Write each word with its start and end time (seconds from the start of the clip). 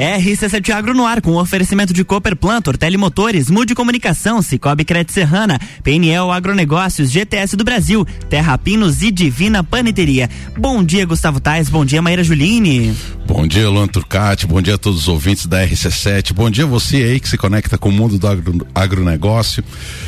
RC7 0.00 0.70
Agro 0.70 0.94
no 0.94 1.04
ar 1.04 1.20
com 1.20 1.36
oferecimento 1.36 1.92
de 1.92 2.02
Cooper 2.02 2.34
Plantor, 2.34 2.78
Telemotores, 2.78 3.50
Mude 3.50 3.74
Comunicação, 3.74 4.40
Cicobi 4.40 4.82
Crédito 4.82 5.12
Serrana, 5.12 5.60
PNL 5.84 6.30
Agronegócios, 6.30 7.10
GTS 7.10 7.54
do 7.54 7.64
Brasil, 7.64 8.06
Terra 8.30 8.56
Pinos 8.56 9.02
e 9.02 9.10
Divina 9.10 9.62
Paneteria. 9.62 10.30
Bom 10.56 10.82
dia, 10.82 11.04
Gustavo 11.04 11.38
Tais, 11.38 11.68
bom 11.68 11.84
dia, 11.84 12.00
Maíra 12.00 12.24
Juline. 12.24 12.96
Bom 13.26 13.46
dia, 13.46 13.68
Luan 13.68 13.86
Turcati, 13.86 14.46
bom 14.46 14.62
dia 14.62 14.76
a 14.76 14.78
todos 14.78 15.00
os 15.00 15.08
ouvintes 15.08 15.44
da 15.44 15.66
RC7, 15.66 16.32
bom 16.32 16.48
dia 16.50 16.64
você 16.64 16.96
aí 16.96 17.20
que 17.20 17.28
se 17.28 17.36
conecta 17.36 17.76
com 17.76 17.90
o 17.90 17.92
mundo 17.92 18.18
do 18.18 18.26
agro, 18.26 18.66
agronegócio. 18.74 19.62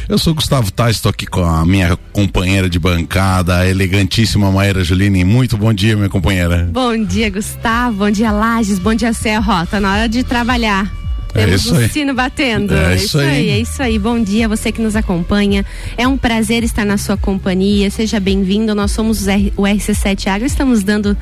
Eu 0.09 0.19
sou 0.19 0.35
Gustavo 0.35 0.71
Tais, 0.71 0.97
estou 0.97 1.11
aqui 1.11 1.27
com 1.27 1.45
a 1.45 1.65
minha 1.65 1.97
companheira 2.13 2.69
de 2.69 2.79
bancada, 2.79 3.59
a 3.59 3.69
elegantíssima 3.69 4.51
Maíra 4.51 4.85
Juline. 4.85 5.25
Muito 5.25 5.57
bom 5.57 5.73
dia, 5.73 5.97
minha 5.97 6.09
companheira. 6.09 6.69
Bom 6.71 7.05
dia, 7.05 7.31
Gustavo, 7.31 7.99
bom 7.99 8.11
dia, 8.11 8.31
Lages, 8.33 8.79
bom 8.79 8.95
dia, 8.95 9.13
Serra. 9.13 9.67
Tá 9.67 9.81
na 9.81 9.93
hora 9.93 10.09
de 10.09 10.23
trabalhar. 10.23 11.02
É 11.35 11.45
Temos 11.47 11.63
isso 11.63 11.75
um 11.75 11.79
aí. 11.79 11.89
sino 11.89 12.15
batendo. 12.15 12.75
É 12.75 12.93
É 12.93 12.97
isso 12.97 13.05
isso 13.07 13.19
aí. 13.19 13.29
aí, 13.29 13.49
é 13.51 13.59
isso 13.59 13.83
aí. 13.83 13.99
Bom 13.99 14.23
dia, 14.23 14.49
você 14.49 14.71
que 14.71 14.81
nos 14.83 14.95
acompanha. 14.95 15.65
É 15.97 16.07
um 16.07 16.17
prazer 16.17 16.63
estar 16.63 16.85
na 16.85 16.99
sua 16.99 17.17
companhia. 17.17 17.91
Seja 17.91 18.21
bem-vindo. 18.21 18.75
Nós 18.75 18.91
somos 18.91 19.27
o 19.57 19.63
RC7 19.63 20.27
Agro. 20.27 20.47
Estamos 20.47 20.83
dando 20.83 21.17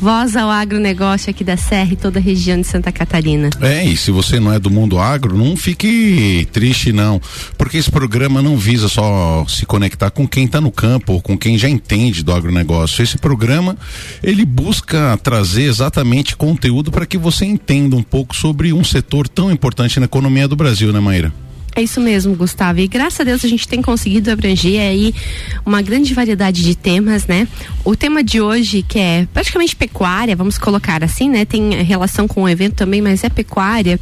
voz 0.00 0.36
ao 0.36 0.50
agronegócio 0.50 1.30
aqui 1.30 1.42
da 1.42 1.56
Serra 1.56 1.92
e 1.92 1.96
toda 1.96 2.18
a 2.18 2.22
região 2.22 2.60
de 2.60 2.66
Santa 2.66 2.92
Catarina. 2.92 3.48
É, 3.60 3.84
e 3.86 3.96
se 3.96 4.10
você 4.10 4.38
não 4.38 4.52
é 4.52 4.58
do 4.58 4.70
mundo 4.70 4.98
agro, 4.98 5.36
não 5.36 5.56
fique 5.56 6.46
triste 6.52 6.92
não, 6.92 7.20
porque 7.56 7.78
esse 7.78 7.90
programa 7.90 8.42
não 8.42 8.56
visa 8.56 8.88
só 8.88 9.44
se 9.48 9.64
conectar 9.64 10.10
com 10.10 10.26
quem 10.28 10.44
está 10.44 10.60
no 10.60 10.70
campo 10.70 11.14
ou 11.14 11.22
com 11.22 11.38
quem 11.38 11.56
já 11.56 11.68
entende 11.68 12.22
do 12.22 12.32
agronegócio. 12.32 13.02
Esse 13.02 13.16
programa, 13.16 13.76
ele 14.22 14.44
busca 14.44 15.18
trazer 15.22 15.62
exatamente 15.62 16.36
conteúdo 16.36 16.90
para 16.90 17.06
que 17.06 17.16
você 17.16 17.44
entenda 17.46 17.96
um 17.96 18.02
pouco 18.02 18.36
sobre 18.36 18.72
um 18.72 18.84
setor 18.84 19.26
tão 19.28 19.53
importante 19.54 19.98
na 19.98 20.06
economia 20.06 20.46
do 20.46 20.56
Brasil, 20.56 20.92
né, 20.92 21.00
Maíra? 21.00 21.32
É 21.76 21.82
isso 21.82 22.00
mesmo, 22.00 22.36
Gustavo. 22.36 22.78
E 22.78 22.86
graças 22.86 23.18
a 23.20 23.24
Deus 23.24 23.44
a 23.44 23.48
gente 23.48 23.66
tem 23.66 23.82
conseguido 23.82 24.30
abranger 24.30 24.80
aí 24.80 25.12
uma 25.66 25.82
grande 25.82 26.14
variedade 26.14 26.62
de 26.62 26.76
temas, 26.76 27.26
né? 27.26 27.48
O 27.84 27.96
tema 27.96 28.22
de 28.22 28.40
hoje, 28.40 28.84
que 28.86 28.98
é 28.98 29.26
praticamente 29.34 29.74
pecuária, 29.74 30.36
vamos 30.36 30.56
colocar 30.56 31.02
assim, 31.02 31.28
né? 31.28 31.44
Tem 31.44 31.82
relação 31.82 32.28
com 32.28 32.44
o 32.44 32.48
evento 32.48 32.74
também, 32.76 33.02
mas 33.02 33.24
é 33.24 33.28
pecuária. 33.28 33.98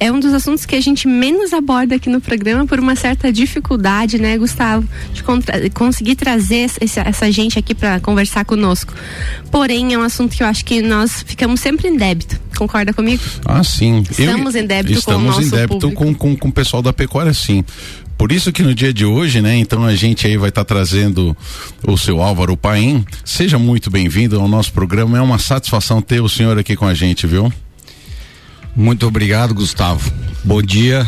É 0.00 0.10
um 0.10 0.18
dos 0.18 0.32
assuntos 0.32 0.64
que 0.64 0.74
a 0.74 0.80
gente 0.80 1.06
menos 1.06 1.52
aborda 1.52 1.96
aqui 1.96 2.08
no 2.08 2.20
programa 2.20 2.66
por 2.66 2.80
uma 2.80 2.96
certa 2.96 3.30
dificuldade, 3.30 4.18
né, 4.18 4.38
Gustavo? 4.38 4.88
De 5.12 5.22
conseguir 5.70 6.16
trazer 6.16 6.70
esse- 6.80 6.98
essa 6.98 7.30
gente 7.30 7.58
aqui 7.58 7.74
para 7.74 8.00
conversar 8.00 8.46
conosco. 8.46 8.94
Porém, 9.50 9.92
é 9.92 9.98
um 9.98 10.02
assunto 10.02 10.34
que 10.34 10.42
eu 10.42 10.46
acho 10.46 10.64
que 10.64 10.80
nós 10.80 11.22
ficamos 11.26 11.60
sempre 11.60 11.88
em 11.88 11.96
débito. 11.96 12.40
Concorda 12.56 12.92
comigo? 12.92 13.22
Ah, 13.44 13.64
sim. 13.64 14.04
Estamos 14.08 14.54
em 14.54 14.66
débito 14.66 14.92
com 15.02 15.10
o 15.10 15.14
Estamos 15.14 15.24
em 15.36 15.40
nosso 15.40 15.50
débito 15.56 15.78
público. 15.80 16.04
com, 16.04 16.14
com, 16.14 16.36
com 16.36 16.48
o 16.48 16.52
pessoal 16.52 16.82
da 16.82 16.92
pecuária, 17.02 17.34
sim. 17.34 17.64
Por 18.16 18.30
isso 18.30 18.52
que 18.52 18.62
no 18.62 18.72
dia 18.72 18.92
de 18.92 19.04
hoje, 19.04 19.42
né, 19.42 19.56
então 19.56 19.84
a 19.84 19.96
gente 19.96 20.24
aí 20.24 20.36
vai 20.36 20.50
estar 20.50 20.64
trazendo 20.64 21.36
o 21.84 21.98
seu 21.98 22.22
Álvaro 22.22 22.56
Paim. 22.56 23.04
Seja 23.24 23.58
muito 23.58 23.90
bem-vindo 23.90 24.38
ao 24.38 24.46
nosso 24.46 24.72
programa. 24.72 25.18
É 25.18 25.20
uma 25.20 25.38
satisfação 25.38 26.00
ter 26.00 26.20
o 26.20 26.28
senhor 26.28 26.56
aqui 26.56 26.76
com 26.76 26.86
a 26.86 26.94
gente, 26.94 27.26
viu? 27.26 27.52
Muito 28.76 29.04
obrigado, 29.06 29.52
Gustavo. 29.52 30.12
Bom 30.44 30.62
dia, 30.62 31.04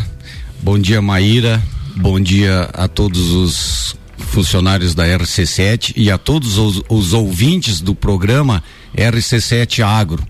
bom 0.61 0.77
dia, 0.77 1.01
Maíra. 1.01 1.63
Bom 1.95 2.19
dia 2.19 2.69
a 2.73 2.89
todos 2.89 3.31
os 3.31 3.95
funcionários 4.17 4.93
da 4.93 5.05
RC7 5.05 5.93
e 5.95 6.11
a 6.11 6.17
todos 6.17 6.57
os, 6.57 6.81
os 6.89 7.13
ouvintes 7.13 7.79
do 7.79 7.95
programa 7.95 8.61
RC7 8.93 9.81
Agro. 9.81 10.21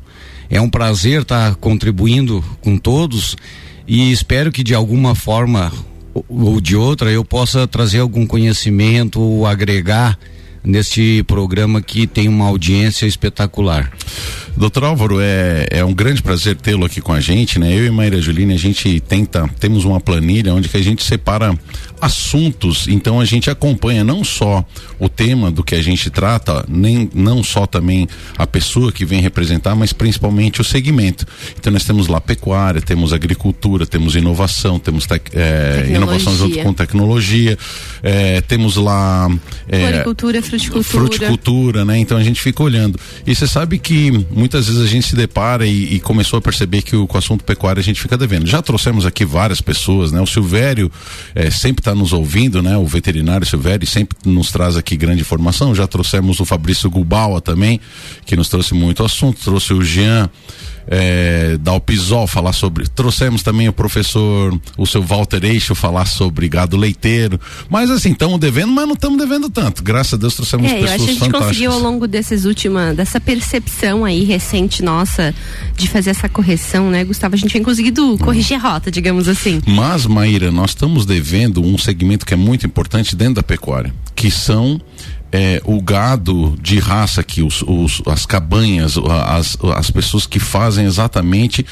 É 0.47 0.61
um 0.61 0.69
prazer 0.69 1.23
estar 1.23 1.55
contribuindo 1.55 2.43
com 2.61 2.77
todos 2.77 3.35
e 3.87 4.11
espero 4.11 4.51
que 4.51 4.63
de 4.63 4.73
alguma 4.73 5.13
forma 5.15 5.71
ou- 6.13 6.59
de 6.61 6.75
outra 6.75 7.11
eu 7.11 7.23
possa 7.25 7.67
trazer 7.67 7.99
algum 7.99 8.25
conhecimento 8.25 9.19
ou 9.21 9.45
agregar 9.45 10.17
neste 10.63 11.23
programa 11.27 11.81
que 11.81 12.07
tem 12.07 12.27
uma 12.27 12.45
audiência 12.47 13.05
espetacular. 13.05 13.91
Doutor 14.57 14.85
Álvaro, 14.85 15.19
é, 15.19 15.67
é 15.69 15.83
um 15.83 15.93
grande 15.93 16.21
prazer 16.21 16.55
tê-lo 16.55 16.85
aqui 16.85 17.01
com 17.01 17.11
a 17.11 17.19
gente, 17.19 17.59
né? 17.59 17.73
Eu 17.73 17.85
e 17.85 17.91
Maíra 17.91 18.21
Juline, 18.21 18.53
a 18.53 18.57
gente 18.57 19.01
tenta, 19.01 19.49
temos 19.59 19.83
uma 19.83 19.99
planilha 19.99 20.53
onde 20.53 20.69
que 20.69 20.77
a 20.77 20.81
gente 20.81 21.03
separa 21.03 21.57
assuntos, 21.99 22.87
então 22.87 23.19
a 23.19 23.25
gente 23.25 23.49
acompanha 23.49 24.03
não 24.03 24.23
só 24.23 24.63
o 24.99 25.09
tema 25.09 25.51
do 25.51 25.63
que 25.63 25.75
a 25.75 25.81
gente 25.81 26.09
trata, 26.09 26.63
nem 26.67 27.09
não 27.13 27.43
só 27.43 27.65
também 27.65 28.07
a 28.37 28.45
pessoa 28.45 28.91
que 28.91 29.03
vem 29.03 29.21
representar, 29.21 29.75
mas 29.75 29.91
principalmente 29.91 30.61
o 30.61 30.63
segmento. 30.63 31.25
Então 31.59 31.73
nós 31.73 31.83
temos 31.83 32.07
lá 32.07 32.21
pecuária, 32.21 32.81
temos 32.81 33.11
agricultura, 33.11 33.85
temos 33.85 34.15
inovação, 34.15 34.79
temos 34.79 35.05
tec, 35.05 35.29
é, 35.33 35.87
inovação 35.89 36.35
junto 36.35 36.59
com 36.59 36.73
tecnologia, 36.73 37.57
é, 38.03 38.39
temos 38.41 38.75
lá 38.77 39.29
é, 39.67 39.87
Floricultura, 39.87 40.41
fruticultura. 40.41 40.83
fruticultura, 40.83 41.85
né? 41.85 41.97
Então 41.97 42.17
a 42.17 42.23
gente 42.23 42.41
fica 42.41 42.61
olhando. 42.63 42.99
E 43.25 43.35
você 43.35 43.47
sabe 43.47 43.79
que 43.79 44.25
muitas 44.45 44.67
vezes 44.67 44.79
a 44.79 44.85
gente 44.85 45.07
se 45.07 45.15
depara 45.15 45.65
e, 45.65 45.95
e 45.95 45.99
começou 45.99 46.37
a 46.37 46.41
perceber 46.41 46.83
que 46.83 46.95
o, 46.95 47.07
com 47.07 47.15
o 47.15 47.17
assunto 47.17 47.43
pecuário 47.43 47.79
a 47.79 47.83
gente 47.83 47.99
fica 47.99 48.15
devendo. 48.15 48.45
Já 48.45 48.61
trouxemos 48.61 49.03
aqui 49.03 49.25
várias 49.25 49.59
pessoas, 49.59 50.11
né? 50.11 50.21
O 50.21 50.27
Silvério 50.27 50.91
eh, 51.33 51.49
sempre 51.49 51.81
está 51.81 51.95
nos 51.95 52.13
ouvindo, 52.13 52.61
né? 52.61 52.77
O 52.77 52.85
veterinário 52.85 53.45
Silvério 53.45 53.87
sempre 53.87 54.15
nos 54.23 54.51
traz 54.51 54.77
aqui 54.77 54.95
grande 54.95 55.21
informação. 55.21 55.73
Já 55.73 55.87
trouxemos 55.87 56.39
o 56.39 56.45
Fabrício 56.45 56.91
Gubaua 56.91 57.41
também, 57.41 57.79
que 58.23 58.35
nos 58.35 58.47
trouxe 58.47 58.75
muito 58.75 59.03
assunto. 59.03 59.41
Trouxe 59.41 59.73
o 59.73 59.83
Jean 59.83 60.29
é, 60.87 61.57
da 61.57 61.71
Alpisol 61.71 62.27
falar 62.27 62.53
sobre. 62.53 62.87
Trouxemos 62.87 63.43
também 63.43 63.67
o 63.67 63.73
professor, 63.73 64.57
o 64.77 64.85
seu 64.85 65.01
Walter 65.01 65.43
Eixo 65.43 65.75
falar 65.75 66.05
sobre 66.05 66.47
gado 66.47 66.77
leiteiro. 66.77 67.39
Mas 67.69 67.89
assim, 67.89 68.11
estamos 68.11 68.39
devendo, 68.39 68.71
mas 68.71 68.85
não 68.85 68.93
estamos 68.93 69.17
devendo 69.17 69.49
tanto. 69.49 69.83
Graças 69.83 70.13
a 70.13 70.17
Deus 70.17 70.35
trouxemos 70.35 70.71
É, 70.71 70.81
eu 70.81 70.83
acho 70.83 70.83
pessoas 70.83 70.97
que 70.97 71.03
a 71.03 71.07
gente 71.07 71.19
fantásticas. 71.19 71.47
conseguiu 71.47 71.71
ao 71.71 71.79
longo 71.79 72.07
desses 72.07 72.45
últimos, 72.45 72.95
dessa 72.95 73.19
percepção 73.19 74.05
aí 74.05 74.23
recente 74.23 74.83
nossa 74.83 75.33
de 75.75 75.87
fazer 75.87 76.11
essa 76.11 76.29
correção, 76.29 76.89
né, 76.89 77.03
Gustavo? 77.03 77.35
A 77.35 77.37
gente 77.37 77.51
tem 77.51 77.63
conseguido 77.63 78.17
corrigir 78.19 78.57
a 78.57 78.59
rota, 78.59 78.91
digamos 78.91 79.27
assim. 79.27 79.61
Mas, 79.65 80.05
Maíra, 80.05 80.51
nós 80.51 80.71
estamos 80.71 81.05
devendo 81.05 81.63
um 81.63 81.77
segmento 81.77 82.25
que 82.25 82.33
é 82.33 82.37
muito 82.37 82.65
importante 82.65 83.15
dentro 83.15 83.35
da 83.35 83.43
pecuária, 83.43 83.93
que 84.15 84.29
são 84.29 84.79
é, 85.37 85.61
o 85.65 85.81
gado 85.81 86.55
de 86.61 86.79
raça 86.79 87.19
aqui, 87.19 87.41
os, 87.41 87.61
os- 87.67 88.01
as 88.05 88.25
cabanhas, 88.25 88.95
as, 89.27 89.57
as 89.75 89.91
pessoas 89.91 90.25
que 90.25 90.39
fazem 90.39 90.85
exatamente 90.85 91.65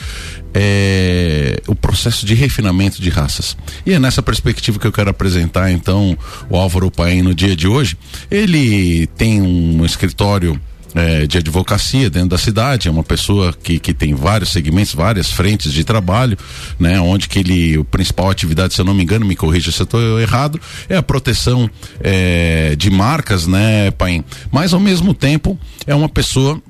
é, 0.53 1.61
o 1.67 1.73
processo 1.73 2.25
de 2.25 2.33
refinamento 2.33 3.01
de 3.01 3.09
raças. 3.09 3.55
E 3.85 3.93
é 3.93 3.99
nessa 3.99 4.21
perspectiva 4.21 4.77
que 4.79 4.85
eu 4.87 4.91
quero 4.91 5.09
apresentar 5.09 5.71
então 5.71 6.17
o 6.49 6.57
Álvaro 6.57 6.91
Paim 6.91 7.21
no 7.21 7.33
dia 7.33 7.55
de 7.55 7.67
hoje. 7.67 7.97
Ele 8.29 9.07
tem 9.15 9.41
um 9.41 9.85
escritório 9.85 10.59
é, 10.95 11.25
de 11.25 11.37
advocacia 11.37 12.09
dentro 12.09 12.29
da 12.29 12.37
cidade, 12.37 12.87
é 12.87 12.91
uma 12.91 13.03
pessoa 13.03 13.53
que, 13.53 13.79
que 13.79 13.93
tem 13.93 14.13
vários 14.13 14.51
segmentos, 14.51 14.93
várias 14.93 15.31
frentes 15.31 15.73
de 15.73 15.83
trabalho, 15.83 16.37
né? 16.79 16.99
Onde 16.99 17.27
que 17.27 17.39
ele, 17.39 17.79
a 17.79 17.83
principal 17.83 18.29
atividade, 18.29 18.73
se 18.73 18.81
eu 18.81 18.85
não 18.85 18.93
me 18.93 19.03
engano, 19.03 19.25
me 19.25 19.35
corrija 19.35 19.71
se 19.71 19.81
eu 19.81 19.85
estou 19.85 20.19
errado, 20.19 20.59
é 20.87 20.95
a 20.95 21.03
proteção 21.03 21.69
é, 21.99 22.75
de 22.75 22.89
marcas, 22.89 23.47
né, 23.47 23.91
Paim? 23.91 24.23
Mas 24.51 24.73
ao 24.73 24.79
mesmo 24.79 25.13
tempo 25.13 25.57
é 25.87 25.95
uma 25.95 26.09
pessoa 26.09 26.61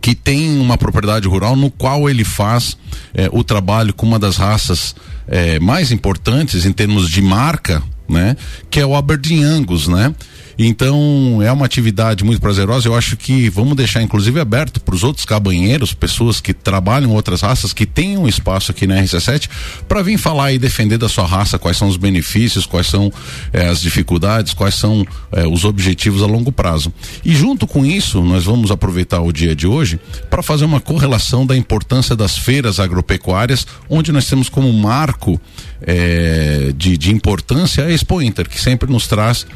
que 0.00 0.14
tem 0.14 0.58
uma 0.58 0.78
propriedade 0.78 1.28
rural 1.28 1.56
no 1.56 1.70
qual 1.70 2.08
ele 2.08 2.24
faz 2.24 2.76
eh, 3.14 3.28
o 3.32 3.44
trabalho 3.44 3.92
com 3.92 4.06
uma 4.06 4.18
das 4.18 4.36
raças 4.36 4.94
eh, 5.28 5.58
mais 5.58 5.92
importantes 5.92 6.64
em 6.64 6.72
termos 6.72 7.10
de 7.10 7.20
marca, 7.20 7.82
né? 8.08 8.36
Que 8.70 8.80
é 8.80 8.86
o 8.86 8.94
Aberdeen 8.94 9.44
Angus, 9.44 9.88
né? 9.88 10.14
Então 10.58 11.40
é 11.42 11.50
uma 11.50 11.66
atividade 11.66 12.24
muito 12.24 12.40
prazerosa. 12.40 12.88
Eu 12.88 12.94
acho 12.94 13.16
que 13.16 13.48
vamos 13.48 13.76
deixar 13.76 14.02
inclusive 14.02 14.40
aberto 14.40 14.80
para 14.80 14.94
os 14.94 15.02
outros 15.02 15.24
cabanheiros, 15.24 15.94
pessoas 15.94 16.40
que 16.40 16.52
trabalham 16.52 17.10
outras 17.10 17.40
raças, 17.40 17.72
que 17.72 17.86
tenham 17.86 18.28
espaço 18.28 18.70
aqui 18.70 18.86
na 18.86 18.96
RC7 18.96 19.48
para 19.88 20.02
vir 20.02 20.18
falar 20.18 20.52
e 20.52 20.58
defender 20.58 20.98
da 20.98 21.08
sua 21.08 21.26
raça 21.26 21.58
quais 21.58 21.76
são 21.76 21.88
os 21.88 21.96
benefícios, 21.96 22.66
quais 22.66 22.86
são 22.86 23.12
eh, 23.52 23.68
as 23.68 23.80
dificuldades, 23.80 24.52
quais 24.52 24.74
são 24.74 25.06
eh, 25.32 25.46
os 25.46 25.64
objetivos 25.64 26.22
a 26.22 26.26
longo 26.26 26.52
prazo. 26.52 26.92
E 27.24 27.34
junto 27.34 27.66
com 27.66 27.84
isso, 27.84 28.22
nós 28.22 28.44
vamos 28.44 28.70
aproveitar 28.70 29.20
o 29.20 29.32
dia 29.32 29.54
de 29.54 29.66
hoje 29.66 29.98
para 30.30 30.42
fazer 30.42 30.64
uma 30.64 30.80
correlação 30.80 31.46
da 31.46 31.56
importância 31.56 32.14
das 32.14 32.36
feiras 32.36 32.78
agropecuárias, 32.78 33.66
onde 33.88 34.12
nós 34.12 34.26
temos 34.26 34.48
como 34.48 34.72
marco 34.72 35.40
eh, 35.82 36.72
de, 36.76 36.96
de 36.96 37.12
importância 37.12 37.84
a 37.84 37.92
Expo 37.92 38.20
Inter, 38.20 38.48
que 38.48 38.60
sempre 38.60 38.90
nos 38.90 39.06
traz 39.06 39.46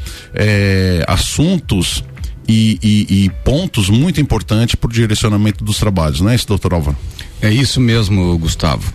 eh, 0.87 1.05
assuntos 1.09 2.05
e, 2.49 2.79
e- 2.83 3.25
e 3.25 3.31
pontos 3.45 3.89
muito 3.91 4.21
importantes 4.21 4.75
para 4.77 4.89
o 4.89 4.93
direcionamento 4.93 5.65
dos 5.65 5.79
trabalhos, 5.79 6.21
não 6.21 6.31
é 6.31 6.35
isso, 6.35 6.47
doutor 6.47 6.75
Álvaro? 6.75 6.97
É 7.43 7.51
isso 7.51 7.81
mesmo, 7.81 8.39
Gustavo. 8.39 8.93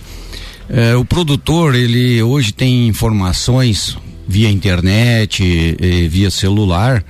É, 0.69 0.95
o 0.95 1.03
produtor, 1.03 1.75
ele 1.75 2.21
hoje 2.23 2.53
tem 2.53 2.87
informações 2.87 3.97
via 4.27 4.49
internet, 4.49 5.43
via 6.09 6.31
celular, 6.31 7.03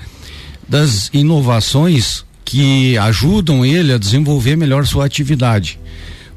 das 0.68 1.10
inovações 1.14 2.26
que 2.44 2.98
ajudam 2.98 3.64
ele 3.66 3.94
a 3.94 3.98
desenvolver 4.00 4.56
melhor 4.58 4.88
sua 4.88 5.06
atividade. 5.06 5.80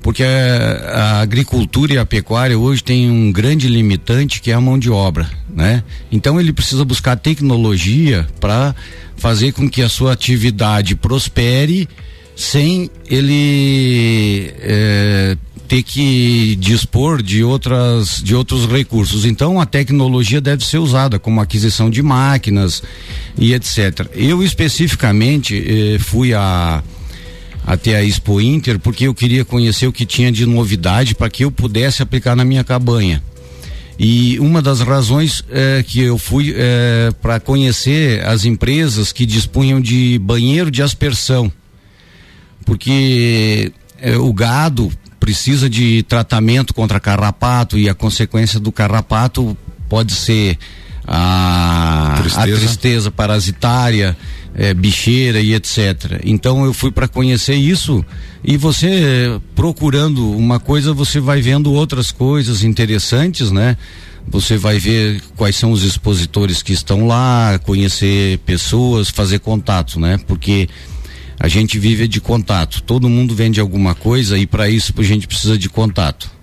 Porque 0.05 0.23
a, 0.23 1.23
agricultura 1.23 1.95
e 1.95 1.99
a 1.99 2.05
pecuária 2.05 2.59
hoje 2.59 2.85
tem 2.85 3.11
um 3.11 3.33
grande 3.33 3.67
limitante 3.69 4.39
que 4.39 4.51
é 4.51 4.55
a 4.55 4.61
mão 4.61 4.79
de 4.79 4.91
obra, 4.91 5.27
né? 5.49 5.83
Então 6.13 6.39
ele 6.39 6.53
precisa 6.53 6.85
buscar 6.85 7.17
tecnologia 7.17 8.29
para 8.39 8.77
fazer 9.17 9.53
com 9.53 9.67
que 9.67 9.81
a 9.81 9.89
sua 9.89 10.13
atividade 10.13 10.95
prospere 10.95 11.89
sem 12.37 12.91
ele 13.09 14.53
é, 14.59 15.39
ter 15.67 15.83
que 15.83 16.55
dispor 16.57 17.23
de 17.23 17.43
outras 17.43 18.21
de 18.23 18.35
outros 18.35 18.67
recursos. 18.67 19.25
Então 19.25 19.59
a 19.59 19.65
tecnologia 19.65 20.39
deve 20.39 20.67
ser 20.67 20.79
usada 20.79 21.19
como 21.19 21.41
aquisição 21.41 21.89
de 21.89 22.03
máquinas 22.03 22.83
e 23.39 23.55
etc. 23.55 24.07
Eu 24.15 24.43
especificamente 24.43 25.95
eh, 25.95 25.99
fui 25.99 26.35
a 26.35 26.83
até 27.67 27.97
a 27.97 28.05
Expo 28.05 28.41
Inter 28.41 28.79
porque 28.79 29.07
eu 29.07 29.15
queria 29.15 29.45
conhecer 29.45 29.87
o 29.87 29.93
que 29.93 30.05
tinha 30.05 30.31
de 30.31 30.47
novidade 30.47 31.15
para 31.15 31.31
que 31.31 31.45
eu 31.45 31.51
pudesse 31.51 32.03
aplicar 32.03 32.37
na 32.37 32.45
minha 32.45 32.65
cabanha. 32.65 33.23
E 33.99 34.39
uma 34.41 34.61
das 34.61 34.81
razões 34.81 35.45
é, 35.49 35.85
que 35.87 36.01
eu 36.01 36.19
fui 36.19 36.53
é, 36.57 37.13
para 37.23 37.39
conhecer 37.39 38.25
as 38.27 38.45
empresas 38.45 39.13
que 39.13 39.25
dispunham 39.25 39.81
de 39.81 40.19
banheiro 40.19 40.71
de 40.71 40.83
aspersão, 40.83 41.51
porque 42.65 43.73
é, 44.01 44.17
o 44.17 44.33
gado 44.33 44.91
precisa 45.21 45.71
de 45.71 46.03
tratamento 46.03 46.75
contra 46.75 46.99
carrapato 46.99 47.79
e 47.79 47.89
a 47.89 47.95
consequência 47.95 48.59
do 48.59 48.73
carrapato 48.73 49.57
pode 49.89 50.13
ser 50.13 50.59
a 51.07 52.17
tristeza, 52.19 52.41
a 52.41 52.59
tristeza 52.59 53.11
parasitária, 53.11 54.17
é, 54.55 54.73
bicheira 54.73 55.41
e 55.41 55.55
etc. 55.55 56.21
Então 56.25 56.65
eu 56.65 56.73
fui 56.73 56.91
para 56.91 57.09
conhecer 57.09 57.55
isso 57.55 58.05
e 58.43 58.57
você 58.57 59.41
procurando 59.55 60.31
uma 60.31 60.61
coisa 60.61 60.93
você 60.93 61.19
vai 61.19 61.41
vendo 61.41 61.73
outras 61.73 62.13
coisas 62.13 62.63
interessantes, 62.63 63.51
né? 63.51 63.77
Você 64.27 64.57
vai 64.57 64.79
ver 64.79 65.21
quais 65.37 65.57
são 65.57 65.71
os 65.71 65.83
expositores 65.83 66.63
que 66.63 66.73
estão 66.73 67.07
lá, 67.07 67.59
conhecer 67.63 68.39
pessoas, 68.39 69.11
fazer 69.11 69.41
contato, 69.41 70.01
né? 70.01 70.19
Porque 70.27 70.69
a 71.39 71.49
gente 71.49 71.79
vive 71.79 72.09
de 72.09 72.21
contato. 72.21 72.83
Todo 72.83 73.09
mundo 73.09 73.35
vende 73.35 73.61
alguma 73.61 73.95
coisa 73.95 74.39
e 74.39 74.47
para 74.47 74.69
isso 74.69 74.95
a 74.97 75.03
gente 75.03 75.27
precisa 75.27 75.59
de 75.59 75.69
contato. 75.69 76.34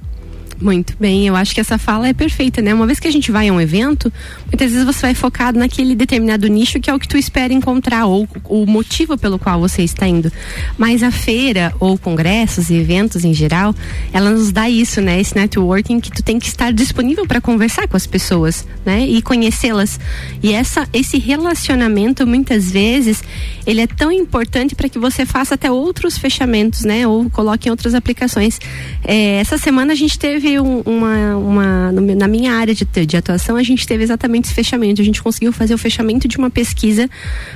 Muito 0.62 0.96
bem, 1.00 1.26
eu 1.26 1.36
acho 1.36 1.56
que 1.56 1.60
essa 1.60 1.80
fala 1.80 2.08
é 2.08 2.14
perfeita, 2.14 2.62
né? 2.62 2.72
Uma 2.72 2.86
vez 2.86 3.00
que 3.00 3.08
a 3.08 3.12
gente 3.12 3.32
vai 3.32 3.50
a 3.50 3.54
um 3.54 3.60
evento, 3.60 4.14
muitas 4.46 4.72
vezes 4.72 4.86
você 4.86 5.02
vai 5.02 5.16
focado 5.16 5.58
naquele 5.58 5.96
determinado 5.96 6.48
nicho 6.48 6.80
que 6.80 6.88
é 6.88 6.94
o 6.94 7.00
que 7.00 7.08
tu 7.08 7.18
espera 7.18 7.52
encontrar 7.52 8.06
ou 8.06 8.28
o 8.46 8.68
motivo 8.68 9.18
pelo 9.18 9.40
qual 9.40 9.60
você 9.60 9.82
está 9.82 10.08
indo. 10.08 10.32
Mas 10.78 11.02
a 11.02 11.10
feira 11.10 11.74
ou 11.80 11.98
congressos 11.98 12.70
e 12.70 12.76
eventos 12.76 13.26
em 13.26 13.34
geral, 13.34 13.74
ela 14.14 14.30
nos 14.30 14.52
dá 14.52 14.70
isso, 14.70 15.02
né? 15.02 15.20
Esse 15.20 15.36
networking 15.36 16.00
que 16.00 16.12
tu 16.12 16.22
tem 16.22 16.38
que 16.38 16.48
estar 16.48 16.72
disponível 16.72 17.26
para 17.26 17.42
conversar 17.42 17.88
com 17.88 17.98
as 17.98 18.06
pessoas, 18.06 18.64
né? 18.86 19.08
E 19.08 19.20
conhecê-las. 19.24 20.00
E 20.44 20.54
essa 20.54 20.88
esse 20.94 21.18
relacionamento 21.18 22.28
muitas 22.28 22.70
vezes 22.70 23.24
ele 23.66 23.82
é 23.82 23.88
tão 23.88 24.12
importante 24.12 24.76
para 24.76 24.88
que 24.88 25.00
você 25.00 25.26
faça 25.26 25.56
até 25.56 25.72
outros 25.72 26.20
fechamentos, 26.20 26.84
né? 26.84 27.08
Ou 27.08 27.32
coloque 27.32 27.68
em 27.68 27.72
outras 27.72 27.96
aplicações. 27.96 28.60
É, 29.04 29.40
essa 29.40 29.58
semana 29.58 29.94
a 29.94 29.96
gente 29.96 30.20
teve 30.20 30.51
teve 30.52 30.60
um, 30.60 30.82
uma, 30.82 31.38
uma 31.38 31.92
na 31.92 32.28
minha 32.28 32.54
área 32.54 32.76
de, 32.76 32.86
de 32.86 33.18
atuação, 33.18 33.56
a 33.56 33.64
gente 33.64 33.88
teve 33.88 34.04
exatamente 34.04 34.46
esse 34.46 34.54
fechamento. 34.54 35.02
A 35.02 35.06
gente 35.06 35.24
conseguiu 35.24 35.54
fazer 35.54 35.74
o 35.74 35.78
fechamento 35.78 36.28
de 36.28 36.38
uma 36.38 36.50
pesquisa 36.50 37.10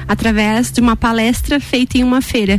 através 0.07 0.71
de 0.71 0.79
uma 0.79 0.95
palestra 0.95 1.59
feita 1.59 1.97
em 1.97 2.03
uma 2.03 2.21
feira 2.21 2.57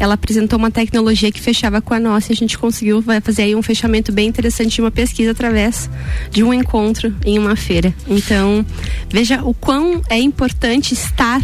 ela 0.00 0.14
apresentou 0.14 0.56
uma 0.60 0.70
tecnologia 0.70 1.32
que 1.32 1.40
fechava 1.40 1.80
com 1.80 1.92
a 1.92 1.98
nossa 1.98 2.30
e 2.30 2.32
a 2.32 2.36
gente 2.36 2.56
conseguiu 2.56 3.02
fazer 3.20 3.42
aí 3.42 3.56
um 3.56 3.62
fechamento 3.62 4.12
bem 4.12 4.28
interessante 4.28 4.76
de 4.76 4.80
uma 4.80 4.92
pesquisa 4.92 5.32
através 5.32 5.90
de 6.30 6.44
um 6.44 6.54
encontro 6.54 7.12
em 7.26 7.36
uma 7.36 7.56
feira. 7.56 7.92
Então, 8.06 8.64
veja 9.10 9.42
o 9.42 9.52
quão 9.52 10.00
é 10.08 10.16
importante 10.16 10.94
estar 10.94 11.42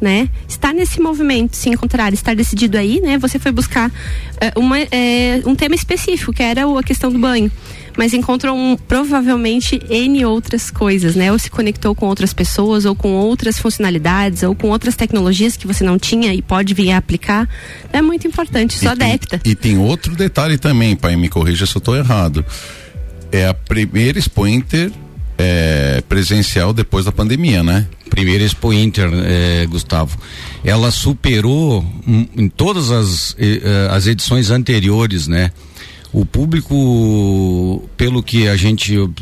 né? 0.00 0.28
Estar 0.48 0.72
nesse 0.72 1.00
movimento, 1.00 1.56
se 1.56 1.68
encontrar, 1.68 2.12
estar 2.12 2.34
decidido 2.34 2.76
aí, 2.76 3.00
né? 3.00 3.18
Você 3.18 3.38
foi 3.38 3.52
buscar 3.52 3.88
uh, 3.88 4.60
uma, 4.60 4.78
uh, 4.78 5.48
um 5.48 5.54
tema 5.54 5.74
específico, 5.74 6.32
que 6.32 6.42
era 6.42 6.62
a 6.62 6.82
questão 6.82 7.10
do 7.10 7.18
banho 7.18 7.50
mas 7.96 8.12
encontrou 8.12 8.56
um, 8.56 8.76
provavelmente 8.76 9.80
N 9.88 10.24
outras 10.24 10.70
coisas, 10.70 11.14
né? 11.14 11.30
Ou 11.32 11.38
se 11.38 11.50
conectou 11.50 11.94
com 11.94 12.06
outras 12.06 12.32
pessoas, 12.32 12.84
ou 12.84 12.94
com 12.94 13.12
outras 13.12 13.58
funcionalidades, 13.58 14.42
ou 14.42 14.54
com 14.54 14.68
outras 14.68 14.96
tecnologias 14.96 15.56
que 15.56 15.66
você 15.66 15.84
não 15.84 15.98
tinha 15.98 16.34
e 16.34 16.42
pode 16.42 16.74
vir 16.74 16.90
a 16.90 16.98
aplicar. 16.98 17.48
É 17.92 18.02
muito 18.02 18.26
importante, 18.26 18.78
só 18.78 18.90
adapta. 18.90 19.40
E 19.44 19.54
tem 19.54 19.78
outro 19.78 20.16
detalhe 20.16 20.58
também, 20.58 20.96
pai, 20.96 21.16
me 21.16 21.28
corrija 21.28 21.66
se 21.66 21.76
eu 21.76 21.78
estou 21.78 21.96
errado. 21.96 22.44
É 23.30 23.46
a 23.46 23.54
primeira 23.54 24.18
Expo 24.18 24.46
Inter 24.46 24.90
é, 25.38 26.02
presencial 26.08 26.72
depois 26.72 27.04
da 27.04 27.12
pandemia, 27.12 27.62
né? 27.62 27.86
Primeira 28.08 28.44
Expo 28.44 28.72
Inter, 28.72 29.10
é, 29.12 29.66
Gustavo. 29.66 30.18
Ela 30.64 30.90
superou 30.90 31.84
em, 32.06 32.28
em 32.36 32.48
todas 32.48 32.90
as, 32.90 33.36
eh, 33.38 33.88
as 33.90 34.06
edições 34.06 34.50
anteriores, 34.50 35.26
né? 35.26 35.50
o 36.14 36.24
público, 36.24 37.82
pelo 37.96 38.22
que 38.22 38.46
a 38.46 38.56
gente 38.56 38.96
uh, 38.96 39.12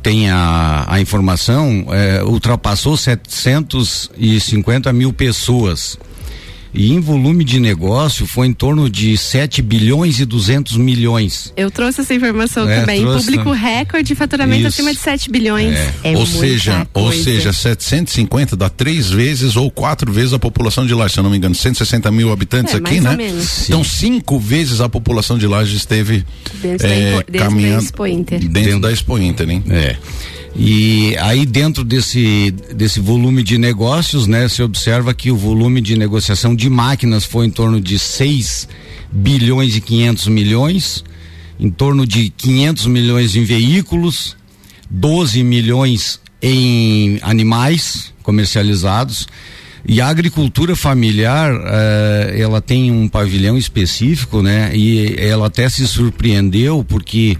tem 0.00 0.30
a, 0.30 0.86
a 0.86 1.00
informação, 1.00 1.84
é, 1.90 2.22
ultrapassou 2.22 2.96
750 2.96 4.92
mil 4.92 5.12
pessoas. 5.12 5.98
E 6.76 6.92
em 6.92 7.00
volume 7.00 7.42
de 7.42 7.58
negócio 7.58 8.26
foi 8.26 8.46
em 8.46 8.52
torno 8.52 8.90
de 8.90 9.16
7 9.16 9.62
bilhões 9.62 10.20
e 10.20 10.24
200 10.26 10.76
milhões. 10.76 11.52
Eu 11.56 11.70
trouxe 11.70 12.02
essa 12.02 12.14
informação 12.14 12.68
é, 12.68 12.80
também. 12.80 13.00
Trouxe... 13.00 13.26
Público 13.26 13.50
recorde 13.50 14.08
de 14.08 14.14
faturamento 14.14 14.60
Isso. 14.60 14.68
acima 14.68 14.92
de 14.92 15.00
7 15.00 15.30
bilhões. 15.30 15.74
É. 15.74 16.12
é 16.12 16.16
ou 16.16 16.26
seja, 16.26 16.86
coisa. 16.92 17.08
ou 17.08 17.24
seja, 17.24 17.52
750 17.52 18.56
dá 18.56 18.68
três 18.68 19.08
vezes 19.08 19.56
ou 19.56 19.70
quatro 19.70 20.12
vezes 20.12 20.34
a 20.34 20.38
população 20.38 20.86
de 20.86 20.94
Lages, 20.94 21.14
se 21.14 21.18
eu 21.18 21.24
não 21.24 21.30
me 21.30 21.38
engano, 21.38 21.54
160 21.54 22.10
mil 22.10 22.30
habitantes 22.30 22.74
é, 22.74 22.76
aqui, 22.76 23.00
né? 23.00 23.16
Então 23.64 23.82
cinco 23.82 24.38
vezes 24.38 24.80
a 24.80 24.88
população 24.88 25.38
de 25.38 25.46
Lages 25.46 25.74
esteve 25.74 26.24
dentro, 26.60 26.86
é, 26.86 27.22
da, 27.22 27.38
caminhando 27.38 27.76
da 27.76 27.84
Expo 27.84 28.06
Inter. 28.06 28.38
Dentro, 28.40 28.52
dentro 28.52 28.80
da 28.80 28.92
Expo 28.92 29.18
Inter, 29.18 29.50
hein? 29.50 29.64
É. 29.70 29.96
E 30.58 31.14
aí 31.18 31.44
dentro 31.44 31.84
desse 31.84 32.50
desse 32.74 32.98
volume 32.98 33.42
de 33.42 33.58
negócios, 33.58 34.26
né, 34.26 34.48
se 34.48 34.62
observa 34.62 35.12
que 35.12 35.30
o 35.30 35.36
volume 35.36 35.82
de 35.82 35.96
negociação 35.96 36.56
de 36.56 36.70
máquinas 36.70 37.24
foi 37.24 37.46
em 37.46 37.50
torno 37.50 37.78
de 37.78 37.98
6 37.98 38.66
bilhões 39.12 39.76
e 39.76 39.80
500 39.82 40.28
milhões, 40.28 41.04
em 41.60 41.70
torno 41.70 42.06
de 42.06 42.30
500 42.30 42.86
milhões 42.86 43.36
em 43.36 43.44
veículos, 43.44 44.34
12 44.88 45.42
milhões 45.42 46.20
em 46.40 47.18
animais 47.22 48.14
comercializados. 48.22 49.28
E 49.88 50.00
a 50.00 50.08
agricultura 50.08 50.74
familiar, 50.74 51.52
eh, 51.54 52.36
ela 52.40 52.60
tem 52.60 52.90
um 52.90 53.06
pavilhão 53.06 53.56
específico, 53.56 54.42
né? 54.42 54.72
E 54.74 55.14
ela 55.16 55.46
até 55.46 55.68
se 55.68 55.86
surpreendeu 55.86 56.82
porque 56.82 57.38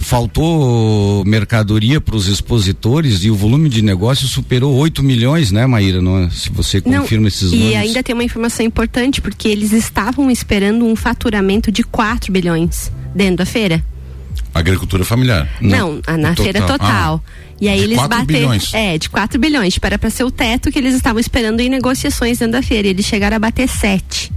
faltou 0.00 1.24
mercadoria 1.24 2.00
para 2.00 2.16
os 2.16 2.26
expositores 2.26 3.22
e 3.22 3.30
o 3.30 3.36
volume 3.36 3.68
de 3.68 3.82
negócio 3.82 4.26
superou 4.26 4.74
8 4.74 5.02
milhões, 5.02 5.52
né, 5.52 5.66
Maíra? 5.66 6.00
Não, 6.00 6.24
é? 6.24 6.30
se 6.30 6.50
você 6.50 6.80
confirma 6.80 7.22
Não, 7.22 7.28
esses 7.28 7.52
números. 7.52 7.72
E 7.72 7.76
ainda 7.76 8.02
tem 8.02 8.14
uma 8.14 8.24
informação 8.24 8.64
importante, 8.64 9.20
porque 9.20 9.46
eles 9.46 9.72
estavam 9.72 10.30
esperando 10.30 10.84
um 10.84 10.96
faturamento 10.96 11.70
de 11.70 11.84
4 11.84 12.32
bilhões 12.32 12.90
dentro 13.14 13.36
da 13.36 13.46
feira. 13.46 13.84
Agricultura 14.52 15.04
familiar. 15.04 15.48
Não, 15.60 16.00
Não 16.06 16.16
na 16.16 16.34
feira 16.34 16.62
total. 16.62 17.22
Ah, 17.24 17.50
e 17.60 17.68
aí 17.68 17.80
eles 17.80 17.98
bateram. 18.08 18.58
É, 18.72 18.98
de 18.98 19.08
4 19.08 19.38
bilhões. 19.38 19.78
Para 19.78 19.98
para 19.98 20.10
ser 20.10 20.24
o 20.24 20.30
teto 20.30 20.72
que 20.72 20.78
eles 20.78 20.94
estavam 20.94 21.20
esperando 21.20 21.60
em 21.60 21.68
negociações 21.68 22.38
dentro 22.38 22.52
da 22.52 22.62
feira. 22.62 22.88
Eles 22.88 23.04
chegaram 23.04 23.36
a 23.36 23.38
bater 23.38 23.68
7. 23.68 24.32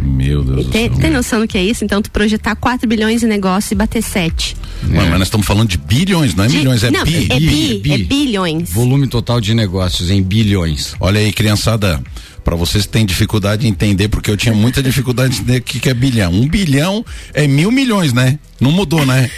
Meu 0.00 0.42
Deus 0.44 0.66
tem, 0.68 0.90
tem 0.90 1.10
noção 1.10 1.40
do 1.40 1.48
que 1.48 1.58
é 1.58 1.62
isso? 1.62 1.84
Então, 1.84 2.00
tu 2.00 2.10
projetar 2.10 2.54
4 2.54 2.88
bilhões 2.88 3.20
de 3.20 3.26
negócio 3.26 3.74
e 3.74 3.76
bater 3.76 4.02
7. 4.02 4.56
É. 4.84 4.96
Mas 4.96 5.10
nós 5.10 5.22
estamos 5.22 5.46
falando 5.46 5.68
de 5.68 5.76
bilhões, 5.76 6.34
não 6.34 6.44
é 6.44 6.46
de, 6.46 6.56
milhões, 6.56 6.84
é 6.84 6.90
não, 6.90 7.04
bi. 7.04 7.26
É 7.30 7.38
bi, 7.40 7.80
bi, 7.82 7.92
é 7.92 7.98
bilhões. 7.98 8.70
Volume 8.70 9.08
total 9.08 9.40
de 9.40 9.54
negócios 9.54 10.10
em 10.10 10.22
bilhões. 10.22 10.94
Olha 11.00 11.20
aí, 11.20 11.32
criançada, 11.32 12.00
para 12.44 12.54
vocês 12.54 12.86
que 12.86 12.92
têm 12.92 13.04
dificuldade 13.04 13.62
de 13.62 13.68
entender, 13.68 14.08
porque 14.08 14.30
eu 14.30 14.36
tinha 14.36 14.54
muita 14.54 14.82
dificuldade 14.82 15.34
de 15.34 15.40
entender 15.40 15.58
o 15.58 15.62
que, 15.62 15.80
que 15.80 15.88
é 15.88 15.94
bilhão. 15.94 16.32
Um 16.32 16.48
bilhão 16.48 17.04
é 17.34 17.46
mil 17.46 17.70
milhões, 17.70 18.12
né? 18.12 18.38
Não 18.60 18.70
mudou, 18.70 19.04
né? 19.04 19.30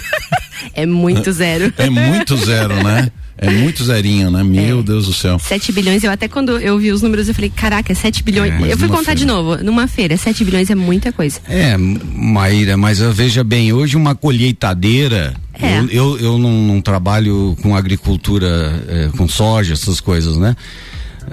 é 0.74 0.84
muito 0.84 1.32
zero. 1.32 1.72
é 1.78 1.88
muito 1.88 2.36
zero, 2.36 2.82
né? 2.82 3.10
É 3.38 3.50
muito 3.50 3.84
zerinho, 3.84 4.30
né? 4.30 4.42
Meu 4.42 4.80
é. 4.80 4.82
Deus 4.82 5.06
do 5.06 5.12
céu. 5.12 5.38
7 5.38 5.70
bilhões, 5.72 6.02
eu 6.02 6.10
até 6.10 6.26
quando 6.26 6.58
eu 6.58 6.78
vi 6.78 6.90
os 6.90 7.02
números, 7.02 7.28
eu 7.28 7.34
falei, 7.34 7.50
caraca, 7.54 7.94
7 7.94 8.22
bilhões. 8.22 8.52
É, 8.52 8.72
eu 8.72 8.78
fui 8.78 8.88
contar 8.88 9.04
feira. 9.04 9.20
de 9.20 9.26
novo, 9.26 9.56
numa 9.62 9.86
feira, 9.86 10.16
7 10.16 10.44
bilhões 10.44 10.70
é 10.70 10.74
muita 10.74 11.12
coisa. 11.12 11.38
É, 11.48 11.76
Maíra, 11.76 12.76
mas 12.76 13.00
veja 13.00 13.44
bem, 13.44 13.72
hoje 13.72 13.96
uma 13.96 14.14
colheitadeira. 14.14 15.34
É. 15.60 15.78
Eu, 15.78 15.88
eu, 15.90 16.18
eu 16.18 16.38
não, 16.38 16.50
não, 16.50 16.80
trabalho 16.80 17.56
com 17.62 17.74
agricultura, 17.74 18.82
é, 18.88 19.08
com 19.16 19.28
soja, 19.28 19.74
essas 19.74 20.00
coisas, 20.00 20.36
né? 20.36 20.56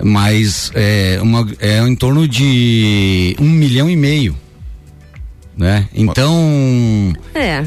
Mas 0.02 0.72
é, 0.74 1.20
uma, 1.22 1.48
é 1.60 1.80
em 1.80 1.96
torno 1.96 2.28
de 2.28 3.36
um 3.40 3.50
milhão 3.50 3.90
e 3.90 3.96
meio 3.96 4.36
né? 5.56 5.88
Então, 5.94 7.14
é. 7.36 7.64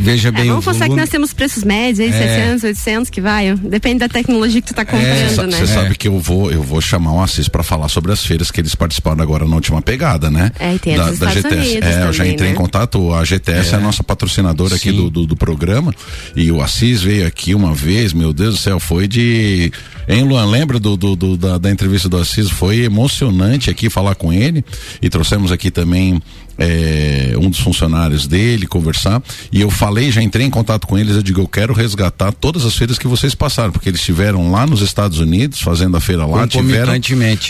veja 0.00 0.28
é, 0.28 0.32
bem. 0.32 0.48
vamos 0.48 0.64
pensar 0.64 0.88
que 0.88 0.94
nós 0.94 1.08
temos 1.08 1.32
preços 1.32 1.64
médios 1.64 2.00
aí, 2.00 2.08
é. 2.08 2.36
600, 2.36 2.64
800 2.64 3.10
que 3.10 3.20
vai, 3.20 3.54
depende 3.54 4.00
da 4.00 4.08
tecnologia 4.08 4.60
que 4.60 4.66
tu 4.66 4.72
está 4.72 4.84
comprando, 4.84 5.44
é. 5.44 5.46
né? 5.46 5.58
Você 5.58 5.66
sabe 5.66 5.94
que 5.96 6.08
eu 6.08 6.18
vou, 6.18 6.50
eu 6.52 6.62
vou 6.62 6.80
chamar 6.80 7.12
o 7.14 7.22
Assis 7.22 7.48
para 7.48 7.62
falar 7.62 7.88
sobre 7.88 8.12
as 8.12 8.24
feiras 8.24 8.50
que 8.50 8.60
eles 8.60 8.74
participaram 8.74 9.22
agora 9.22 9.46
na 9.46 9.54
última 9.54 9.80
pegada, 9.80 10.30
né? 10.30 10.52
É, 10.58 10.74
e 10.74 10.78
tem 10.78 10.96
da, 10.96 11.10
da 11.10 11.30
GTS. 11.30 11.46
Unidos 11.46 11.74
é, 11.76 11.80
também, 11.80 12.06
eu 12.06 12.12
já 12.12 12.26
entrei 12.26 12.48
né? 12.48 12.54
em 12.54 12.56
contato, 12.56 13.14
a 13.14 13.24
GTS 13.24 13.72
é, 13.72 13.76
a 13.76 13.80
é. 13.80 13.82
nossa 13.82 14.04
patrocinadora 14.04 14.70
Sim. 14.70 14.76
aqui 14.76 14.92
do, 14.92 15.10
do, 15.10 15.26
do, 15.26 15.36
programa 15.36 15.94
e 16.36 16.52
o 16.52 16.60
Assis 16.60 17.02
veio 17.02 17.26
aqui 17.26 17.54
uma 17.54 17.72
vez, 17.74 18.12
meu 18.12 18.32
Deus 18.32 18.56
do 18.56 18.60
céu, 18.60 18.78
foi 18.78 19.08
de 19.08 19.72
Hein, 20.08 20.24
Luan? 20.24 20.44
Lembra 20.46 20.80
do, 20.80 20.96
do, 20.96 21.14
do 21.14 21.36
da, 21.36 21.56
da, 21.56 21.70
entrevista 21.70 22.08
do 22.08 22.16
Assis? 22.16 22.50
Foi 22.50 22.80
emocionante 22.80 23.70
aqui 23.70 23.88
falar 23.88 24.16
com 24.16 24.32
ele 24.32 24.64
e 25.00 25.08
trouxemos 25.08 25.52
aqui 25.52 25.70
também 25.70 26.20
é, 26.60 27.32
um 27.38 27.48
dos 27.48 27.58
funcionários 27.58 28.26
dele 28.26 28.66
conversar 28.66 29.22
e 29.50 29.62
eu 29.62 29.70
falei, 29.70 30.12
já 30.12 30.22
entrei 30.22 30.44
em 30.44 30.50
contato 30.50 30.86
com 30.86 30.98
eles, 30.98 31.16
eu 31.16 31.22
digo, 31.22 31.40
eu 31.40 31.48
quero 31.48 31.72
resgatar 31.72 32.32
todas 32.32 32.66
as 32.66 32.76
feiras 32.76 32.98
que 32.98 33.08
vocês 33.08 33.34
passaram, 33.34 33.72
porque 33.72 33.88
eles 33.88 34.00
estiveram 34.00 34.52
lá 34.52 34.66
nos 34.66 34.82
Estados 34.82 35.18
Unidos 35.20 35.62
fazendo 35.62 35.96
a 35.96 36.00
feira 36.00 36.26
lá, 36.26 36.46
tiveram 36.46 36.92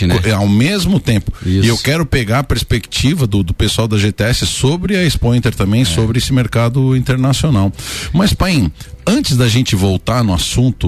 né? 0.07 0.31
ao 0.31 0.47
mesmo 0.47 0.97
tempo. 0.97 1.33
Isso. 1.45 1.65
E 1.65 1.67
eu 1.67 1.77
quero 1.77 2.05
pegar 2.05 2.39
a 2.39 2.43
perspectiva 2.43 3.27
do, 3.27 3.43
do 3.43 3.53
pessoal 3.53 3.85
da 3.85 3.97
GTS 3.97 4.47
sobre 4.47 4.95
a 4.95 5.03
Expo 5.03 5.35
Inter 5.35 5.53
também, 5.53 5.81
é. 5.81 5.85
sobre 5.85 6.17
esse 6.17 6.31
mercado 6.31 6.95
internacional. 6.95 7.71
Mas, 8.13 8.33
Paim, 8.33 8.71
antes 9.05 9.35
da 9.35 9.49
gente 9.49 9.75
voltar 9.75 10.23
no 10.23 10.33
assunto 10.33 10.87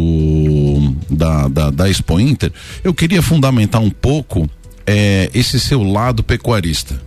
da, 1.09 1.49
da, 1.49 1.69
da 1.71 1.89
Expo 1.89 2.17
Inter, 2.21 2.53
eu 2.85 2.93
queria 2.93 3.21
fundamentar 3.21 3.81
um 3.81 3.89
pouco 3.89 4.49
é, 4.87 5.29
esse 5.33 5.59
seu 5.59 5.83
lado 5.83 6.23
pecuarista. 6.23 7.01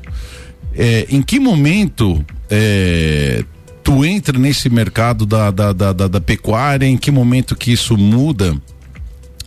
É, 0.76 1.06
em 1.09 1.23
que 1.23 1.40
momento 1.40 2.25
é, 2.50 3.42
tu 3.83 4.04
entra 4.04 4.38
nesse 4.38 4.68
mercado 4.68 5.25
da, 5.25 5.50
da, 5.50 5.73
da, 5.73 5.92
da, 5.92 6.09
da 6.09 6.21
pecuária? 6.21 6.87
Em 6.87 6.99
que 6.99 7.11
momento 7.11 7.56
que 7.56 7.73
isso 7.73 7.97
muda? 7.97 8.54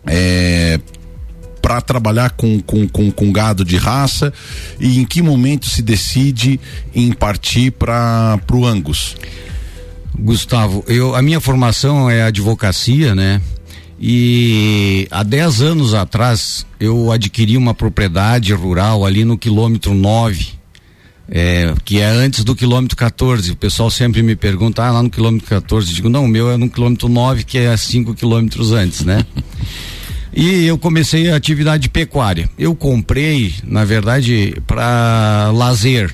É, 0.08 0.80
para 1.62 1.82
trabalhar 1.82 2.32
com, 2.32 2.60
com, 2.62 2.88
com, 2.88 3.12
com, 3.12 3.32
gado 3.32 3.64
de 3.64 3.78
raça 3.78 4.34
e 4.80 4.98
em 5.00 5.06
que 5.06 5.22
momento 5.22 5.70
se 5.70 5.82
decide 5.82 6.60
em 6.96 7.12
partir 7.12 7.72
para 7.72 8.40
o 8.52 8.66
Angus? 8.66 9.16
Gustavo, 10.18 10.84
eu, 10.88 11.16
a 11.16 11.22
minha 11.22 11.40
formação 11.40 12.10
é 12.10 12.24
advocacia, 12.24 13.14
né? 13.14 13.42
E 14.00 15.08
há 15.12 15.24
10 15.24 15.62
anos 15.62 15.94
atrás 15.94 16.66
eu 16.80 17.12
adquiri 17.12 17.58
uma 17.58 17.74
propriedade 17.74 18.54
rural 18.54 19.06
ali 19.06 19.26
no 19.26 19.38
quilômetro 19.38 19.94
9, 19.94 20.59
é, 21.32 21.74
que 21.86 22.00
é 22.00 22.06
antes 22.06 22.44
do 22.44 22.56
quilômetro 22.56 22.98
14. 22.98 23.52
O 23.52 23.56
pessoal 23.56 23.90
sempre 23.90 24.24
me 24.24 24.36
pergunta, 24.36 24.84
ah, 24.84 24.92
lá 24.92 25.04
no 25.04 25.10
quilômetro 25.10 25.48
14. 25.48 25.90
Eu 25.90 25.96
digo, 25.96 26.10
não, 26.10 26.26
o 26.26 26.28
meu 26.28 26.50
é 26.52 26.58
no 26.58 26.70
quilômetro 26.70 27.08
9, 27.08 27.44
que 27.44 27.58
é 27.58 27.76
5 27.76 28.16
quilômetros 28.16 28.72
antes, 28.72 29.04
né? 29.06 29.26
e 30.34 30.66
eu 30.66 30.78
comecei 30.78 31.30
a 31.30 31.36
atividade 31.36 31.90
pecuária. 31.90 32.50
Eu 32.58 32.76
comprei, 32.76 33.54
na 33.64 33.86
verdade, 33.86 34.56
para 34.66 35.52
lazer. 35.54 36.14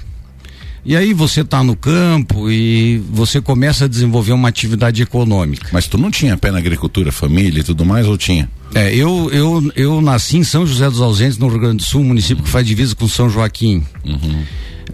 E 0.86 0.96
aí 0.96 1.14
você 1.14 1.42
está 1.42 1.64
no 1.64 1.76
campo 1.76 2.50
e 2.50 3.02
você 3.10 3.42
começa 3.42 3.86
a 3.86 3.88
desenvolver 3.88 4.34
uma 4.34 4.48
atividade 4.48 5.02
econômica. 5.02 5.70
Mas 5.74 5.88
tu 5.88 5.98
não 5.98 6.12
tinha 6.12 6.38
pé 6.38 6.52
na 6.52 6.60
agricultura, 6.60 7.12
família 7.12 7.62
e 7.62 7.64
tudo 7.64 7.84
mais, 7.84 8.06
ou 8.06 8.16
tinha? 8.16 8.48
É, 8.76 8.94
eu, 8.94 9.32
eu, 9.32 9.72
eu 9.76 10.02
nasci 10.02 10.38
em 10.38 10.44
São 10.44 10.66
José 10.68 10.88
dos 10.88 11.02
Ausentes, 11.02 11.40
no 11.40 11.48
Rio 11.48 11.60
Grande 11.60 11.78
do 11.78 11.84
Sul, 11.84 12.04
município 12.04 12.44
que 12.44 12.50
faz 12.50 12.68
divisa 12.68 12.96
com 12.96 13.08
São 13.08 13.28
Joaquim. 13.28 13.84
Uhum. 14.06 14.44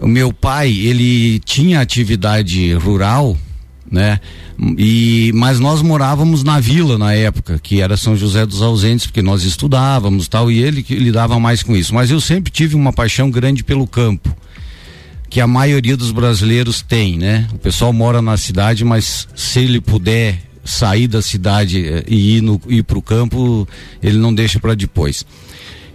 O 0.00 0.08
meu 0.08 0.32
pai, 0.32 0.70
ele 0.70 1.38
tinha 1.40 1.80
atividade 1.80 2.72
rural, 2.72 3.36
né? 3.90 4.18
E 4.78 5.30
mas 5.34 5.60
nós 5.60 5.82
morávamos 5.82 6.42
na 6.42 6.58
vila 6.58 6.96
na 6.96 7.12
época, 7.12 7.60
que 7.62 7.82
era 7.82 7.98
São 7.98 8.16
José 8.16 8.46
dos 8.46 8.62
Ausentes, 8.62 9.06
porque 9.06 9.20
nós 9.20 9.42
estudávamos, 9.42 10.26
tal, 10.26 10.50
e 10.50 10.62
ele 10.62 10.82
que 10.82 10.94
lidava 10.94 11.38
mais 11.38 11.62
com 11.62 11.76
isso. 11.76 11.94
Mas 11.94 12.10
eu 12.10 12.20
sempre 12.20 12.50
tive 12.50 12.76
uma 12.76 12.94
paixão 12.94 13.30
grande 13.30 13.62
pelo 13.62 13.86
campo 13.86 14.34
que 15.32 15.40
a 15.40 15.46
maioria 15.46 15.96
dos 15.96 16.10
brasileiros 16.10 16.82
tem, 16.82 17.16
né? 17.16 17.48
O 17.54 17.58
pessoal 17.58 17.90
mora 17.90 18.20
na 18.20 18.36
cidade, 18.36 18.84
mas 18.84 19.26
se 19.34 19.60
ele 19.60 19.80
puder 19.80 20.42
sair 20.62 21.08
da 21.08 21.22
cidade 21.22 21.88
eh, 21.88 22.04
e 22.06 22.36
ir, 22.36 22.42
no, 22.42 22.60
ir 22.68 22.82
para 22.82 22.98
o 22.98 23.02
campo, 23.02 23.66
ele 24.02 24.18
não 24.18 24.34
deixa 24.34 24.60
para 24.60 24.74
depois. 24.74 25.24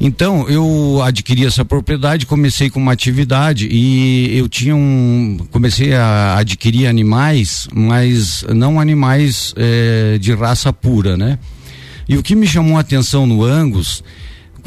Então, 0.02 0.50
eu 0.50 1.04
adquiri 1.04 1.46
essa 1.46 1.64
propriedade, 1.64 2.26
comecei 2.26 2.72
com 2.72 2.80
uma 2.80 2.94
atividade 2.94 3.68
e 3.70 4.36
eu 4.36 4.50
tinha 4.50 4.76
um. 4.76 5.38
Comecei 5.52 5.94
a 5.94 6.36
adquirir 6.40 6.88
animais, 6.88 7.68
mas 7.72 8.44
não 8.56 8.80
animais 8.80 9.54
eh, 9.56 10.18
de 10.20 10.34
raça 10.34 10.74
pura, 10.74 11.16
né? 11.16 11.38
E 12.10 12.18
o 12.18 12.24
que 12.24 12.36
me 12.36 12.48
chamou 12.48 12.76
a 12.76 12.80
atenção 12.80 13.28
no 13.28 13.44
Angus 13.44 14.04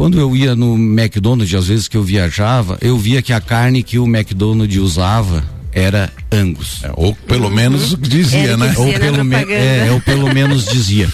quando 0.00 0.18
eu 0.18 0.34
ia 0.34 0.56
no 0.56 0.76
McDonald's, 0.76 1.54
às 1.54 1.68
vezes 1.68 1.86
que 1.86 1.94
eu 1.94 2.02
viajava, 2.02 2.78
eu 2.80 2.96
via 2.96 3.20
que 3.20 3.34
a 3.34 3.40
carne 3.40 3.82
que 3.82 3.98
o 3.98 4.06
McDonald's 4.06 4.80
usava 4.80 5.44
era 5.74 6.10
Angus. 6.32 6.80
É, 6.82 6.90
ou 6.96 7.14
pelo 7.14 7.48
uhum. 7.48 7.54
menos 7.54 7.94
dizia, 8.00 8.56
né? 8.56 8.72
Ou 8.78 8.98
pelo, 8.98 9.22
me, 9.22 9.36
é, 9.36 9.90
ou 9.92 10.00
pelo 10.00 10.32
menos 10.32 10.64
dizia. 10.64 11.06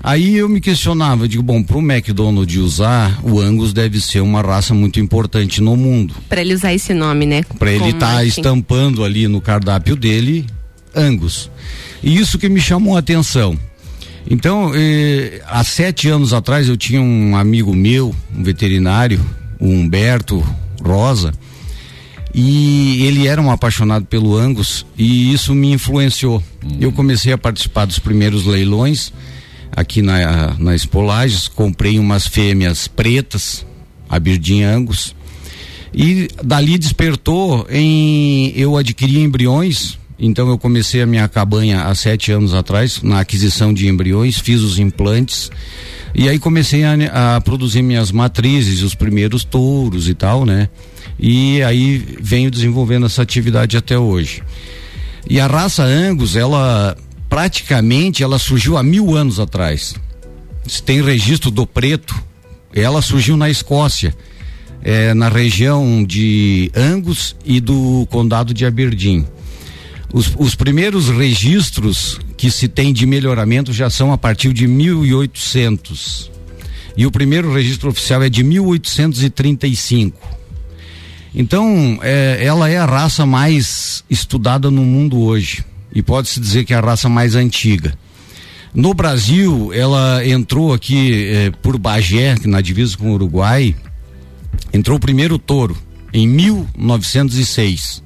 Aí 0.00 0.36
eu 0.36 0.48
me 0.48 0.60
questionava, 0.60 1.26
digo, 1.26 1.42
bom, 1.42 1.64
para 1.64 1.76
o 1.76 1.80
McDonald's 1.80 2.62
usar, 2.62 3.18
o 3.24 3.40
Angus 3.40 3.72
deve 3.72 4.00
ser 4.00 4.20
uma 4.20 4.40
raça 4.40 4.72
muito 4.72 5.00
importante 5.00 5.60
no 5.60 5.74
mundo. 5.74 6.14
Para 6.28 6.42
ele 6.42 6.54
usar 6.54 6.72
esse 6.72 6.94
nome, 6.94 7.26
né? 7.26 7.42
Para 7.58 7.72
ele 7.72 7.88
estar 7.88 8.14
tá 8.14 8.24
estampando 8.24 9.02
ali 9.02 9.26
no 9.26 9.40
cardápio 9.40 9.96
dele 9.96 10.46
Angus. 10.94 11.50
E 12.00 12.16
isso 12.16 12.38
que 12.38 12.48
me 12.48 12.60
chamou 12.60 12.94
a 12.94 13.00
atenção. 13.00 13.58
Então, 14.32 14.72
eh, 14.74 15.42
há 15.46 15.62
sete 15.62 16.08
anos 16.08 16.32
atrás 16.32 16.66
eu 16.66 16.74
tinha 16.74 17.02
um 17.02 17.36
amigo 17.36 17.74
meu, 17.74 18.14
um 18.34 18.42
veterinário, 18.42 19.20
o 19.60 19.68
Humberto 19.68 20.42
Rosa, 20.82 21.34
e 22.32 23.04
ele 23.04 23.26
era 23.28 23.42
um 23.42 23.50
apaixonado 23.50 24.06
pelo 24.06 24.34
Angus 24.34 24.86
e 24.96 25.34
isso 25.34 25.54
me 25.54 25.72
influenciou. 25.72 26.42
Uhum. 26.64 26.78
Eu 26.80 26.92
comecei 26.92 27.30
a 27.30 27.36
participar 27.36 27.84
dos 27.84 27.98
primeiros 27.98 28.46
leilões 28.46 29.12
aqui 29.70 30.00
na, 30.00 30.54
na 30.58 30.74
Espolages, 30.74 31.46
comprei 31.46 31.98
umas 31.98 32.26
fêmeas 32.26 32.88
pretas, 32.88 33.66
a 34.08 34.18
Birdinha 34.18 34.74
Angus, 34.74 35.14
e 35.92 36.28
dali 36.42 36.78
despertou 36.78 37.66
em 37.68 38.50
eu 38.56 38.78
adquiri 38.78 39.20
embriões 39.20 39.98
então 40.18 40.48
eu 40.48 40.58
comecei 40.58 41.02
a 41.02 41.06
minha 41.06 41.28
cabanha 41.28 41.84
há 41.84 41.94
sete 41.94 42.30
anos 42.32 42.54
atrás, 42.54 43.02
na 43.02 43.20
aquisição 43.20 43.72
de 43.72 43.88
embriões, 43.88 44.38
fiz 44.38 44.60
os 44.60 44.78
implantes 44.78 45.50
e 46.14 46.28
aí 46.28 46.38
comecei 46.38 46.84
a, 46.84 47.36
a 47.36 47.40
produzir 47.40 47.82
minhas 47.82 48.12
matrizes, 48.12 48.82
os 48.82 48.94
primeiros 48.94 49.44
touros 49.44 50.08
e 50.08 50.14
tal, 50.14 50.44
né? 50.44 50.68
E 51.18 51.62
aí 51.62 52.16
venho 52.20 52.50
desenvolvendo 52.50 53.06
essa 53.06 53.22
atividade 53.22 53.76
até 53.76 53.98
hoje. 53.98 54.42
E 55.28 55.40
a 55.40 55.46
raça 55.46 55.82
Angus, 55.82 56.36
ela 56.36 56.96
praticamente 57.28 58.22
ela 58.22 58.38
surgiu 58.38 58.76
há 58.76 58.82
mil 58.82 59.16
anos 59.16 59.40
atrás. 59.40 59.94
Se 60.66 60.82
tem 60.82 61.02
registro 61.02 61.50
do 61.50 61.66
preto, 61.66 62.14
ela 62.74 63.00
surgiu 63.00 63.36
na 63.36 63.48
Escócia, 63.48 64.14
é, 64.82 65.14
na 65.14 65.28
região 65.28 66.04
de 66.04 66.70
Angus 66.76 67.34
e 67.44 67.60
do 67.60 68.06
condado 68.10 68.52
de 68.52 68.66
Aberdeen. 68.66 69.26
Os, 70.12 70.32
os 70.38 70.54
primeiros 70.54 71.08
registros 71.08 72.20
que 72.36 72.50
se 72.50 72.68
tem 72.68 72.92
de 72.92 73.06
melhoramento 73.06 73.72
já 73.72 73.88
são 73.88 74.12
a 74.12 74.18
partir 74.18 74.52
de 74.52 74.66
1800. 74.66 76.30
E 76.96 77.06
o 77.06 77.10
primeiro 77.10 77.52
registro 77.52 77.88
oficial 77.88 78.22
é 78.22 78.28
de 78.28 78.44
1835. 78.44 80.42
Então, 81.34 81.98
é, 82.02 82.44
ela 82.44 82.68
é 82.68 82.76
a 82.76 82.84
raça 82.84 83.24
mais 83.24 84.04
estudada 84.10 84.70
no 84.70 84.84
mundo 84.84 85.18
hoje. 85.18 85.64
E 85.94 86.02
pode-se 86.02 86.38
dizer 86.38 86.64
que 86.64 86.74
é 86.74 86.76
a 86.76 86.80
raça 86.80 87.08
mais 87.08 87.34
antiga. 87.34 87.94
No 88.74 88.92
Brasil, 88.92 89.70
ela 89.74 90.26
entrou 90.26 90.72
aqui 90.72 91.26
é, 91.26 91.50
por 91.50 91.78
Bagé, 91.78 92.34
na 92.44 92.60
divisa 92.60 92.96
com 92.96 93.10
o 93.10 93.14
Uruguai. 93.14 93.74
Entrou 94.72 94.96
o 94.96 95.00
primeiro 95.00 95.38
touro, 95.38 95.76
em 96.12 96.26
1906. 96.26 98.02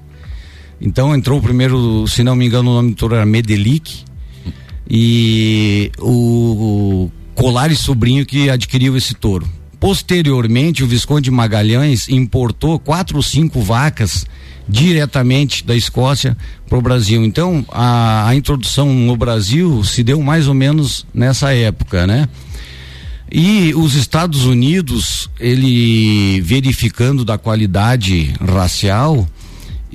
Então 0.80 1.14
entrou 1.14 1.38
o 1.38 1.42
primeiro, 1.42 2.06
se 2.06 2.22
não 2.22 2.36
me 2.36 2.46
engano, 2.46 2.70
o 2.70 2.74
nome 2.74 2.90
do 2.90 2.96
touro 2.96 3.14
era 3.14 3.26
Medelic. 3.26 4.04
E 4.88 5.90
o, 5.98 7.10
Colares 7.34 7.80
Sobrinho 7.80 8.24
que 8.24 8.48
adquiriu 8.48 8.96
esse 8.96 9.14
touro. 9.14 9.46
Posteriormente, 9.78 10.82
o 10.82 10.86
Visconde 10.86 11.30
Magalhães 11.30 12.08
importou 12.08 12.78
quatro 12.78 13.18
ou 13.18 13.22
cinco 13.22 13.60
vacas 13.60 14.26
diretamente 14.68 15.64
da 15.64 15.76
Escócia 15.76 16.36
para 16.68 16.78
o 16.78 16.82
Brasil. 16.82 17.24
Então, 17.24 17.64
a, 17.70 18.28
a, 18.28 18.34
introdução 18.34 18.92
no 18.92 19.16
Brasil 19.16 19.84
se 19.84 20.02
deu 20.02 20.20
mais 20.22 20.48
ou 20.48 20.54
menos 20.54 21.06
nessa 21.12 21.52
época, 21.52 22.06
né? 22.06 22.28
E 23.30 23.74
os 23.74 23.94
Estados 23.94 24.44
Unidos, 24.44 25.28
ele 25.38 26.40
verificando 26.40 27.24
da 27.24 27.36
qualidade 27.36 28.32
racial, 28.40 29.28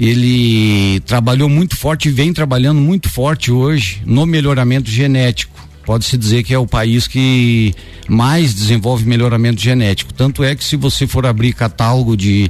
ele 0.01 0.99
trabalhou 1.01 1.47
muito 1.47 1.77
forte 1.77 2.09
e 2.09 2.11
vem 2.11 2.33
trabalhando 2.33 2.81
muito 2.81 3.07
forte 3.07 3.51
hoje 3.51 4.01
no 4.03 4.25
melhoramento 4.25 4.89
genético. 4.89 5.53
Pode-se 5.85 6.17
dizer 6.17 6.43
que 6.43 6.55
é 6.55 6.57
o 6.57 6.65
país 6.65 7.07
que 7.07 7.75
mais 8.09 8.51
desenvolve 8.51 9.05
melhoramento 9.05 9.61
genético. 9.61 10.11
Tanto 10.11 10.43
é 10.43 10.55
que 10.55 10.63
se 10.63 10.75
você 10.75 11.05
for 11.05 11.23
abrir 11.27 11.53
catálogo 11.53 12.17
de 12.17 12.49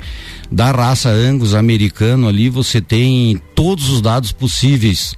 da 0.50 0.72
raça 0.72 1.10
Angus 1.10 1.54
americano 1.54 2.30
ali, 2.30 2.48
você 2.48 2.80
tem 2.80 3.42
todos 3.54 3.90
os 3.90 4.02
dados 4.02 4.32
possíveis 4.32 5.14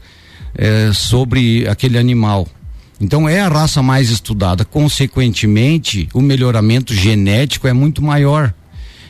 é, 0.55 0.91
sobre 0.91 1.67
aquele 1.67 1.99
animal. 1.99 2.47
Então 2.99 3.29
é 3.29 3.41
a 3.41 3.47
raça 3.47 3.83
mais 3.83 4.09
estudada. 4.09 4.65
Consequentemente, 4.65 6.09
o 6.15 6.21
melhoramento 6.21 6.95
genético 6.95 7.67
é 7.67 7.73
muito 7.73 8.01
maior. 8.01 8.53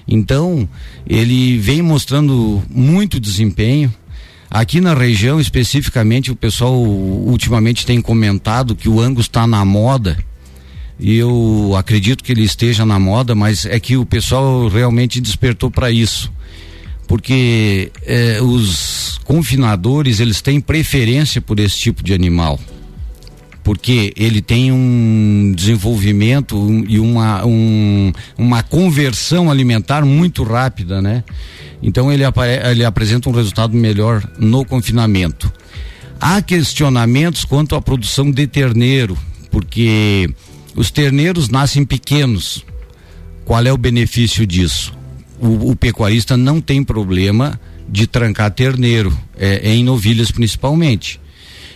Então, 0.07 0.67
ele 1.07 1.57
vem 1.57 1.81
mostrando 1.81 2.61
muito 2.69 3.19
desempenho. 3.19 3.93
Aqui 4.49 4.79
na 4.79 4.93
região, 4.93 5.39
especificamente, 5.39 6.31
o 6.31 6.35
pessoal 6.35 6.75
ultimamente 6.75 7.85
tem 7.85 8.01
comentado 8.01 8.75
que 8.75 8.87
o 8.87 9.01
Angus 9.01 9.25
está 9.25 9.47
na 9.47 9.65
moda. 9.65 10.17
E 10.99 11.17
eu 11.17 11.73
acredito 11.75 12.23
que 12.23 12.31
ele 12.31 12.43
esteja 12.43 12.85
na 12.85 12.99
moda, 12.99 13.33
mas 13.33 13.65
é 13.65 13.79
que 13.79 13.97
o 13.97 14.05
pessoal 14.05 14.67
realmente 14.67 15.19
despertou 15.19 15.71
para 15.71 15.89
isso. 15.89 16.31
Porque 17.07 17.91
eh, 18.03 18.39
os 18.41 19.19
confinadores, 19.23 20.19
eles 20.19 20.41
têm 20.41 20.61
preferência 20.61 21.41
por 21.41 21.59
esse 21.59 21.77
tipo 21.79 22.03
de 22.03 22.13
animal 22.13 22.59
porque 23.63 24.13
ele 24.17 24.41
tem 24.41 24.71
um 24.71 25.53
desenvolvimento 25.55 26.83
e 26.87 26.99
uma, 26.99 27.45
um, 27.45 28.11
uma 28.37 28.61
conversão 28.61 29.49
alimentar 29.49 30.03
muito 30.03 30.43
rápida, 30.43 31.01
né? 31.01 31.23
Então 31.81 32.11
ele, 32.11 32.23
ele 32.69 32.83
apresenta 32.83 33.29
um 33.29 33.33
resultado 33.33 33.75
melhor 33.75 34.23
no 34.37 34.65
confinamento. 34.65 35.51
Há 36.19 36.41
questionamentos 36.41 37.45
quanto 37.45 37.75
à 37.75 37.81
produção 37.81 38.31
de 38.31 38.47
terneiro, 38.47 39.17
porque 39.49 40.29
os 40.75 40.91
terneiros 40.91 41.49
nascem 41.49 41.85
pequenos. 41.85 42.65
Qual 43.45 43.61
é 43.65 43.71
o 43.71 43.77
benefício 43.77 44.45
disso? 44.47 44.93
O, 45.39 45.71
o 45.71 45.75
pecuarista 45.75 46.37
não 46.37 46.61
tem 46.61 46.83
problema 46.83 47.59
de 47.89 48.07
trancar 48.07 48.51
terneiro, 48.51 49.17
é, 49.37 49.73
em 49.73 49.83
novilhas 49.83 50.31
principalmente. 50.31 51.19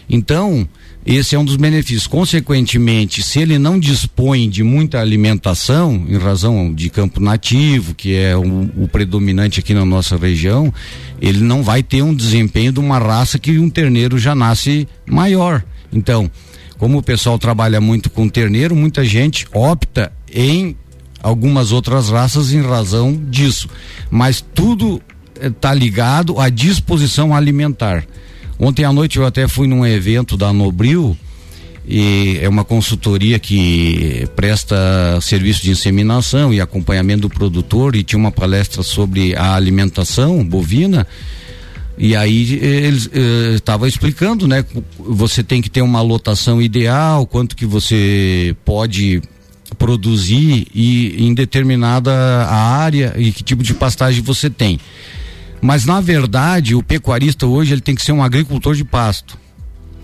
Então, 0.10 0.68
esse 1.16 1.36
é 1.36 1.40
um 1.40 1.46
dos 1.46 1.56
benefícios. 1.56 2.06
Consequentemente, 2.06 3.24
se 3.24 3.40
ele 3.40 3.58
não 3.58 3.80
dispõe 3.80 4.50
de 4.50 4.62
muita 4.62 5.00
alimentação, 5.00 6.06
em 6.06 6.18
razão 6.18 6.74
de 6.74 6.90
campo 6.90 7.22
nativo, 7.22 7.96
que 7.96 8.14
é 8.14 8.36
o, 8.36 8.70
o 8.76 8.90
predominante 8.90 9.62
aqui 9.62 9.74
na 9.74 9.86
nossa 9.86 10.18
região, 10.18 10.74
ele 11.22 11.40
não 11.40 11.64
vai 11.64 11.82
ter 11.82 12.02
um 12.02 12.14
desempenho 12.14 12.74
de 12.74 12.82
uma 12.82 13.00
raça 13.00 13.40
que 13.40 13.58
um 13.58 13.70
terneiro 13.70 14.20
já 14.20 14.36
nasce 14.36 14.86
maior. 15.06 15.64
Então, 15.94 16.30
como 16.78 16.98
o 16.98 17.04
pessoal 17.04 17.40
trabalha 17.40 17.80
muito 17.80 18.10
com 18.10 18.28
terneiro, 18.28 18.76
muita 18.76 19.06
gente 19.06 19.48
opta 19.54 20.12
em 20.30 20.76
algumas 21.24 21.72
outras 21.72 22.10
raças 22.10 22.52
em 22.52 22.62
razão 22.62 23.18
disso. 23.30 23.70
Mas 24.12 24.42
tudo 24.42 25.02
está 25.42 25.72
eh, 25.72 25.76
ligado 25.76 26.38
à 26.38 26.50
disposição 26.50 27.34
alimentar. 27.34 28.06
Ontem 28.60 28.84
à 28.84 28.92
noite 28.92 29.18
eu 29.18 29.26
até 29.26 29.48
fui 29.48 29.68
num 29.68 29.86
evento 29.86 30.36
da 30.36 30.52
Nobril 30.52 31.16
e 31.88 32.40
é 32.42 32.50
uma 32.50 32.66
consultoria 32.66 33.40
que 33.40 34.28
presta 34.36 34.76
serviço 35.22 35.62
de 35.62 35.72
inseminação 35.72 36.54
e 36.54 36.60
acompanhamento 36.60 37.22
do 37.22 37.30
produtor 37.30 37.96
e 37.96 38.04
tinha 38.04 38.20
uma 38.20 38.32
palestra 38.32 38.84
sobre 38.84 39.36
a 39.36 39.56
alimentação 39.56 40.44
bovina 40.44 41.08
e 41.98 42.16
aí 42.16 42.54
eles 42.62 43.10
estava 43.56 43.88
eh, 43.88 43.90
explicando, 43.90 44.48
né? 44.48 44.64
Você 45.00 45.44
tem 45.44 45.62
que 45.62 45.70
ter 45.70 45.82
uma 45.82 46.02
lotação 46.02 46.62
ideal, 46.62 47.26
quanto 47.26 47.56
que 47.56 47.66
você 47.66 48.56
pode 48.64 49.20
produzir 49.80 50.68
e 50.76 51.26
em 51.26 51.34
determinada 51.34 52.14
área 52.48 53.16
e 53.18 53.32
que 53.32 53.44
tipo 53.44 53.64
de 53.64 53.74
pastagem 53.74 54.22
você 54.22 54.50
tem. 54.50 54.80
Mas 55.62 55.86
na 55.86 56.00
verdade, 56.00 56.76
o 56.76 56.84
pecuarista 56.84 57.46
hoje 57.46 57.74
ele 57.74 57.82
tem 57.82 57.96
que 57.96 58.04
ser 58.04 58.12
um 58.12 58.24
agricultor 58.24 58.76
de 58.76 58.84
pasto. 58.84 59.38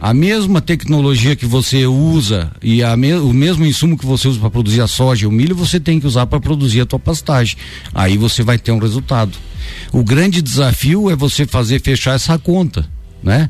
A 0.04 0.14
mesma 0.14 0.60
tecnologia 0.60 1.34
que 1.34 1.46
você 1.46 1.86
usa 1.86 2.52
e 2.62 2.82
me, 2.98 3.14
o 3.14 3.32
mesmo 3.32 3.66
insumo 3.66 3.98
que 3.98 4.06
você 4.06 4.28
usa 4.28 4.38
para 4.38 4.50
produzir 4.50 4.82
a 4.82 4.88
soja 4.88 5.24
e 5.24 5.28
o 5.28 5.32
milho, 5.32 5.56
você 5.56 5.80
tem 5.80 5.98
que 5.98 6.06
usar 6.06 6.26
para 6.26 6.42
produzir 6.42 6.82
a 6.82 6.86
tua 6.86 7.00
pastagem. 7.00 7.56
Aí 7.94 8.18
você 8.18 8.44
vai 8.44 8.58
ter 8.58 8.74
um 8.74 8.80
resultado. 8.80 9.32
O 9.94 10.04
grande 10.04 10.42
desafio 10.42 11.10
é 11.10 11.16
você 11.16 11.46
fazer 11.46 11.80
fechar 11.80 12.16
essa 12.16 12.38
conta, 12.38 12.86
né? 13.24 13.50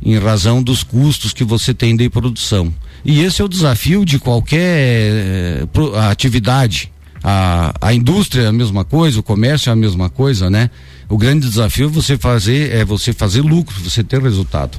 Em 0.00 0.16
razão 0.18 0.62
dos 0.62 0.84
custos 0.84 1.32
que 1.32 1.42
você 1.42 1.74
tem 1.74 1.96
de 1.96 2.08
produção. 2.08 2.72
E 3.04 3.20
esse 3.22 3.42
é 3.42 3.44
o 3.44 3.48
desafio 3.48 4.04
de 4.04 4.20
qualquer 4.20 4.60
eh, 4.60 5.66
atividade. 6.08 6.92
A, 7.24 7.74
a 7.80 7.92
indústria 7.92 8.42
é 8.42 8.46
a 8.46 8.52
mesma 8.52 8.84
coisa, 8.84 9.18
o 9.18 9.22
comércio 9.22 9.70
é 9.70 9.72
a 9.72 9.76
mesma 9.76 10.08
coisa, 10.08 10.48
né? 10.48 10.70
O 11.08 11.16
grande 11.16 11.48
desafio 11.48 11.86
é 11.86 11.88
você 11.90 12.18
fazer 12.18 12.74
é 12.74 12.84
você 12.84 13.12
fazer 13.12 13.40
lucro, 13.40 13.74
você 13.82 14.04
ter 14.04 14.20
resultado. 14.20 14.78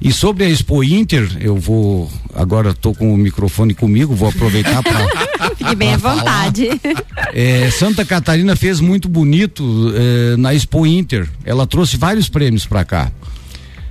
E 0.00 0.12
sobre 0.12 0.44
a 0.44 0.48
Expo 0.48 0.84
Inter, 0.84 1.28
eu 1.40 1.56
vou 1.56 2.10
agora 2.34 2.70
estou 2.70 2.94
com 2.94 3.12
o 3.12 3.16
microfone 3.16 3.74
comigo, 3.74 4.14
vou 4.14 4.28
aproveitar 4.28 4.82
para 4.82 5.28
Fique 5.56 5.74
bem 5.74 5.94
à 5.94 5.96
vontade. 5.96 6.68
É, 7.34 7.68
Santa 7.70 8.04
Catarina 8.04 8.54
fez 8.54 8.80
muito 8.80 9.08
bonito 9.08 9.92
é, 9.94 10.36
na 10.36 10.54
Expo 10.54 10.86
Inter. 10.86 11.28
Ela 11.44 11.66
trouxe 11.66 11.96
vários 11.96 12.28
prêmios 12.28 12.64
para 12.64 12.84
cá. 12.84 13.10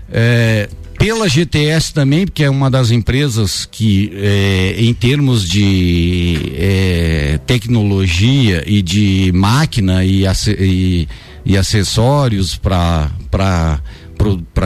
É, 0.10 0.70
pela 0.98 1.28
GTS 1.28 1.94
também, 1.94 2.26
porque 2.26 2.44
é 2.44 2.50
uma 2.50 2.72
das 2.72 2.90
empresas 2.90 3.68
que, 3.70 4.12
é, 4.16 4.76
em 4.78 4.94
termos 4.94 5.48
de 5.48 6.54
é, 6.56 7.40
tecnologia 7.46 8.64
e 8.66 8.82
de 8.82 9.32
máquina 9.34 10.04
e, 10.04 10.24
e 10.60 11.08
e 11.48 11.58
acessórios 11.58 12.58
para 12.58 13.10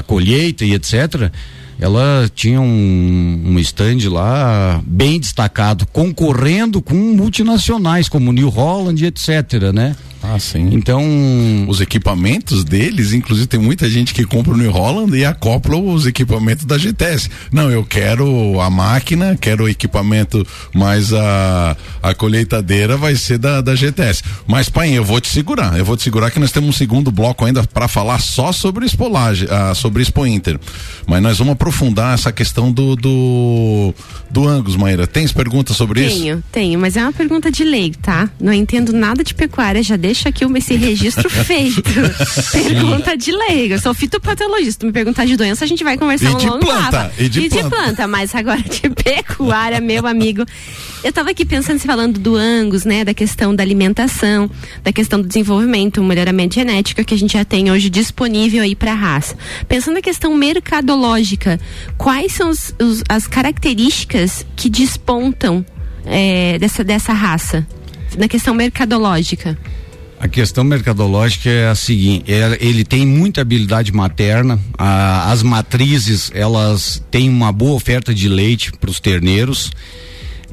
colheita 0.07 0.65
e 0.65 0.73
etc. 0.73 1.31
Ela 1.79 2.29
tinha 2.33 2.59
um, 2.59 3.43
um 3.45 3.59
stand 3.59 4.09
lá 4.09 4.81
bem 4.85 5.19
destacado, 5.19 5.85
concorrendo 5.87 6.81
com 6.81 6.95
multinacionais 6.95 8.09
como 8.09 8.33
New 8.33 8.49
Holland, 8.49 9.05
etc. 9.05 9.71
Né? 9.73 9.95
Ah, 10.23 10.39
sim. 10.39 10.69
Então. 10.71 11.01
Os 11.67 11.81
equipamentos 11.81 12.63
deles, 12.63 13.13
inclusive, 13.13 13.47
tem 13.47 13.59
muita 13.59 13.89
gente 13.89 14.13
que 14.13 14.23
compra 14.23 14.53
o 14.53 14.57
New 14.57 14.71
Holland 14.71 15.15
e 15.15 15.25
acopla 15.25 15.77
os 15.77 16.05
equipamentos 16.05 16.65
da 16.65 16.77
GTS. 16.77 17.29
Não, 17.51 17.69
eu 17.71 17.83
quero 17.83 18.59
a 18.59 18.69
máquina, 18.69 19.37
quero 19.39 19.65
o 19.65 19.69
equipamento, 19.69 20.45
mas 20.73 21.13
a, 21.13 21.75
a 22.01 22.13
colheitadeira 22.13 22.97
vai 22.97 23.15
ser 23.15 23.37
da, 23.37 23.61
da 23.61 23.75
GTS. 23.75 24.23
Mas, 24.47 24.69
pai, 24.69 24.91
eu 24.91 25.03
vou 25.03 25.19
te 25.19 25.29
segurar. 25.29 25.77
Eu 25.77 25.85
vou 25.85 25.97
te 25.97 26.03
segurar 26.03 26.31
que 26.31 26.39
nós 26.39 26.51
temos 26.51 26.69
um 26.69 26.73
segundo 26.73 27.11
bloco 27.11 27.45
ainda 27.45 27.63
para 27.63 27.87
falar 27.87 28.19
só 28.19 28.51
sobre 28.51 28.85
Expolage, 28.85 29.47
ah, 29.49 29.73
sobre 29.73 30.01
Expo 30.01 30.25
Inter. 30.25 30.59
Mas 31.07 31.21
nós 31.21 31.37
vamos 31.37 31.53
aprofundar 31.53 32.13
essa 32.13 32.31
questão 32.31 32.71
do, 32.71 32.95
do, 32.95 33.93
do 34.29 34.47
Angus, 34.47 34.75
Maíra. 34.75 35.07
Tens 35.07 35.31
perguntas 35.31 35.75
sobre 35.75 36.01
tenho, 36.01 36.11
isso? 36.11 36.21
Tenho, 36.21 36.43
tenho, 36.51 36.79
mas 36.79 36.95
é 36.95 37.01
uma 37.01 37.13
pergunta 37.13 37.51
de 37.51 37.63
lei, 37.63 37.93
tá? 38.01 38.29
Não 38.39 38.53
entendo 38.53 38.93
nada 38.93 39.23
de 39.23 39.33
pecuária, 39.33 39.81
já 39.81 39.95
deixa 40.11 40.27
aqui 40.27 40.43
esse 40.43 40.75
registro 40.75 41.29
feito. 41.31 41.81
Pergunta 42.51 43.15
de 43.15 43.31
leigo. 43.31 43.75
Eu 43.75 43.79
sou 43.79 43.93
fitopatologista. 43.93 44.85
Me 44.85 44.91
perguntar 44.91 45.25
de 45.25 45.37
doença, 45.37 45.63
a 45.63 45.67
gente 45.67 45.83
vai 45.83 45.97
conversar 45.97 46.31
e 46.31 46.35
um 46.35 46.49
longo 46.49 46.65
planta, 46.65 47.11
E 47.17 47.29
de, 47.29 47.39
e 47.39 47.49
planta. 47.49 47.63
de 47.63 47.69
planta, 47.69 48.07
mas 48.07 48.35
agora 48.35 48.61
de 48.61 48.89
pecuária, 48.89 49.79
meu 49.79 50.05
amigo. 50.05 50.43
Eu 51.03 51.13
tava 51.13 51.31
aqui 51.31 51.45
pensando, 51.45 51.79
se 51.79 51.87
falando 51.87 52.19
do 52.19 52.35
Angus, 52.35 52.83
né? 52.83 53.05
Da 53.05 53.13
questão 53.13 53.55
da 53.55 53.63
alimentação, 53.63 54.51
da 54.83 54.91
questão 54.91 55.21
do 55.21 55.27
desenvolvimento, 55.27 56.03
melhoramento 56.03 56.55
genético 56.55 57.03
que 57.03 57.13
a 57.13 57.17
gente 57.17 57.33
já 57.33 57.45
tem 57.45 57.71
hoje 57.71 57.89
disponível 57.89 58.61
aí 58.61 58.75
para 58.75 58.91
a 58.91 58.95
raça. 58.95 59.35
Pensando 59.67 59.95
na 59.95 60.01
questão 60.01 60.35
mercadológica, 60.35 61.57
quais 61.97 62.33
são 62.33 62.49
os, 62.49 62.75
os, 62.79 63.01
as 63.07 63.27
características 63.27 64.45
que 64.57 64.69
despontam 64.69 65.65
é, 66.05 66.59
dessa, 66.59 66.83
dessa 66.83 67.13
raça? 67.13 67.65
Na 68.17 68.27
questão 68.27 68.53
mercadológica. 68.53 69.57
A 70.21 70.27
questão 70.27 70.63
mercadológica 70.63 71.49
é 71.49 71.67
a 71.67 71.73
seguinte: 71.73 72.31
é, 72.31 72.55
ele 72.61 72.85
tem 72.85 73.07
muita 73.07 73.41
habilidade 73.41 73.91
materna. 73.91 74.59
A, 74.77 75.31
as 75.31 75.41
matrizes 75.41 76.29
elas 76.35 77.03
têm 77.09 77.27
uma 77.27 77.51
boa 77.51 77.73
oferta 77.73 78.13
de 78.13 78.29
leite 78.29 78.71
para 78.79 78.91
os 78.91 78.99
terneiros. 78.99 79.71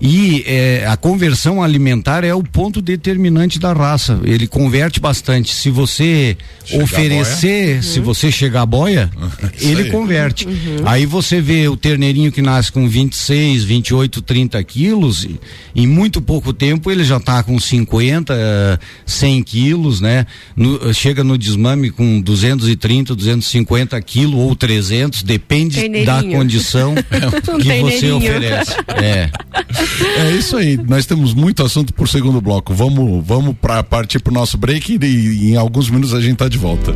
E 0.01 0.45
é, 0.47 0.87
a 0.87 0.97
conversão 0.97 1.63
alimentar 1.63 2.23
é 2.23 2.33
o 2.33 2.43
ponto 2.43 2.81
determinante 2.81 3.59
da 3.59 3.73
raça. 3.73 4.21
Ele 4.23 4.47
converte 4.47 5.01
bastante. 5.01 5.53
Se 5.55 5.71
você 5.71 6.37
Chega 6.65 6.85
oferecer, 6.85 7.83
se 7.83 7.99
uhum. 7.99 8.05
você 8.05 8.31
chegar 8.31 8.63
a 8.63 8.67
boia, 8.67 9.11
ele 9.61 9.83
aí. 9.83 9.91
converte. 9.91 10.47
Uhum. 10.47 10.83
Aí 10.85 11.05
você 11.05 11.41
vê 11.41 11.69
o 11.69 11.77
terneirinho 11.77 12.31
que 12.31 12.43
nasce 12.43 12.71
com 12.71 12.89
26, 12.89 13.65
28, 13.65 14.23
30 14.23 14.63
quilos, 14.65 15.25
e, 15.25 15.41
em 15.75 15.87
muito 15.87 16.21
pouco 16.21 16.53
tempo 16.53 16.91
ele 16.91 17.05
já 17.05 17.17
está 17.17 17.43
com 17.43 17.59
50, 17.59 18.81
100 19.05 19.43
quilos, 19.43 20.01
né? 20.01 20.27
No, 20.55 20.93
chega 20.95 21.25
no 21.25 21.37
desmame 21.37 21.91
com 21.91 22.21
230, 22.21 23.15
250 23.15 24.01
quilos 24.03 24.35
ou 24.35 24.55
300, 24.55 25.23
depende 25.23 26.05
da 26.05 26.23
condição 26.23 26.95
que 27.61 27.81
você 27.81 28.13
oferece. 28.13 28.75
É. 28.97 29.31
É 30.19 30.33
isso 30.33 30.57
aí. 30.57 30.77
Nós 30.77 31.07
temos 31.07 31.35
muito 31.35 31.65
assunto 31.65 31.93
por 31.93 32.09
segundo 32.09 32.41
bloco. 32.41 32.75
Vamos, 32.75 33.25
vamos 33.27 33.57
para 33.61 33.83
partir 33.83 34.21
para 34.21 34.31
o 34.31 34.35
nosso 34.35 34.57
break 34.57 34.99
e, 35.01 35.07
e 35.07 35.53
em 35.53 35.57
alguns 35.57 35.91
minutos 35.91 36.15
a 36.15 36.21
gente 36.21 36.35
está 36.35 36.49
de 36.49 36.59
volta. 36.59 36.95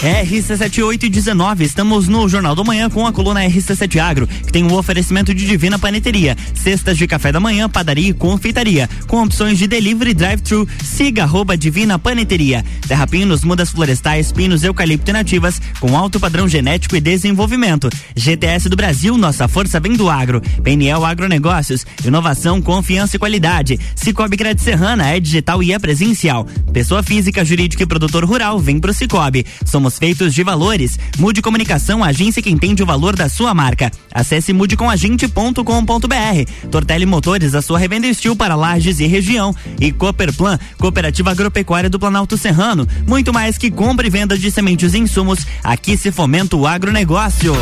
RC7819, 0.00 1.60
estamos 1.60 2.08
no 2.08 2.26
Jornal 2.26 2.54
do 2.54 2.64
Manhã 2.64 2.88
com 2.88 3.06
a 3.06 3.12
coluna 3.12 3.44
RC7 3.44 3.98
Agro, 4.00 4.26
que 4.26 4.50
tem 4.50 4.64
um 4.64 4.72
oferecimento 4.72 5.34
de 5.34 5.46
Divina 5.46 5.78
Paneteria, 5.78 6.34
cestas 6.54 6.96
de 6.96 7.06
café 7.06 7.30
da 7.30 7.38
manhã, 7.38 7.68
padaria 7.68 8.08
e 8.08 8.14
confeitaria, 8.14 8.88
com 9.06 9.22
opções 9.22 9.58
de 9.58 9.66
delivery 9.66 10.14
drive-thru. 10.14 10.66
Siga 10.82 11.24
arroba 11.24 11.54
Divina 11.54 11.98
Paneteria. 11.98 12.64
Terra 12.88 13.06
Pinos, 13.06 13.44
mudas 13.44 13.70
florestais, 13.70 14.32
pinos, 14.32 14.64
eucalipto 14.64 15.10
e 15.10 15.12
nativas, 15.12 15.60
com 15.78 15.94
alto 15.94 16.18
padrão 16.18 16.48
genético 16.48 16.96
e 16.96 17.00
desenvolvimento. 17.00 17.90
GTS 18.16 18.70
do 18.70 18.76
Brasil, 18.76 19.18
nossa 19.18 19.48
força 19.48 19.78
vem 19.78 19.92
do 19.92 20.08
agro. 20.08 20.40
PNL 20.62 21.04
Agronegócios, 21.04 21.84
inovação, 22.02 22.62
confiança 22.62 23.16
e 23.16 23.18
qualidade. 23.18 23.78
Cicobi 23.94 24.38
Crédito 24.38 24.62
Serrana 24.62 25.10
é 25.10 25.20
digital 25.20 25.62
e 25.62 25.74
é 25.74 25.78
presencial. 25.78 26.46
Pessoa 26.72 27.02
física, 27.02 27.44
jurídica 27.44 27.82
e 27.82 27.86
produtor 27.86 28.24
rural, 28.24 28.58
vem 28.58 28.80
pro 28.80 28.94
Cicobi. 28.94 29.44
Somos 29.66 29.89
somos 29.90 29.98
feitos 29.98 30.32
de 30.32 30.44
valores. 30.44 30.98
Mude 31.18 31.42
Comunicação, 31.42 32.04
agência 32.04 32.42
que 32.42 32.50
entende 32.50 32.82
o 32.82 32.86
valor 32.86 33.16
da 33.16 33.28
sua 33.28 33.52
marca. 33.52 33.90
Acesse 34.12 34.52
mudecomagente.com.br. 34.52 36.68
Tortelli 36.70 37.06
Motores, 37.06 37.54
a 37.54 37.62
sua 37.62 37.78
revenda 37.78 38.06
estil 38.06 38.36
para 38.36 38.54
lajes 38.54 39.00
e 39.00 39.06
região. 39.06 39.54
E 39.80 39.90
Cooperplan, 39.90 40.58
Cooperativa 40.78 41.30
Agropecuária 41.30 41.90
do 41.90 41.98
Planalto 41.98 42.38
Serrano. 42.38 42.86
Muito 43.06 43.32
mais 43.32 43.58
que 43.58 43.70
compra 43.70 44.06
e 44.06 44.10
venda 44.10 44.38
de 44.38 44.50
sementes 44.50 44.94
e 44.94 44.98
insumos. 44.98 45.46
Aqui 45.64 45.96
se 45.96 46.12
fomenta 46.12 46.56
o 46.56 46.66
agronegócio. 46.66 47.54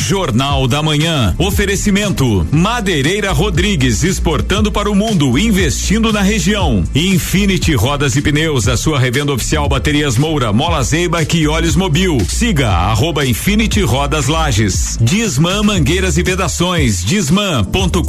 Jornal 0.00 0.66
da 0.66 0.82
Manhã. 0.82 1.34
Oferecimento: 1.38 2.46
Madeireira 2.50 3.32
Rodrigues 3.32 4.02
exportando 4.02 4.72
para 4.72 4.90
o 4.90 4.94
mundo, 4.94 5.38
investindo 5.38 6.12
na 6.12 6.22
região. 6.22 6.84
Infinity 6.94 7.74
Rodas 7.74 8.16
e 8.16 8.22
Pneus, 8.22 8.66
a 8.66 8.76
sua 8.76 8.98
revenda 8.98 9.32
oficial 9.32 9.68
Baterias 9.68 10.16
Moura, 10.16 10.52
Mola 10.52 10.82
Zeiba 10.82 11.20
e 11.22 11.46
Olhos 11.46 11.76
Mobil. 11.76 12.18
Siga 12.28 12.68
arroba 12.70 13.26
Infinity 13.26 13.82
Rodas 13.82 14.26
Lages. 14.26 14.98
Disman 15.00 15.62
Mangueiras 15.62 16.18
e 16.18 16.22
Vedações. 16.22 17.04
Disman.com.br. 17.04 18.00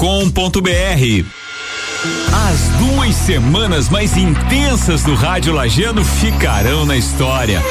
As 2.33 2.59
duas 2.79 3.15
semanas 3.15 3.89
mais 3.89 4.17
intensas 4.17 5.03
do 5.03 5.13
Rádio 5.13 5.53
Lagiano 5.53 6.03
ficarão 6.03 6.85
na 6.85 6.97
história 6.97 7.61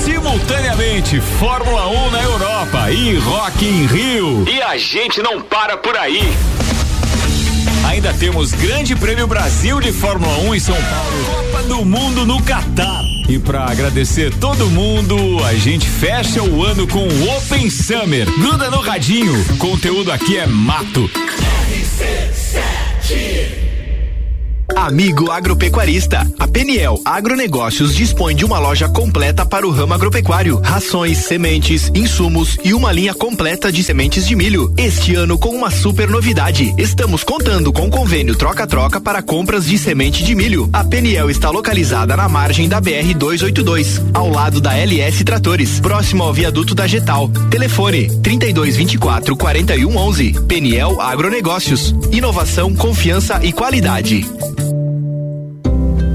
simultaneamente 0.00 1.20
Fórmula 1.20 1.86
1 1.88 2.10
na 2.10 2.22
Europa 2.22 2.90
e 2.90 3.16
Rock 3.16 3.66
in 3.66 3.86
Rio. 3.86 4.48
E 4.48 4.62
a 4.62 4.78
gente 4.78 5.22
não 5.22 5.42
para 5.42 5.76
por 5.76 5.96
aí. 5.96 6.22
Ainda 7.86 8.14
temos 8.14 8.52
Grande 8.52 8.96
Prêmio 8.96 9.26
Brasil 9.26 9.78
de 9.80 9.92
Fórmula 9.92 10.38
1 10.38 10.54
em 10.54 10.60
São 10.60 10.74
Paulo, 10.74 11.24
Copa 11.26 11.62
do 11.64 11.84
Mundo 11.84 12.24
no 12.24 12.42
Catar. 12.42 13.02
E 13.28 13.38
para 13.38 13.64
agradecer 13.64 14.32
todo 14.34 14.70
mundo, 14.70 15.16
a 15.44 15.54
gente 15.54 15.88
fecha 15.88 16.42
o 16.42 16.64
ano 16.64 16.86
com 16.86 17.06
o 17.06 17.36
Open 17.36 17.68
Summer. 17.68 18.26
Gruda 18.38 18.70
no 18.70 18.80
radinho, 18.80 19.44
conteúdo 19.58 20.10
aqui 20.10 20.38
é 20.38 20.46
mato. 20.46 21.10
RC7 21.70 23.69
Amigo 24.80 25.30
agropecuarista, 25.30 26.26
a 26.38 26.48
Peniel 26.48 26.98
Agronegócios 27.04 27.94
dispõe 27.94 28.34
de 28.34 28.46
uma 28.46 28.58
loja 28.58 28.88
completa 28.88 29.44
para 29.44 29.66
o 29.66 29.70
ramo 29.70 29.92
agropecuário, 29.92 30.58
rações, 30.58 31.18
sementes, 31.18 31.90
insumos 31.94 32.56
e 32.64 32.72
uma 32.72 32.90
linha 32.90 33.12
completa 33.12 33.70
de 33.70 33.84
sementes 33.84 34.26
de 34.26 34.34
milho. 34.34 34.72
Este 34.78 35.14
ano 35.14 35.38
com 35.38 35.50
uma 35.50 35.70
super 35.70 36.08
novidade. 36.08 36.74
Estamos 36.78 37.22
contando 37.22 37.70
com 37.74 37.90
convênio 37.90 38.34
troca-troca 38.34 38.98
para 38.98 39.20
compras 39.20 39.66
de 39.66 39.76
semente 39.76 40.24
de 40.24 40.34
milho. 40.34 40.70
A 40.72 40.82
Peniel 40.82 41.28
está 41.28 41.50
localizada 41.50 42.16
na 42.16 42.26
margem 42.26 42.66
da 42.66 42.80
BR 42.80 43.12
282, 43.14 44.00
ao 44.14 44.30
lado 44.30 44.62
da 44.62 44.74
LS 44.74 45.22
Tratores, 45.24 45.78
próximo 45.78 46.22
ao 46.22 46.32
viaduto 46.32 46.74
da 46.74 46.86
Getal. 46.86 47.28
Telefone 47.50 48.08
3224 48.22 49.36
4111. 49.36 50.40
Peniel 50.48 50.98
Agronegócios. 51.02 51.94
Inovação, 52.10 52.74
confiança 52.74 53.40
e 53.44 53.52
qualidade. 53.52 54.26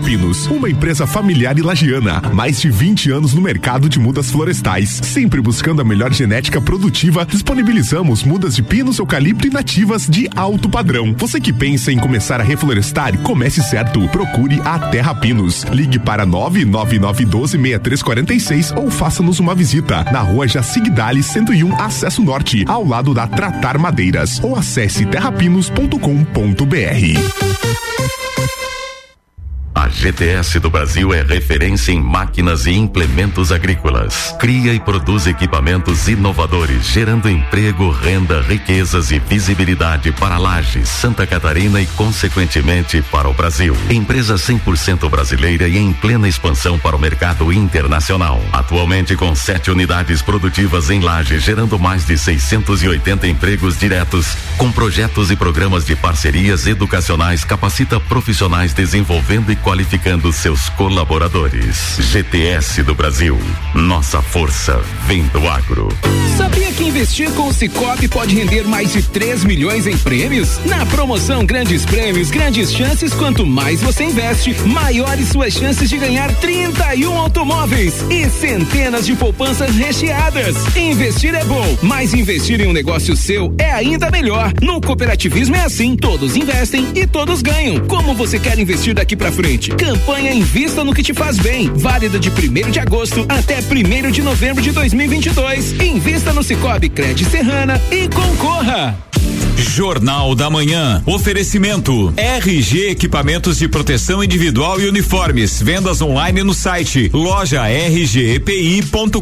Pinos, 0.00 0.46
uma 0.46 0.68
empresa 0.68 1.06
familiar 1.06 1.56
e 1.58 1.62
lagiana. 1.62 2.20
Mais 2.32 2.60
de 2.60 2.68
20 2.70 3.10
anos 3.10 3.32
no 3.34 3.40
mercado 3.40 3.88
de 3.88 3.98
mudas 3.98 4.30
florestais. 4.30 5.00
Sempre 5.02 5.40
buscando 5.40 5.80
a 5.80 5.84
melhor 5.84 6.12
genética 6.12 6.60
produtiva, 6.60 7.24
disponibilizamos 7.24 8.22
mudas 8.24 8.54
de 8.56 8.62
pinos, 8.62 8.98
eucalipto 8.98 9.46
e 9.46 9.50
nativas 9.50 10.06
de 10.06 10.28
alto 10.34 10.68
padrão. 10.68 11.14
Você 11.16 11.40
que 11.40 11.52
pensa 11.52 11.92
em 11.92 11.98
começar 11.98 12.40
a 12.40 12.44
reflorestar, 12.44 13.16
comece 13.18 13.62
certo. 13.62 14.08
Procure 14.08 14.60
a 14.64 14.78
Terra 14.78 15.14
Pinos. 15.14 15.62
Ligue 15.64 15.98
para 15.98 16.26
999126346 16.26 18.74
ou 18.76 18.90
faça-nos 18.90 19.38
uma 19.38 19.54
visita 19.54 20.02
na 20.04 20.20
rua 20.20 20.48
Jacigdale 20.48 21.22
101, 21.22 21.80
acesso 21.80 22.22
norte, 22.22 22.64
ao 22.66 22.86
lado 22.86 23.14
da 23.14 23.26
Tratar 23.26 23.78
Madeiras. 23.78 24.40
Ou 24.42 24.56
acesse 24.56 25.06
terrapinos.com.br. 25.06 27.60
A 29.72 29.88
GTS 29.88 30.58
do 30.58 30.68
Brasil 30.68 31.14
é 31.14 31.22
referência 31.22 31.92
em 31.92 32.00
máquinas 32.00 32.66
e 32.66 32.72
implementos 32.72 33.52
agrícolas. 33.52 34.34
Cria 34.38 34.74
e 34.74 34.80
produz 34.80 35.28
equipamentos 35.28 36.08
inovadores, 36.08 36.86
gerando 36.86 37.30
emprego, 37.30 37.90
renda, 37.90 38.42
riquezas 38.42 39.12
e 39.12 39.20
visibilidade 39.20 40.10
para 40.12 40.38
Lages, 40.38 40.88
Santa 40.88 41.24
Catarina 41.24 41.80
e, 41.80 41.86
consequentemente, 41.86 43.00
para 43.12 43.28
o 43.28 43.32
Brasil. 43.32 43.76
Empresa 43.88 44.34
100% 44.34 45.08
brasileira 45.08 45.68
e 45.68 45.78
em 45.78 45.92
plena 45.92 46.28
expansão 46.28 46.76
para 46.76 46.96
o 46.96 47.00
mercado 47.00 47.52
internacional. 47.52 48.42
Atualmente 48.52 49.14
com 49.14 49.34
sete 49.36 49.70
unidades 49.70 50.20
produtivas 50.20 50.90
em 50.90 51.00
Lages, 51.00 51.44
gerando 51.44 51.78
mais 51.78 52.04
de 52.04 52.18
680 52.18 53.26
empregos 53.28 53.78
diretos, 53.78 54.36
com 54.58 54.72
projetos 54.72 55.30
e 55.30 55.36
programas 55.36 55.84
de 55.84 55.94
parcerias 55.94 56.66
educacionais, 56.66 57.44
capacita 57.44 58.00
profissionais 58.00 58.74
desenvolvendo 58.74 59.52
e 59.52 59.59
qualificando 59.62 60.32
seus 60.32 60.68
colaboradores. 60.70 61.96
GTS 61.98 62.82
do 62.82 62.94
Brasil. 62.94 63.38
Nossa 63.74 64.22
força 64.22 64.80
vem 65.06 65.22
do 65.28 65.46
agro. 65.48 65.88
Sabia 66.36 66.72
que 66.72 66.84
investir 66.84 67.30
com 67.32 67.48
o 67.48 67.52
Cicobi 67.52 68.08
pode 68.08 68.34
render 68.34 68.64
mais 68.64 68.92
de 68.92 69.02
3 69.02 69.44
milhões 69.44 69.86
em 69.86 69.96
prêmios? 69.98 70.58
Na 70.64 70.86
promoção 70.86 71.44
Grandes 71.44 71.84
Prêmios, 71.84 72.30
grandes 72.30 72.72
chances, 72.72 73.12
quanto 73.12 73.44
mais 73.44 73.82
você 73.82 74.04
investe, 74.04 74.54
maiores 74.66 75.28
suas 75.28 75.52
chances 75.52 75.88
de 75.88 75.98
ganhar 75.98 76.34
31 76.36 77.18
automóveis 77.18 78.02
e 78.10 78.28
centenas 78.30 79.04
de 79.04 79.14
poupanças 79.14 79.74
recheadas. 79.76 80.56
Investir 80.76 81.34
é 81.34 81.44
bom, 81.44 81.78
mas 81.82 82.14
investir 82.14 82.60
em 82.60 82.66
um 82.66 82.72
negócio 82.72 83.14
seu 83.14 83.54
é 83.58 83.70
ainda 83.70 84.10
melhor. 84.10 84.52
No 84.62 84.80
cooperativismo 84.80 85.56
é 85.56 85.64
assim, 85.64 85.96
todos 85.96 86.36
investem 86.36 86.88
e 86.94 87.06
todos 87.06 87.42
ganham. 87.42 87.80
Como 87.86 88.14
você 88.14 88.38
quer 88.38 88.58
investir 88.58 88.94
daqui 88.94 89.14
para 89.14 89.30
frente? 89.30 89.49
Campanha 89.58 90.32
Invista 90.32 90.84
no 90.84 90.94
que 90.94 91.02
te 91.02 91.12
faz 91.12 91.36
bem, 91.36 91.68
válida 91.74 92.20
de 92.20 92.30
1 92.30 92.70
de 92.70 92.78
agosto 92.78 93.26
até 93.28 93.58
1 93.58 94.12
de 94.12 94.22
novembro 94.22 94.62
de 94.62 94.70
2022. 94.70 95.72
Invista 95.80 96.32
no 96.32 96.42
Cicobi 96.42 96.88
Cred 96.88 97.24
Serrana 97.24 97.80
e 97.90 98.08
concorra. 98.08 98.96
Jornal 99.60 100.34
da 100.34 100.48
Manhã. 100.48 101.02
Oferecimento 101.06 102.12
RG 102.16 102.90
Equipamentos 102.90 103.58
de 103.58 103.68
Proteção 103.68 104.24
Individual 104.24 104.80
e 104.80 104.88
Uniformes. 104.88 105.60
Vendas 105.62 106.00
online 106.00 106.42
no 106.42 106.54
site 106.54 107.10
loja 107.12 107.62
rgepi.com.br. 107.64 109.20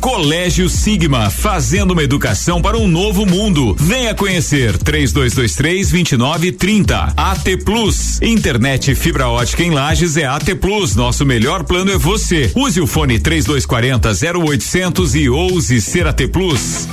Colégio 0.00 0.68
Sigma, 0.68 1.30
fazendo 1.30 1.92
uma 1.92 2.02
educação 2.02 2.60
para 2.60 2.76
um 2.76 2.88
novo 2.88 3.24
mundo. 3.24 3.76
Venha 3.78 4.14
conhecer 4.14 4.76
3223 4.76 5.90
2930. 5.90 7.14
AT 7.16 7.56
Plus. 7.64 8.20
Internet 8.20 8.94
fibra 8.94 9.28
ótica 9.28 9.62
em 9.62 9.70
Lages 9.70 10.16
é 10.16 10.24
AT 10.24 10.54
Plus. 10.60 10.96
Nosso 10.96 11.24
melhor 11.24 11.64
plano 11.64 11.92
é 11.92 11.96
você. 11.96 12.50
Use 12.54 12.80
o 12.80 12.86
fone 12.86 13.18
3240 13.18 14.10
0800 14.38 15.14
e 15.14 15.28
ouse 15.28 15.80
ser 15.80 16.06
AT 16.06 16.26
Plus. 16.28 16.88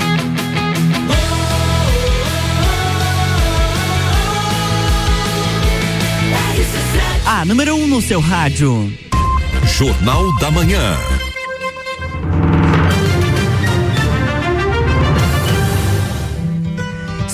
Número 7.45 7.75
1 7.75 7.83
um 7.83 7.87
no 7.87 8.01
seu 8.01 8.19
rádio. 8.19 8.91
Jornal 9.77 10.35
da 10.39 10.49
Manhã. 10.49 10.97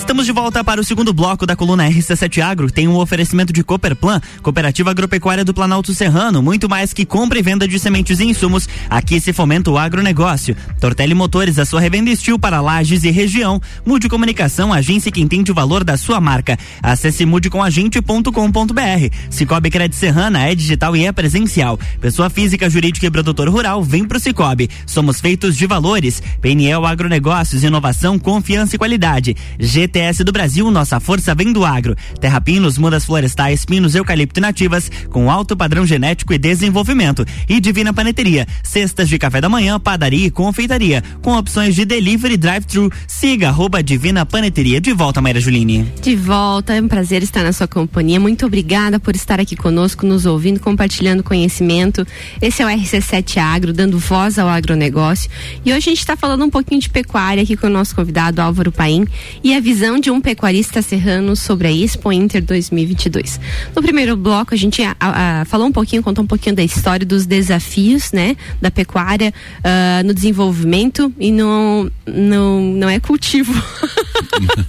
Estamos 0.02 0.26
de 0.26 0.32
volta 0.32 0.64
para 0.64 0.80
o 0.80 0.84
segundo 0.84 1.12
bloco 1.12 1.46
da 1.46 1.54
coluna 1.54 1.88
RC7 1.88 2.42
Agro. 2.42 2.68
Tem 2.68 2.88
um 2.88 2.96
oferecimento 2.96 3.52
de 3.52 3.62
Cooperplan, 3.62 4.20
Cooperativa 4.42 4.90
Agropecuária 4.90 5.44
do 5.44 5.54
Planalto 5.54 5.94
Serrano. 5.94 6.42
Muito 6.42 6.68
mais 6.68 6.92
que 6.92 7.06
compra 7.06 7.38
e 7.38 7.42
venda 7.42 7.68
de 7.68 7.78
sementes 7.78 8.18
e 8.18 8.24
insumos. 8.24 8.68
Aqui 8.90 9.20
se 9.20 9.32
fomenta 9.32 9.70
o 9.70 9.78
agronegócio. 9.78 10.56
Tortelli 10.80 11.14
Motores, 11.14 11.56
a 11.56 11.64
sua 11.64 11.80
revenda 11.80 12.10
estil 12.10 12.36
para 12.36 12.60
lajes 12.60 13.04
e 13.04 13.10
região. 13.12 13.62
Mude 13.86 14.08
Comunicação, 14.08 14.72
agência 14.72 15.10
que 15.10 15.20
entende 15.20 15.52
o 15.52 15.54
valor 15.54 15.84
da 15.84 15.96
sua 15.96 16.20
marca. 16.20 16.58
Acesse 16.82 17.24
mudecomagente.com.br. 17.24 19.16
Cicobi 19.30 19.70
Cred 19.70 19.94
Serrana 19.94 20.46
é 20.46 20.54
digital 20.54 20.96
e 20.96 21.06
é 21.06 21.12
presencial. 21.12 21.78
Pessoa 22.00 22.28
física, 22.28 22.68
jurídica 22.68 23.06
e 23.06 23.10
produtor 23.10 23.48
rural, 23.48 23.84
vem 23.84 24.04
pro 24.04 24.18
Cicobi. 24.18 24.68
Somos 24.84 25.20
feitos 25.20 25.56
de 25.56 25.64
valores. 25.64 26.20
PNL 26.40 26.84
Agronegócios, 26.86 27.62
inovação, 27.62 28.18
confiança 28.18 28.74
e 28.74 28.78
qualidade. 28.78 29.36
GT 29.60 29.91
GTS 29.92 30.24
do 30.24 30.32
Brasil, 30.32 30.70
nossa 30.70 30.98
força 30.98 31.34
vem 31.34 31.52
do 31.52 31.66
agro. 31.66 31.94
Terra 32.18 32.40
Pinos, 32.40 32.78
mudas 32.78 33.04
florestais, 33.04 33.66
pinos, 33.66 33.94
eucalipto 33.94 34.40
nativas, 34.40 34.90
com 35.10 35.30
alto 35.30 35.54
padrão 35.54 35.86
genético 35.86 36.32
e 36.32 36.38
desenvolvimento. 36.38 37.26
E 37.46 37.60
Divina 37.60 37.92
Paneteria, 37.92 38.46
cestas 38.62 39.06
de 39.06 39.18
café 39.18 39.38
da 39.38 39.50
manhã, 39.50 39.78
padaria 39.78 40.26
e 40.26 40.30
confeitaria, 40.30 41.04
com 41.20 41.36
opções 41.36 41.74
de 41.74 41.84
delivery 41.84 42.38
drive-thru. 42.38 42.90
Siga 43.06 43.48
arroba 43.48 43.82
Divina 43.82 44.24
Paneteria. 44.24 44.80
De 44.80 44.94
volta, 44.94 45.20
Maíra 45.20 45.40
Juline. 45.40 45.86
De 46.00 46.16
volta, 46.16 46.72
é 46.72 46.80
um 46.80 46.88
prazer 46.88 47.22
estar 47.22 47.42
na 47.42 47.52
sua 47.52 47.68
companhia. 47.68 48.18
Muito 48.18 48.46
obrigada 48.46 48.98
por 48.98 49.14
estar 49.14 49.40
aqui 49.40 49.54
conosco, 49.54 50.06
nos 50.06 50.24
ouvindo, 50.24 50.58
compartilhando 50.58 51.22
conhecimento. 51.22 52.06
Esse 52.40 52.62
é 52.62 52.64
o 52.64 52.68
RC7 52.68 53.36
Agro, 53.36 53.74
dando 53.74 53.98
voz 53.98 54.38
ao 54.38 54.48
agronegócio. 54.48 55.30
E 55.66 55.70
hoje 55.70 55.90
a 55.90 55.92
gente 55.92 55.98
está 55.98 56.16
falando 56.16 56.46
um 56.46 56.50
pouquinho 56.50 56.80
de 56.80 56.88
pecuária 56.88 57.42
aqui 57.42 57.58
com 57.58 57.66
o 57.66 57.70
nosso 57.70 57.94
convidado 57.94 58.40
Álvaro 58.40 58.72
Paim 58.72 59.06
e 59.44 59.54
a 59.54 59.60
visão 59.82 59.98
de 59.98 60.12
um 60.12 60.20
pecuarista 60.20 60.80
serrano 60.80 61.34
sobre 61.34 61.66
a 61.66 61.72
Expo 61.72 62.12
Inter 62.12 62.40
2022. 62.40 63.40
No 63.74 63.82
primeiro 63.82 64.16
bloco, 64.16 64.54
a 64.54 64.56
gente 64.56 64.80
a, 64.80 64.94
a, 65.00 65.44
falou 65.44 65.66
um 65.66 65.72
pouquinho, 65.72 66.00
contou 66.04 66.22
um 66.22 66.26
pouquinho 66.26 66.54
da 66.54 66.62
história 66.62 67.04
dos 67.04 67.26
desafios, 67.26 68.12
né, 68.12 68.36
da 68.60 68.70
pecuária 68.70 69.34
uh, 69.58 70.06
no 70.06 70.14
desenvolvimento 70.14 71.12
e 71.18 71.32
no, 71.32 71.90
no 72.06 72.60
não 72.76 72.88
é 72.88 73.00
cultivo. 73.00 73.52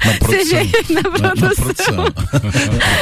Na 0.04 0.14
produção. 0.20 0.34
Você 0.34 0.64
vê, 0.64 0.94
na 0.94 1.36
produção. 1.36 2.06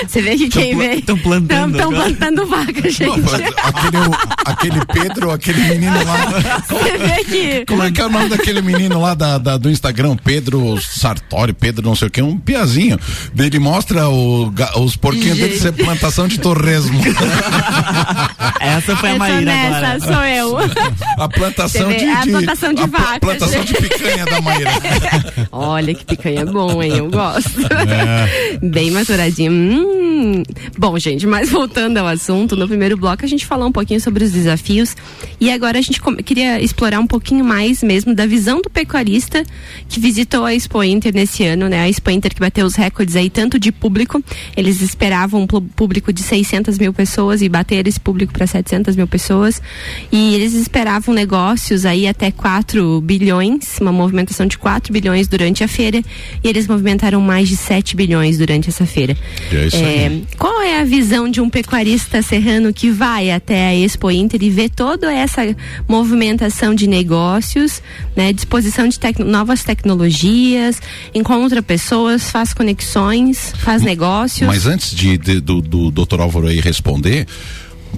Você 0.07 0.21
vê 0.21 0.37
que 0.37 0.49
quem 0.49 0.77
vê. 0.77 0.95
Estão 0.95 1.17
plantando. 1.17 1.75
Estão 1.75 1.91
plantando 1.91 2.45
vaca, 2.45 2.89
gente. 2.89 3.05
Não, 3.07 3.15
aquele, 3.63 3.97
aquele 4.45 4.85
Pedro, 4.85 5.31
aquele 5.31 5.61
menino 5.61 5.95
lá. 6.05 6.61
Você 6.67 6.97
vê 6.97 7.23
que. 7.23 7.65
Como 7.65 7.83
é 7.83 7.91
que 7.91 8.01
é 8.01 8.05
o 8.05 8.09
nome 8.09 8.29
daquele 8.29 8.61
menino 8.61 8.99
lá 8.99 9.13
da, 9.13 9.37
da 9.37 9.57
do 9.57 9.69
Instagram? 9.69 10.17
Pedro 10.17 10.79
Sartori, 10.81 11.53
Pedro 11.53 11.85
não 11.85 11.95
sei 12.01 12.07
o 12.07 12.11
que, 12.11 12.21
um 12.21 12.37
piazinho. 12.37 12.99
Ele 13.37 13.59
mostra 13.59 14.09
o, 14.09 14.51
os 14.79 14.95
porquinhos 14.95 15.37
dele 15.37 15.57
ser 15.57 15.71
plantação 15.71 16.27
de 16.27 16.39
torresmo. 16.39 16.99
Essa 18.59 18.95
foi 18.95 19.11
a 19.11 19.15
Maíra 19.17 19.53
agora. 19.53 19.99
sou 19.99 20.23
eu. 20.23 20.57
A 21.17 21.29
plantação 21.29 21.89
de, 21.89 21.99
de, 21.99 22.05
A 22.05 22.21
plantação 22.23 22.73
de 22.73 22.87
vaca. 22.87 23.19
plantação 23.19 23.63
de 23.63 23.73
picanha 23.73 24.25
da 24.25 24.41
Maíra. 24.41 24.71
Olha 25.51 25.93
que 25.93 26.05
picanha 26.05 26.45
bom, 26.45 26.81
hein? 26.81 26.97
Eu 26.97 27.09
gosto. 27.09 27.61
É. 27.61 28.57
Bem 28.61 28.91
maturadinho. 28.91 29.51
Hum. 29.51 30.43
Bom, 30.77 30.97
gente, 30.97 31.27
mas 31.27 31.49
voltando 31.49 31.97
ao 31.97 32.07
assunto, 32.07 32.55
no 32.55 32.67
primeiro 32.67 32.97
bloco 32.97 33.23
a 33.25 33.27
gente 33.27 33.45
falou 33.45 33.67
um 33.67 33.71
pouquinho 33.71 33.99
sobre 33.99 34.23
os 34.23 34.31
desafios 34.31 34.95
e 35.39 35.51
agora 35.51 35.79
a 35.79 35.81
gente 35.81 36.01
queria 36.23 36.61
explorar 36.61 36.99
um 36.99 37.07
pouquinho 37.07 37.43
mais 37.43 37.83
mesmo 37.83 38.13
da 38.13 38.25
visão 38.25 38.61
do 38.61 38.69
pecuarista 38.69 39.43
que 39.89 39.99
visitou 39.99 40.45
a 40.45 40.53
Expo 40.53 40.83
Inter 40.83 41.13
nesse 41.13 41.43
ano, 41.45 41.67
né? 41.67 41.81
Expo 41.91 42.09
Inter 42.09 42.33
que 42.33 42.39
bateu 42.39 42.65
os 42.65 42.75
recordes 42.75 43.15
aí 43.15 43.29
tanto 43.29 43.59
de 43.59 43.71
público, 43.71 44.23
eles 44.57 44.81
esperavam 44.81 45.41
um 45.43 45.47
público 45.47 46.11
de 46.11 46.23
600 46.23 46.77
mil 46.79 46.93
pessoas 46.93 47.41
e 47.41 47.49
bateram 47.49 47.87
esse 47.87 47.99
público 47.99 48.33
para 48.33 48.47
700 48.47 48.95
mil 48.95 49.07
pessoas. 49.07 49.61
E 50.11 50.33
eles 50.33 50.53
esperavam 50.53 51.13
negócios 51.13 51.85
aí 51.85 52.07
até 52.07 52.31
4 52.31 52.99
bilhões, 53.01 53.77
uma 53.79 53.91
movimentação 53.91 54.45
de 54.45 54.57
4 54.57 54.91
bilhões 54.91 55.27
durante 55.27 55.63
a 55.63 55.67
feira. 55.67 56.01
E 56.43 56.47
eles 56.47 56.67
movimentaram 56.67 57.21
mais 57.21 57.47
de 57.47 57.55
7 57.55 57.95
bilhões 57.95 58.37
durante 58.37 58.69
essa 58.69 58.85
feira. 58.85 59.15
É 59.51 59.91
é, 59.91 60.21
qual 60.37 60.61
é 60.61 60.79
a 60.79 60.83
visão 60.83 61.29
de 61.29 61.41
um 61.41 61.49
pecuarista 61.49 62.21
serrano 62.21 62.73
que 62.73 62.89
vai 62.89 63.29
até 63.29 63.67
a 63.67 63.75
Expo 63.75 64.09
Inter 64.09 64.41
e 64.41 64.49
vê 64.49 64.69
toda 64.69 65.13
essa 65.13 65.41
movimentação 65.87 66.73
de 66.73 66.87
negócios, 66.87 67.81
né, 68.15 68.31
disposição 68.31 68.87
de 68.87 68.99
tec 68.99 69.19
novas 69.19 69.63
tecnologias, 69.63 70.81
encontra 71.13 71.61
pessoas, 71.61 71.80
faz 72.29 72.53
conexões, 72.53 73.53
faz 73.57 73.81
negócios? 73.81 74.47
Mas 74.47 74.65
antes 74.65 74.95
de, 74.95 75.17
de 75.17 75.39
do, 75.39 75.61
do 75.61 75.91
Dr. 75.91 76.21
Álvaro 76.21 76.47
aí 76.47 76.59
responder, 76.59 77.27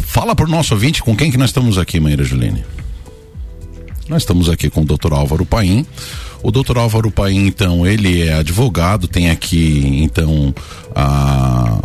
fala 0.04 0.36
para 0.36 0.46
o 0.46 0.50
nosso 0.50 0.74
ouvinte 0.74 1.02
com 1.02 1.16
quem 1.16 1.32
que 1.32 1.38
nós 1.38 1.50
estamos 1.50 1.78
aqui, 1.78 2.00
Maíra 2.00 2.24
Juline. 2.24 2.64
Nós 4.08 4.24
estamos 4.24 4.50
aqui 4.50 4.70
com 4.70 4.82
o 4.82 4.86
Dr. 4.86 5.14
Álvaro 5.14 5.46
Paim, 5.46 5.86
o 6.42 6.52
doutor 6.52 6.78
Álvaro 6.78 7.10
Paim, 7.10 7.48
então, 7.48 7.88
ele 7.88 8.22
é 8.22 8.34
advogado, 8.34 9.08
tem 9.08 9.30
aqui, 9.30 10.00
então, 10.04 10.54
a 10.94 11.80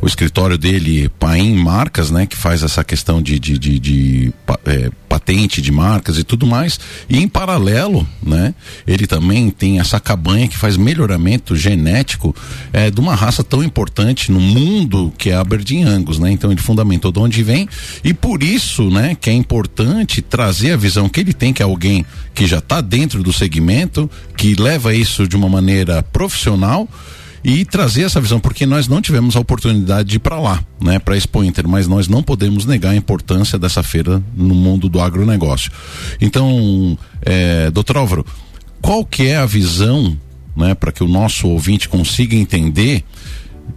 o 0.00 0.06
escritório 0.06 0.58
dele, 0.58 1.08
Paim 1.18 1.54
Marcas, 1.54 2.10
né, 2.10 2.26
que 2.26 2.36
faz 2.36 2.62
essa 2.62 2.84
questão 2.84 3.22
de, 3.22 3.38
de, 3.38 3.58
de, 3.58 3.78
de 3.78 4.32
é, 4.64 4.90
patente 5.08 5.62
de 5.62 5.72
marcas 5.72 6.18
e 6.18 6.24
tudo 6.24 6.46
mais. 6.46 6.78
E 7.08 7.18
em 7.18 7.26
paralelo, 7.26 8.06
né, 8.22 8.54
ele 8.86 9.06
também 9.06 9.50
tem 9.50 9.80
essa 9.80 9.98
cabanha 9.98 10.48
que 10.48 10.56
faz 10.56 10.76
melhoramento 10.76 11.56
genético 11.56 12.34
é, 12.72 12.90
de 12.90 13.00
uma 13.00 13.14
raça 13.14 13.42
tão 13.42 13.64
importante 13.64 14.30
no 14.30 14.40
mundo 14.40 15.12
que 15.16 15.30
é 15.30 15.34
a 15.34 15.40
Aberdeen 15.40 15.84
Angus, 15.84 16.18
né? 16.18 16.30
Então 16.30 16.50
ele 16.50 16.60
fundamentou 16.60 17.10
de 17.10 17.18
onde 17.18 17.42
vem 17.42 17.68
e 18.04 18.12
por 18.12 18.42
isso, 18.42 18.90
né, 18.90 19.16
que 19.18 19.30
é 19.30 19.32
importante 19.32 20.20
trazer 20.20 20.72
a 20.72 20.76
visão 20.76 21.08
que 21.08 21.20
ele 21.20 21.32
tem 21.32 21.52
que 21.52 21.62
é 21.62 21.64
alguém 21.64 22.04
que 22.34 22.46
já 22.46 22.58
está 22.58 22.80
dentro 22.80 23.22
do 23.22 23.32
segmento, 23.32 24.10
que 24.36 24.54
leva 24.54 24.94
isso 24.94 25.26
de 25.26 25.36
uma 25.36 25.48
maneira 25.48 26.02
profissional 26.02 26.88
e 27.48 27.64
trazer 27.64 28.02
essa 28.02 28.20
visão, 28.20 28.40
porque 28.40 28.66
nós 28.66 28.88
não 28.88 29.00
tivemos 29.00 29.36
a 29.36 29.38
oportunidade 29.38 30.08
de 30.08 30.16
ir 30.16 30.18
para 30.18 30.36
lá, 30.36 30.60
né, 30.80 30.98
para 30.98 31.16
Expo 31.16 31.44
Inter, 31.44 31.68
mas 31.68 31.86
nós 31.86 32.08
não 32.08 32.20
podemos 32.20 32.66
negar 32.66 32.90
a 32.90 32.96
importância 32.96 33.56
dessa 33.56 33.84
feira 33.84 34.20
no 34.34 34.52
mundo 34.52 34.88
do 34.88 35.00
agronegócio. 35.00 35.70
Então, 36.20 36.98
é, 37.22 37.70
doutor 37.70 37.98
Álvaro, 37.98 38.26
qual 38.82 39.04
que 39.04 39.28
é 39.28 39.36
a 39.36 39.46
visão, 39.46 40.18
né, 40.56 40.74
para 40.74 40.90
que 40.90 41.04
o 41.04 41.06
nosso 41.06 41.46
ouvinte 41.46 41.88
consiga 41.88 42.34
entender 42.34 43.04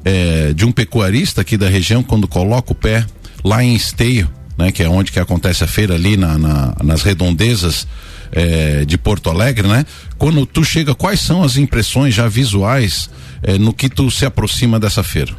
é, 0.04 0.52
de 0.52 0.66
um 0.66 0.72
pecuarista 0.72 1.42
aqui 1.42 1.56
da 1.56 1.70
região 1.70 2.02
quando 2.02 2.28
coloca 2.28 2.72
o 2.72 2.76
pé 2.76 3.06
lá 3.44 3.64
em 3.64 3.76
Esteio, 3.76 4.28
né, 4.58 4.72
que 4.72 4.82
é 4.82 4.90
onde 4.90 5.12
que 5.12 5.20
acontece 5.20 5.64
a 5.64 5.68
feira 5.68 5.94
ali 5.94 6.18
na, 6.18 6.40
na 6.40 6.76
nas 6.84 7.04
redondezas 7.04 7.86
é, 8.32 8.84
de 8.86 8.98
Porto 8.98 9.30
Alegre, 9.30 9.68
né? 9.68 9.86
Quando 10.18 10.46
tu 10.46 10.64
chega, 10.64 10.94
quais 10.94 11.20
são 11.20 11.44
as 11.44 11.58
impressões 11.58 12.14
já 12.14 12.28
visuais 12.28 13.10
é, 13.42 13.58
no 13.58 13.74
que 13.74 13.90
tu 13.90 14.10
se 14.12 14.26
aproxima 14.26 14.80
dessa 14.80 15.04
feira? 15.04 15.36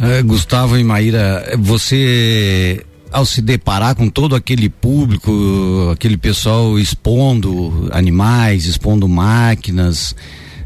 É, 0.00 0.22
Gustavo 0.22 0.78
e 0.78 0.84
Maíra, 0.84 1.56
você 1.58 2.84
ao 3.12 3.26
se 3.26 3.42
deparar 3.42 3.94
com 3.94 4.08
todo 4.08 4.36
aquele 4.36 4.68
público, 4.68 5.90
aquele 5.92 6.16
pessoal 6.16 6.78
expondo 6.78 7.88
animais, 7.92 8.66
expondo 8.66 9.08
máquinas, 9.08 10.14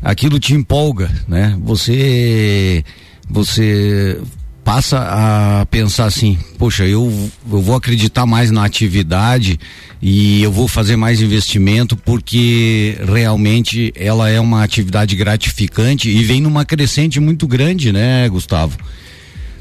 aquilo 0.02 0.38
te 0.38 0.54
empolga, 0.54 1.10
né? 1.26 1.56
Você 1.62 2.84
você 3.28 4.20
passa 4.64 4.98
a 4.98 5.66
pensar 5.66 6.06
assim, 6.06 6.38
poxa, 6.58 6.86
eu, 6.86 7.30
eu 7.52 7.60
vou 7.60 7.76
acreditar 7.76 8.24
mais 8.24 8.50
na 8.50 8.64
atividade 8.64 9.60
e 10.00 10.42
eu 10.42 10.50
vou 10.50 10.66
fazer 10.66 10.96
mais 10.96 11.20
investimento 11.20 11.96
porque 11.96 12.96
realmente 13.06 13.92
ela 13.94 14.30
é 14.30 14.40
uma 14.40 14.64
atividade 14.64 15.14
gratificante 15.14 16.08
e 16.08 16.24
vem 16.24 16.40
numa 16.40 16.64
crescente 16.64 17.20
muito 17.20 17.46
grande, 17.46 17.92
né, 17.92 18.28
Gustavo? 18.28 18.76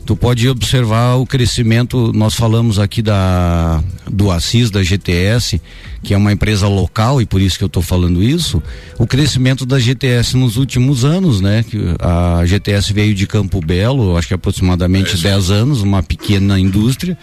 Tu 0.06 0.16
pode 0.16 0.48
observar 0.50 1.16
o 1.16 1.26
crescimento, 1.26 2.12
nós 2.14 2.36
falamos 2.36 2.80
aqui 2.80 3.02
da 3.02 3.84
do 4.10 4.30
Assis 4.30 4.70
da 4.70 4.84
GTS, 4.84 5.62
que 6.04 6.14
é 6.14 6.18
uma 6.18 6.32
empresa 6.32 6.68
local 6.68 7.22
e 7.22 7.26
por 7.26 7.42
isso 7.42 7.58
que 7.58 7.64
eu 7.64 7.68
estou 7.68 7.82
falando 7.82 8.22
isso, 8.22 8.62
o 9.00 9.08
crescimento 9.08 9.66
da 9.66 9.80
GTS 9.80 10.36
nos 10.36 10.58
últimos 10.58 11.06
anos, 11.06 11.42
né? 11.42 11.64
Que 11.68 11.80
a 12.00 12.46
GTS 12.46 12.94
veio 12.94 13.16
de 13.16 13.26
Campo 13.26 13.60
Belo, 13.62 14.18
acho 14.18 14.28
que 14.28 14.34
aproximadamente 14.34 15.18
10 15.18 15.50
é 15.50 15.54
anos, 15.54 15.82
uma 15.82 16.04
pequena 16.04 16.60
indústria. 16.60 17.18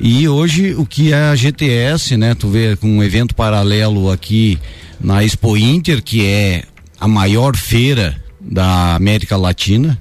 E 0.00 0.28
hoje 0.28 0.74
o 0.74 0.86
que 0.86 1.12
é 1.12 1.30
a 1.30 1.34
GTS, 1.34 2.16
né? 2.16 2.34
Tu 2.34 2.48
vê 2.48 2.76
com 2.76 2.88
um 2.88 3.02
evento 3.02 3.34
paralelo 3.34 4.10
aqui 4.10 4.58
na 5.00 5.24
Expo 5.24 5.56
Inter, 5.56 6.02
que 6.02 6.24
é 6.24 6.64
a 7.00 7.08
maior 7.08 7.56
feira 7.56 8.16
da 8.40 8.94
América 8.94 9.36
Latina. 9.36 10.00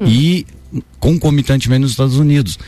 Hum. 0.00 0.06
E 0.06 0.46
concomitantemente 0.98 1.82
nos 1.82 1.90
Estados 1.92 2.16
Unidos. 2.16 2.58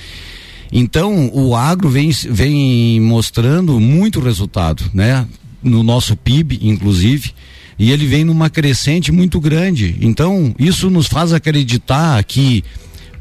Então, 0.72 1.30
o 1.34 1.54
agro 1.54 1.88
vem, 1.90 2.10
vem 2.30 3.00
mostrando 3.00 3.78
muito 3.78 4.20
resultado, 4.20 4.84
né? 4.94 5.26
No 5.62 5.82
nosso 5.82 6.16
PIB, 6.16 6.58
inclusive, 6.62 7.32
e 7.78 7.90
ele 7.92 8.06
vem 8.06 8.24
numa 8.24 8.48
crescente 8.48 9.12
muito 9.12 9.38
grande. 9.38 9.96
Então, 10.00 10.54
isso 10.58 10.88
nos 10.88 11.06
faz 11.06 11.32
acreditar 11.32 12.22
que 12.24 12.64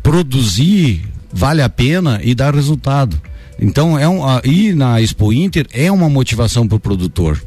produzir 0.01 1.01
vale 1.31 1.61
a 1.61 1.69
pena 1.69 2.19
e 2.23 2.33
dá 2.33 2.49
resultado. 2.49 3.21
Então, 3.59 3.99
é 3.99 4.07
um, 4.07 4.21
ir 4.43 4.75
na 4.75 5.01
Expo 5.01 5.31
Inter 5.31 5.67
é 5.71 5.91
uma 5.91 6.09
motivação 6.09 6.67
para 6.67 6.77
o 6.77 6.79
produtor. 6.79 7.41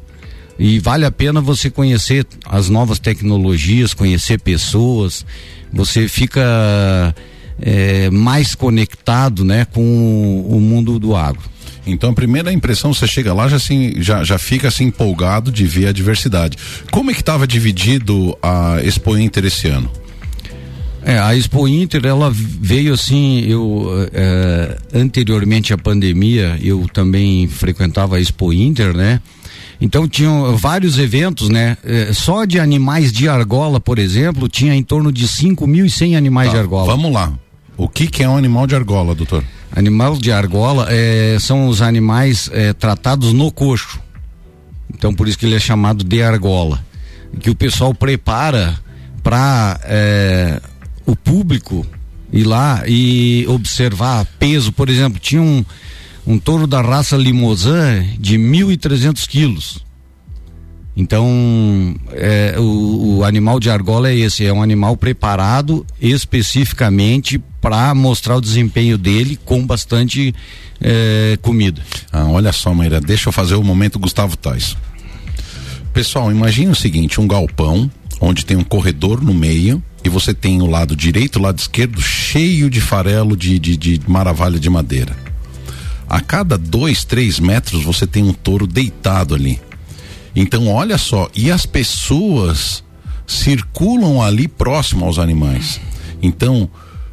E 0.58 0.78
vale 0.78 1.04
a 1.04 1.10
pena 1.10 1.40
você 1.40 1.68
conhecer 1.68 2.26
as 2.46 2.68
novas 2.68 2.98
tecnologias, 2.98 3.92
conhecer 3.92 4.40
pessoas. 4.40 5.26
Você 5.74 6.08
fica 6.08 7.14
é, 7.60 8.10
mais 8.10 8.54
conectado 8.54 9.44
né, 9.44 9.64
com 9.64 10.44
o, 10.48 10.60
mundo 10.60 10.98
do 10.98 11.14
agro. 11.14 11.42
Então 11.86 12.10
a 12.10 12.14
primeira 12.14 12.52
impressão, 12.52 12.94
você 12.94 13.06
chega 13.06 13.34
lá 13.34 13.46
já, 13.48 13.56
assim, 13.56 13.94
já, 13.98 14.24
já 14.24 14.38
fica 14.38 14.68
assim 14.68 14.84
empolgado 14.84 15.52
de 15.52 15.66
ver 15.66 15.88
a 15.88 15.92
diversidade. 15.92 16.56
Como 16.90 17.10
é 17.10 17.14
que 17.14 17.20
estava 17.20 17.46
dividido 17.46 18.36
a 18.42 18.78
Expo 18.82 19.18
Inter 19.18 19.44
esse 19.44 19.68
ano? 19.68 19.90
É, 21.02 21.18
a 21.18 21.36
Expo 21.36 21.68
Inter, 21.68 22.06
ela 22.06 22.32
veio 22.32 22.94
assim, 22.94 23.44
eu 23.46 24.08
é, 24.14 24.78
anteriormente 24.94 25.74
à 25.74 25.76
pandemia, 25.76 26.58
eu 26.62 26.88
também 26.90 27.46
frequentava 27.46 28.16
a 28.16 28.20
Expo 28.20 28.50
Inter, 28.54 28.96
né? 28.96 29.20
Então 29.80 30.08
tinham 30.08 30.56
vários 30.56 30.98
eventos, 30.98 31.48
né? 31.48 31.76
É, 31.84 32.12
só 32.12 32.44
de 32.44 32.58
animais 32.58 33.12
de 33.12 33.28
argola, 33.28 33.80
por 33.80 33.98
exemplo, 33.98 34.48
tinha 34.48 34.74
em 34.74 34.82
torno 34.82 35.12
de 35.12 35.26
5.100 35.26 36.16
animais 36.16 36.48
tá, 36.48 36.54
de 36.54 36.60
argola. 36.60 36.86
Vamos 36.86 37.12
lá. 37.12 37.32
O 37.76 37.88
que, 37.88 38.06
que 38.06 38.22
é 38.22 38.28
um 38.28 38.36
animal 38.36 38.66
de 38.66 38.74
argola, 38.74 39.14
doutor? 39.14 39.44
Animal 39.74 40.16
de 40.16 40.30
argola 40.30 40.86
é, 40.88 41.36
são 41.40 41.66
os 41.66 41.82
animais 41.82 42.48
é, 42.52 42.72
tratados 42.72 43.32
no 43.32 43.50
coxo. 43.50 43.98
Então 44.94 45.12
por 45.12 45.26
isso 45.26 45.36
que 45.36 45.46
ele 45.46 45.56
é 45.56 45.60
chamado 45.60 46.04
de 46.04 46.22
argola. 46.22 46.84
Que 47.40 47.50
o 47.50 47.54
pessoal 47.54 47.92
prepara 47.92 48.78
para 49.22 49.80
é, 49.84 50.60
o 51.04 51.16
público 51.16 51.84
ir 52.32 52.44
lá 52.44 52.82
e 52.86 53.44
observar 53.48 54.24
peso. 54.38 54.70
Por 54.70 54.88
exemplo, 54.88 55.18
tinha 55.18 55.42
um, 55.42 55.64
um 56.26 56.38
touro 56.38 56.66
da 56.66 56.80
raça 56.80 57.16
Limousin 57.16 58.16
de 58.18 58.38
1.300 58.38 59.26
quilos. 59.28 59.84
Então, 60.96 61.96
é, 62.12 62.54
o, 62.56 63.16
o, 63.16 63.24
animal 63.24 63.58
de 63.58 63.68
argola 63.68 64.10
é 64.10 64.16
esse, 64.16 64.46
é 64.46 64.52
um 64.52 64.62
animal 64.62 64.96
preparado 64.96 65.84
especificamente 66.00 67.42
para 67.60 67.92
mostrar 67.94 68.36
o 68.36 68.40
desempenho 68.40 68.96
dele 68.96 69.36
com 69.44 69.66
bastante 69.66 70.32
é, 70.80 71.36
comida. 71.42 71.82
Ah, 72.12 72.26
olha 72.26 72.52
só, 72.52 72.72
Maíra, 72.72 73.00
deixa 73.00 73.28
eu 73.28 73.32
fazer 73.32 73.56
o 73.56 73.62
momento 73.62 73.98
Gustavo 73.98 74.36
Tais. 74.36 74.76
Pessoal, 75.92 76.30
imagine 76.30 76.70
o 76.70 76.76
seguinte, 76.76 77.20
um 77.20 77.26
galpão 77.26 77.90
onde 78.20 78.46
tem 78.46 78.56
um 78.56 78.64
corredor 78.64 79.20
no 79.20 79.34
meio 79.34 79.82
e 80.04 80.08
você 80.08 80.32
tem 80.32 80.62
o 80.62 80.66
lado 80.66 80.94
direito 80.94 81.38
e 81.38 81.40
o 81.40 81.42
lado 81.42 81.58
esquerdo 81.58 82.00
cheio 82.00 82.70
de 82.70 82.80
farelo 82.80 83.36
de, 83.36 83.58
de, 83.58 83.76
de 83.76 84.00
maravilha 84.06 84.60
de 84.60 84.70
madeira. 84.70 85.33
A 86.14 86.20
cada 86.20 86.56
dois, 86.56 87.04
três 87.04 87.40
metros 87.40 87.82
você 87.82 88.06
tem 88.06 88.22
um 88.22 88.32
touro 88.32 88.66
deitado 88.66 89.34
ali 89.34 89.60
então, 90.34 90.66
olha 90.68 90.98
só, 90.98 91.30
e 91.34 91.50
as 91.50 91.64
pessoas 91.64 92.82
circulam 93.26 94.20
ali 94.20 94.48
próximo 94.48 95.04
aos 95.04 95.18
animais. 95.18 95.80
Então, 96.20 96.68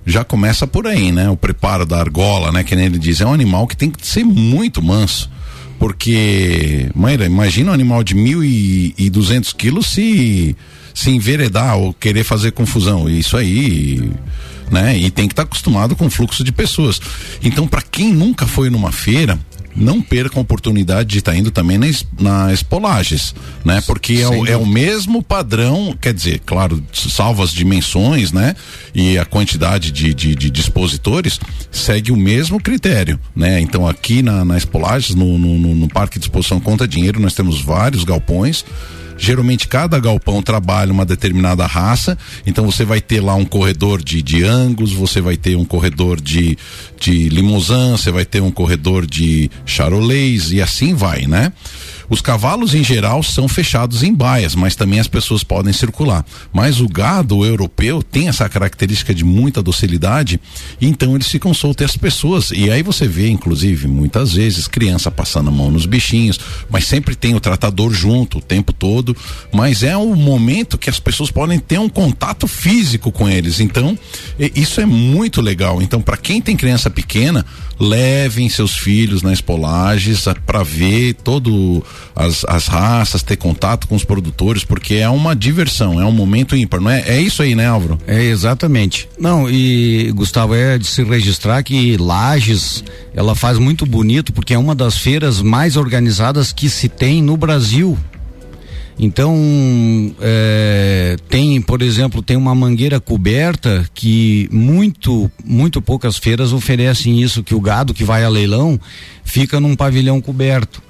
já 0.05 0.23
começa 0.23 0.65
por 0.65 0.87
aí, 0.87 1.11
né? 1.11 1.29
O 1.29 1.37
preparo 1.37 1.85
da 1.85 1.99
argola, 1.99 2.51
né? 2.51 2.63
Que 2.63 2.75
nem 2.75 2.85
ele 2.85 2.97
diz, 2.97 3.21
é 3.21 3.25
um 3.25 3.33
animal 3.33 3.67
que 3.67 3.77
tem 3.77 3.91
que 3.91 4.05
ser 4.05 4.23
muito 4.23 4.81
manso. 4.81 5.29
Porque, 5.77 6.89
Maíra, 6.95 7.25
imagina 7.25 7.71
um 7.71 7.73
animal 7.73 8.03
de 8.03 8.15
mil 8.15 8.43
e, 8.43 8.93
e 8.97 9.09
duzentos 9.09 9.53
quilos 9.53 9.87
se, 9.87 10.55
se 10.93 11.11
enveredar 11.11 11.77
ou 11.77 11.93
querer 11.93 12.23
fazer 12.23 12.51
confusão. 12.51 13.07
Isso 13.07 13.37
aí, 13.37 14.11
né? 14.71 14.97
E 14.97 15.11
tem 15.11 15.27
que 15.27 15.33
estar 15.33 15.43
tá 15.43 15.47
acostumado 15.47 15.95
com 15.95 16.07
o 16.07 16.09
fluxo 16.09 16.43
de 16.43 16.51
pessoas. 16.51 16.99
Então, 17.43 17.67
para 17.67 17.81
quem 17.81 18.13
nunca 18.13 18.47
foi 18.47 18.69
numa 18.69 18.91
feira, 18.91 19.37
não 19.75 20.01
perca 20.01 20.37
a 20.37 20.41
oportunidade 20.41 21.09
de 21.09 21.17
estar 21.19 21.31
tá 21.31 21.37
indo 21.37 21.51
também 21.51 21.77
nas, 21.77 22.05
nas 22.19 22.63
polagens, 22.63 23.33
né? 23.63 23.81
Porque 23.81 24.15
é 24.15 24.27
o, 24.27 24.45
é 24.45 24.57
o, 24.57 24.65
mesmo 24.65 25.23
padrão, 25.23 25.95
quer 25.99 26.13
dizer, 26.13 26.41
claro, 26.45 26.83
salvo 26.91 27.43
as 27.43 27.51
dimensões, 27.51 28.31
né? 28.31 28.55
E 28.93 29.17
a 29.17 29.25
quantidade 29.25 29.91
de, 29.91 30.13
de, 30.13 30.35
de 30.35 30.49
dispositores, 30.49 31.39
segue 31.71 32.11
o 32.11 32.17
mesmo 32.17 32.61
critério, 32.61 33.19
né? 33.35 33.59
Então 33.59 33.87
aqui 33.87 34.21
na, 34.21 34.43
nas 34.43 34.65
polagens, 34.65 35.15
no, 35.15 35.37
no, 35.37 35.75
no 35.75 35.87
Parque 35.87 36.19
de 36.19 36.25
Exposição 36.25 36.59
Conta 36.59 36.87
Dinheiro, 36.87 37.19
nós 37.19 37.33
temos 37.33 37.61
vários 37.61 38.03
galpões, 38.03 38.65
Geralmente 39.23 39.67
cada 39.67 39.99
galpão 39.99 40.41
trabalha 40.41 40.91
uma 40.91 41.05
determinada 41.05 41.63
raça, 41.67 42.17
então 42.43 42.65
você 42.65 42.83
vai 42.83 42.99
ter 42.99 43.21
lá 43.21 43.35
um 43.35 43.45
corredor 43.45 44.01
de, 44.01 44.19
de 44.19 44.43
Angus, 44.43 44.93
você 44.93 45.21
vai 45.21 45.37
ter 45.37 45.55
um 45.55 45.63
corredor 45.63 46.19
de, 46.19 46.57
de 46.99 47.29
Limousin, 47.29 47.91
você 47.91 48.09
vai 48.09 48.25
ter 48.25 48.41
um 48.41 48.49
corredor 48.49 49.05
de 49.05 49.51
Charolais 49.63 50.51
e 50.51 50.59
assim 50.59 50.95
vai, 50.95 51.27
né? 51.27 51.53
Os 52.11 52.19
cavalos 52.19 52.75
em 52.75 52.83
geral 52.83 53.23
são 53.23 53.47
fechados 53.47 54.03
em 54.03 54.13
baias, 54.13 54.53
mas 54.53 54.75
também 54.75 54.99
as 54.99 55.07
pessoas 55.07 55.45
podem 55.45 55.71
circular. 55.71 56.25
Mas 56.51 56.81
o 56.81 56.89
gado 56.89 57.45
europeu 57.45 58.03
tem 58.03 58.27
essa 58.27 58.49
característica 58.49 59.15
de 59.15 59.23
muita 59.23 59.63
docilidade, 59.63 60.37
então 60.81 61.15
eles 61.15 61.29
ficam 61.29 61.53
soltos 61.53 61.85
as 61.85 61.95
pessoas. 61.95 62.51
E 62.51 62.69
aí 62.69 62.83
você 62.83 63.07
vê, 63.07 63.29
inclusive, 63.29 63.87
muitas 63.87 64.33
vezes, 64.33 64.67
criança 64.67 65.09
passando 65.09 65.47
a 65.47 65.51
mão 65.53 65.71
nos 65.71 65.85
bichinhos, 65.85 66.37
mas 66.69 66.85
sempre 66.85 67.15
tem 67.15 67.33
o 67.33 67.39
tratador 67.39 67.93
junto 67.93 68.39
o 68.39 68.41
tempo 68.41 68.73
todo. 68.73 69.15
Mas 69.53 69.81
é 69.81 69.95
um 69.95 70.13
momento 70.13 70.77
que 70.77 70.89
as 70.89 70.99
pessoas 70.99 71.31
podem 71.31 71.59
ter 71.59 71.79
um 71.79 71.87
contato 71.87 72.45
físico 72.45 73.09
com 73.09 73.29
eles. 73.29 73.61
Então, 73.61 73.97
isso 74.53 74.81
é 74.81 74.85
muito 74.85 75.39
legal. 75.39 75.81
Então, 75.81 76.01
para 76.01 76.17
quem 76.17 76.41
tem 76.41 76.57
criança 76.57 76.89
pequena, 76.89 77.45
levem 77.79 78.49
seus 78.49 78.75
filhos 78.75 79.23
nas 79.23 79.39
polagens 79.39 80.25
para 80.45 80.61
ver 80.61 81.13
todo 81.13 81.81
as, 82.15 82.45
as 82.45 82.67
raças, 82.67 83.23
ter 83.23 83.37
contato 83.37 83.87
com 83.87 83.95
os 83.95 84.03
produtores, 84.03 84.63
porque 84.63 84.95
é 84.95 85.09
uma 85.09 85.35
diversão, 85.35 85.99
é 85.99 86.05
um 86.05 86.11
momento 86.11 86.55
ímpar, 86.55 86.81
não 86.81 86.89
é? 86.89 87.01
É 87.07 87.21
isso 87.21 87.41
aí, 87.41 87.55
né, 87.55 87.67
Álvaro? 87.67 87.97
É 88.07 88.23
exatamente. 88.23 89.07
Não, 89.19 89.49
e 89.49 90.11
Gustavo, 90.13 90.55
é 90.55 90.77
de 90.77 90.87
se 90.87 91.03
registrar 91.03 91.63
que 91.63 91.97
Lages, 91.97 92.83
ela 93.13 93.35
faz 93.35 93.57
muito 93.57 93.85
bonito, 93.85 94.33
porque 94.33 94.53
é 94.53 94.57
uma 94.57 94.75
das 94.75 94.97
feiras 94.97 95.41
mais 95.41 95.77
organizadas 95.77 96.51
que 96.51 96.69
se 96.69 96.89
tem 96.89 97.21
no 97.21 97.37
Brasil. 97.37 97.97
Então, 98.99 99.35
é, 100.21 101.15
tem, 101.27 101.59
por 101.59 101.81
exemplo, 101.81 102.21
tem 102.21 102.37
uma 102.37 102.53
mangueira 102.53 102.99
coberta 102.99 103.83
que 103.95 104.47
muito, 104.51 105.31
muito 105.43 105.81
poucas 105.81 106.17
feiras 106.17 106.53
oferecem 106.53 107.19
isso, 107.19 107.41
que 107.41 107.55
o 107.55 107.59
gado 107.59 107.95
que 107.95 108.03
vai 108.03 108.23
a 108.23 108.29
leilão 108.29 108.79
fica 109.23 109.59
num 109.59 109.75
pavilhão 109.75 110.21
coberto. 110.21 110.83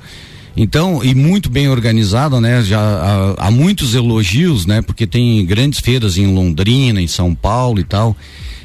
Então, 0.55 1.03
e 1.03 1.15
muito 1.15 1.49
bem 1.49 1.69
organizado, 1.69 2.41
né? 2.41 2.61
Já 2.61 2.79
há, 2.79 3.47
há, 3.47 3.51
muitos 3.51 3.95
elogios, 3.95 4.65
né? 4.65 4.81
Porque 4.81 5.07
tem 5.07 5.45
grandes 5.45 5.79
feiras 5.79 6.17
em 6.17 6.27
Londrina, 6.27 7.01
em 7.01 7.07
São 7.07 7.33
Paulo 7.33 7.79
e 7.79 7.83
tal. 7.83 8.15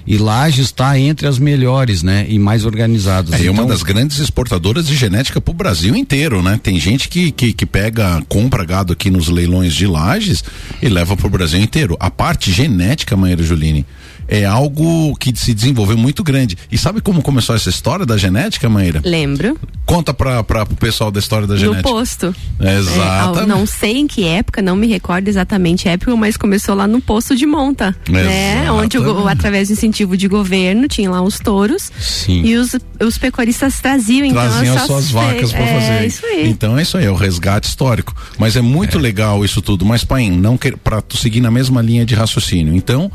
E 0.07 0.19
Lages 0.19 0.67
está 0.67 0.99
entre 0.99 1.27
as 1.27 1.39
melhores, 1.39 2.03
né? 2.03 2.27
E 2.29 2.39
mais 2.39 2.65
organizadas. 2.65 3.33
É, 3.33 3.37
então, 3.37 3.47
e 3.47 3.51
uma 3.51 3.67
das 3.67 3.83
grandes 3.83 4.21
exportadoras 4.21 4.87
de 4.87 4.95
genética 4.95 5.41
pro 5.41 5.53
Brasil 5.53 5.97
inteiro, 5.97 6.43
né? 6.43 6.61
Tem 6.63 6.79
gente 6.79 7.09
que, 7.09 7.33
que, 7.33 7.53
que 7.53 7.67
pega, 7.67 8.23
compra 8.29 8.65
gado 8.65 8.93
aqui 8.93 9.11
nos 9.11 9.29
leilões 9.29 9.75
de 9.75 9.87
lajes 9.87 10.45
e 10.81 10.89
leva 10.89 11.17
pro 11.17 11.29
Brasil 11.29 11.61
inteiro. 11.61 11.97
A 11.99 12.09
parte 12.09 12.53
genética, 12.53 13.17
Maíra 13.17 13.43
Juline, 13.43 13.85
é 14.29 14.45
algo 14.45 15.15
que 15.17 15.33
se 15.37 15.55
desenvolveu 15.55 15.97
muito 15.97 16.23
grande. 16.23 16.57
E 16.71 16.77
sabe 16.77 17.01
como 17.01 17.23
começou 17.23 17.55
essa 17.55 17.69
história 17.69 18.05
da 18.05 18.17
genética, 18.17 18.69
Maíra? 18.69 19.01
Lembro. 19.05 19.59
Conta 19.85 20.13
para 20.13 20.41
o 20.41 20.77
pessoal 20.77 21.11
da 21.11 21.21
história 21.21 21.47
da 21.47 21.55
No 21.55 21.61
genética. 21.61 21.89
posto. 21.89 22.35
Exatamente. 22.61 23.43
É, 23.43 23.47
não 23.47 23.67
sei 23.67 23.99
em 23.99 24.07
que 24.07 24.25
época, 24.25 24.61
não 24.61 24.75
me 24.75 24.87
recordo 24.87 25.29
exatamente 25.29 25.89
a 25.89 25.93
época, 25.93 26.15
mas 26.17 26.37
começou 26.37 26.75
lá 26.75 26.89
no 26.89 27.01
posto 27.01 27.37
de 27.37 27.47
monta, 27.47 27.95
né? 28.09 28.71
Onde, 28.73 28.99
o, 28.99 29.29
através 29.29 29.69
do 29.69 29.73
incentivo 29.73 30.17
de 30.17 30.27
governo, 30.27 30.89
tinha 30.89 31.11
lá 31.11 31.23
os 31.23 31.39
touros 31.39 31.91
Sim. 32.01 32.43
e 32.45 32.57
os, 32.57 32.75
os 33.01 33.17
pecuaristas 33.19 33.81
traziam, 33.81 34.27
então, 34.27 34.43
traziam 34.43 34.77
as 34.77 34.83
suas 34.83 35.11
vacas 35.11 35.53
para 35.53 35.61
é, 35.61 35.75
fazer. 35.75 35.93
É 35.93 36.07
isso 36.07 36.27
aí. 36.27 36.49
Então 36.49 36.77
é 36.79 36.83
isso 36.83 36.99
aí, 36.99 37.05
é 37.05 37.11
o 37.11 37.15
resgate 37.15 37.69
histórico. 37.69 38.15
Mas 38.39 38.57
é 38.57 38.61
muito 38.61 38.99
legal 38.99 39.45
isso 39.45 39.63
tudo. 39.63 39.85
Mas, 39.85 40.05
Paim, 40.05 40.31
não 40.33 40.57
quer 40.57 40.77
para 40.77 41.01
tu 41.01 41.17
seguir 41.17 41.41
na 41.41 41.51
mesma 41.51 41.81
linha 41.81 42.05
de 42.05 42.15
raciocínio. 42.15 42.75
Então, 42.75 43.11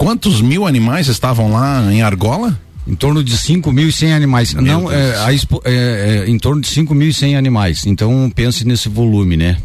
quantos 0.00 0.40
mil 0.40 0.66
animais 0.66 1.08
estavam 1.08 1.52
lá 1.52 1.92
em 1.92 2.00
Argola? 2.00 2.58
Em 2.88 2.94
torno 2.94 3.22
de 3.22 3.36
5.100 3.36 4.14
animais. 4.16 4.54
Meu 4.54 4.62
não, 4.64 4.90
é, 4.90 5.34
expo- 5.34 5.60
é, 5.64 6.24
é, 6.26 6.30
em 6.30 6.38
torno 6.38 6.62
de 6.62 6.68
5.100 6.68 7.36
animais. 7.36 7.84
Então 7.86 8.32
pense 8.34 8.66
nesse 8.66 8.88
volume, 8.88 9.36
né? 9.36 9.58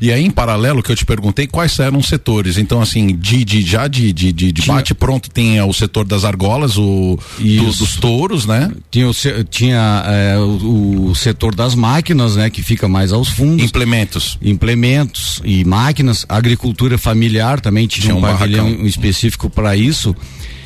E 0.00 0.12
aí, 0.12 0.24
em 0.24 0.30
paralelo, 0.30 0.82
que 0.82 0.90
eu 0.92 0.96
te 0.96 1.04
perguntei 1.04 1.46
quais 1.46 1.78
eram 1.78 1.98
os 1.98 2.06
setores. 2.06 2.58
Então, 2.58 2.80
assim, 2.80 3.16
de, 3.16 3.44
de 3.44 3.62
já 3.62 3.86
de, 3.88 4.12
de, 4.12 4.32
de, 4.32 4.52
de 4.52 4.62
Tinha- 4.62 4.76
bate 4.76 4.94
pronto 4.94 5.30
tem 5.30 5.58
é, 5.58 5.64
o 5.64 5.72
setor 5.72 6.04
das 6.04 6.24
argolas, 6.24 6.76
o 6.76 7.18
do- 7.38 7.72
dos 7.72 7.96
touros, 7.96 8.46
né? 8.46 8.70
Tinha, 8.90 9.10
tinha 9.50 10.02
é, 10.06 10.38
o, 10.38 11.06
o 11.10 11.14
setor 11.14 11.54
das 11.54 11.74
máquinas, 11.74 12.36
né? 12.36 12.50
Que 12.50 12.62
fica 12.62 12.88
mais 12.88 13.12
aos 13.12 13.28
fundos. 13.28 13.64
Implementos. 13.64 14.38
Implementos 14.42 15.40
e 15.44 15.64
máquinas. 15.64 16.26
Agricultura 16.28 16.98
familiar 16.98 17.60
também 17.60 17.86
tinha, 17.86 18.04
Tinha 18.06 18.14
um, 18.14 18.18
um 18.18 18.22
pavilhão 18.22 18.68
específico 18.86 19.48
para 19.48 19.76
isso. 19.76 20.14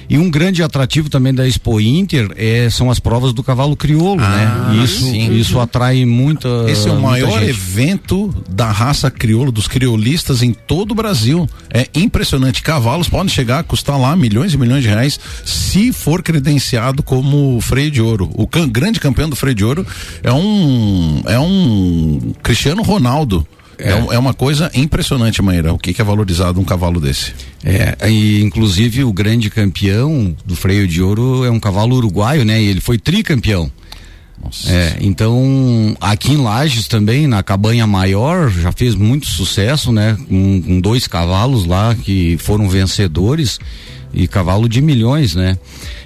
E 0.08 0.16
um 0.16 0.30
grande 0.30 0.62
atrativo 0.62 1.10
também 1.10 1.34
da 1.34 1.46
Expo 1.46 1.78
Inter 1.80 2.30
é, 2.36 2.68
são 2.70 2.90
as 2.90 2.98
provas 2.98 3.32
do 3.34 3.42
cavalo 3.42 3.76
crioulo, 3.76 4.22
Ah, 4.22 4.70
né? 4.72 4.82
Isso, 4.82 5.02
sim. 5.02 5.32
isso 5.38 5.60
atrai 5.60 6.04
muita. 6.06 6.48
Esse 6.66 6.88
é 6.88 6.92
o 6.92 7.00
maior 7.00 7.38
gente. 7.40 7.50
evento 7.50 8.34
da 8.48 8.70
raça 8.70 9.10
crioula, 9.10 9.52
dos 9.52 9.68
criolistas 9.68 10.42
em 10.42 10.52
todo 10.52 10.92
o 10.92 10.94
Brasil. 10.94 11.46
É 11.72 11.86
impressionante. 11.94 12.62
Cavalos 12.62 13.08
podem 13.08 13.28
chegar 13.28 13.58
a 13.58 13.62
custar 13.62 13.98
lá 14.00 14.16
milhões 14.16 14.54
e 14.54 14.58
milhões 14.58 14.82
de 14.82 14.88
reais 14.88 15.20
se 15.44 15.92
for 15.92 16.22
credenciado 16.22 17.02
como 17.02 17.60
freio 17.60 17.90
de 17.90 18.00
ouro. 18.00 18.30
O 18.34 18.46
can- 18.46 18.68
grande 18.68 18.98
campeão 19.00 19.28
do 19.28 19.36
freio 19.36 19.54
de 19.54 19.64
ouro 19.64 19.86
é 20.22 20.32
um 20.32 21.22
é 21.26 21.38
um 21.38 22.32
Cristiano 22.42 22.82
Ronaldo. 22.82 23.46
É, 23.78 23.94
um- 23.94 24.12
é 24.12 24.18
uma 24.18 24.34
coisa 24.34 24.70
impressionante, 24.74 25.40
Maíra. 25.40 25.72
O 25.72 25.78
que, 25.78 25.92
que 25.94 26.00
é 26.00 26.04
valorizado 26.04 26.58
um 26.60 26.64
cavalo 26.64 26.98
desse? 27.00 27.32
É, 27.64 28.08
e 28.08 28.40
inclusive 28.42 29.02
o 29.04 29.12
grande 29.12 29.50
campeão 29.50 30.34
do 30.44 30.54
freio 30.54 30.86
de 30.86 31.02
ouro 31.02 31.44
é 31.44 31.50
um 31.50 31.58
cavalo 31.58 31.96
uruguaio, 31.96 32.44
né? 32.44 32.62
E 32.62 32.66
ele 32.66 32.80
foi 32.80 32.98
tricampeão. 32.98 33.70
É, 34.68 34.96
então 35.00 35.96
aqui 36.00 36.32
em 36.32 36.36
Lages 36.36 36.86
também, 36.86 37.26
na 37.26 37.42
cabanha 37.42 37.86
maior, 37.88 38.48
já 38.48 38.70
fez 38.70 38.94
muito 38.94 39.26
sucesso, 39.26 39.90
né? 39.90 40.16
Com, 40.28 40.62
com 40.62 40.80
dois 40.80 41.08
cavalos 41.08 41.64
lá 41.64 41.94
que 41.96 42.36
foram 42.38 42.68
vencedores 42.68 43.58
e 44.14 44.28
cavalo 44.28 44.68
de 44.68 44.80
milhões, 44.80 45.34
né? 45.34 45.58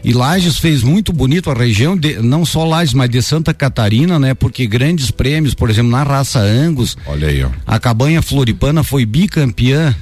E 0.02 0.12
Lages 0.14 0.56
fez 0.58 0.82
muito 0.82 1.12
bonito 1.12 1.50
a 1.50 1.54
região, 1.54 1.94
de- 1.96 2.16
não 2.20 2.44
só 2.46 2.64
Lages, 2.64 2.94
mas 2.94 3.10
de 3.10 3.20
Santa 3.22 3.52
Catarina, 3.52 4.18
né? 4.18 4.32
Porque 4.34 4.66
grandes 4.66 5.10
prêmios, 5.10 5.52
por 5.54 5.68
exemplo, 5.68 5.90
na 5.92 6.02
raça 6.02 6.40
Angus, 6.40 6.96
Olha 7.06 7.28
aí, 7.28 7.44
ó. 7.44 7.50
a 7.66 7.78
cabanha 7.78 8.22
Floripana 8.22 8.82
foi 8.82 9.04
bicampeã. 9.04 9.94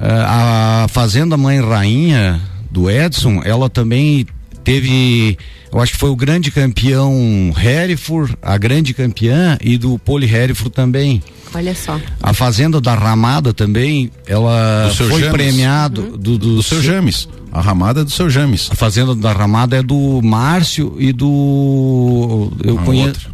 Ah, 0.00 0.84
a 0.84 0.88
Fazenda 0.88 1.36
Mãe 1.36 1.60
Rainha 1.60 2.40
do 2.70 2.90
Edson, 2.90 3.42
ela 3.44 3.68
também 3.68 4.26
teve, 4.62 5.36
eu 5.72 5.80
acho 5.80 5.92
que 5.92 5.98
foi 5.98 6.10
o 6.10 6.16
grande 6.16 6.50
campeão 6.50 7.52
Hereford, 7.60 8.36
a 8.42 8.56
grande 8.58 8.92
campeã 8.94 9.56
e 9.60 9.76
do 9.78 9.98
Poli 9.98 10.32
Hereford 10.32 10.70
também. 10.70 11.22
Olha 11.54 11.74
só. 11.74 11.98
A 12.22 12.32
Fazenda 12.34 12.80
da 12.80 12.94
Ramada 12.94 13.52
também, 13.54 14.10
ela 14.26 14.90
foi 14.94 15.20
James. 15.22 15.28
premiado 15.32 16.02
do, 16.18 16.36
do, 16.38 16.56
Do 16.56 16.62
seu 16.62 16.82
James. 16.82 17.26
A 17.50 17.62
ramada 17.62 18.02
é 18.02 18.04
do 18.04 18.10
seu 18.10 18.28
James. 18.28 18.68
A 18.70 18.74
Fazenda 18.74 19.14
da 19.16 19.32
Ramada 19.32 19.74
é 19.78 19.82
do 19.82 20.20
Márcio 20.22 20.94
e 20.98 21.10
do. 21.14 22.52
Eu 22.62 22.78
Ah, 22.78 22.82
conheço. 22.84 23.06
outro. 23.08 23.30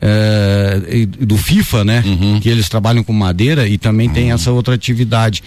é, 0.00 0.82
e 0.90 1.06
do 1.06 1.36
FIFA, 1.36 1.84
né? 1.84 2.04
Que 2.42 2.48
eles 2.48 2.68
trabalham 2.68 3.04
com 3.04 3.12
madeira 3.12 3.68
e 3.68 3.78
também 3.78 4.10
tem 4.10 4.32
essa 4.32 4.50
outra 4.50 4.74
atividade. 4.74 5.44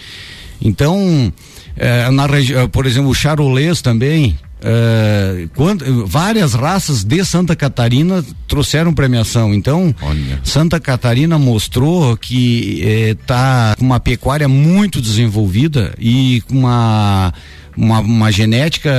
Então, 0.60 1.32
é, 1.76 2.10
na 2.10 2.24
eh, 2.24 2.66
por 2.68 2.86
exemplo, 2.86 3.10
o 3.10 3.14
charolês 3.14 3.80
também. 3.82 4.38
é, 4.62 5.46
quando- 5.54 6.06
várias 6.06 6.54
raças 6.54 7.04
de 7.04 7.22
Santa 7.24 7.54
Catarina 7.54 8.24
trouxeram 8.48 8.92
premiação. 8.94 9.52
Então, 9.54 9.94
Olha. 10.00 10.40
Santa 10.42 10.80
Catarina 10.80 11.38
mostrou 11.38 12.16
que 12.16 12.80
está 12.82 13.74
com 13.78 13.84
uma 13.84 14.00
pecuária 14.00 14.48
muito 14.48 15.00
desenvolvida 15.00 15.94
e 15.98 16.42
com 16.48 16.58
uma, 16.58 17.34
uma, 17.76 18.00
uma 18.00 18.32
genética 18.32 18.90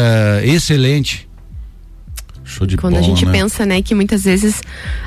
excelente. 0.43 1.26
Show 2.47 2.65
de 2.65 2.77
Quando 2.77 2.93
bola, 2.93 3.05
a 3.05 3.07
gente 3.07 3.25
né? 3.25 3.31
pensa, 3.31 3.65
né, 3.65 3.81
que 3.81 3.93
muitas 3.93 4.23
vezes 4.23 4.61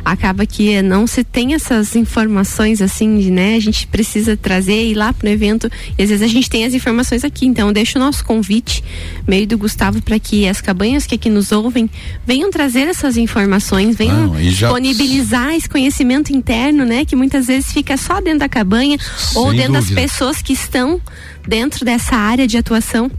acaba 0.05 0.45
que 0.47 0.82
não 0.82 1.07
se 1.07 1.24
tem 1.24 1.55
essas 1.55 1.97
informações 1.97 2.82
assim, 2.82 3.18
de, 3.18 3.30
né, 3.30 3.55
a 3.57 3.61
gente 3.61 3.86
precisa 3.86 4.36
trazer 4.36 4.74
e 4.84 4.91
ir 4.93 4.95
lá 4.95 5.12
pro 5.12 5.28
evento 5.28 5.70
e 5.99 6.03
às 6.03 6.11
vezes 6.11 6.22
a 6.22 6.28
gente 6.28 6.49
tem 6.51 6.64
as 6.64 6.74
informações 6.74 7.24
aqui. 7.24 7.47
Então, 7.47 7.68
eu 7.68 7.72
deixo 7.74 7.99
o 7.99 8.01
nosso 8.01 8.24
convite, 8.24 8.84
meio 9.26 9.47
do 9.47 9.57
Gustavo, 9.59 10.03
para 10.03 10.18
que 10.18 10.47
as 10.47 10.61
cabanhas 10.61 11.07
que 11.07 11.14
aqui 11.14 11.30
nos 11.30 11.51
ouvem 11.51 11.88
venham 12.26 12.51
trazer 12.51 12.88
essas 12.88 13.16
informações, 13.16 13.97
venham 13.97 14.38
e 14.38 14.51
já- 14.51 14.68
disponibilizar 14.68 15.55
esse 15.55 15.68
conhecimento 15.68 16.32
interno, 16.32 16.84
né, 16.84 17.05
que 17.05 17.16
muitas 17.16 17.47
vezes 17.47 17.72
fica 17.72 17.97
só 17.97 18.20
dentro 18.20 18.41
da 18.41 18.49
cabanha 18.49 18.99
ou 19.34 19.49
Sem 19.49 19.57
dentro 19.57 19.72
das 19.72 19.84
dúvida. 19.84 20.01
pessoas 20.03 20.43
que 20.43 20.53
estão 20.53 21.01
dentro 21.49 21.84
dessa 21.84 22.16
área 22.16 22.47
de 22.47 22.57
atuação 22.59 23.11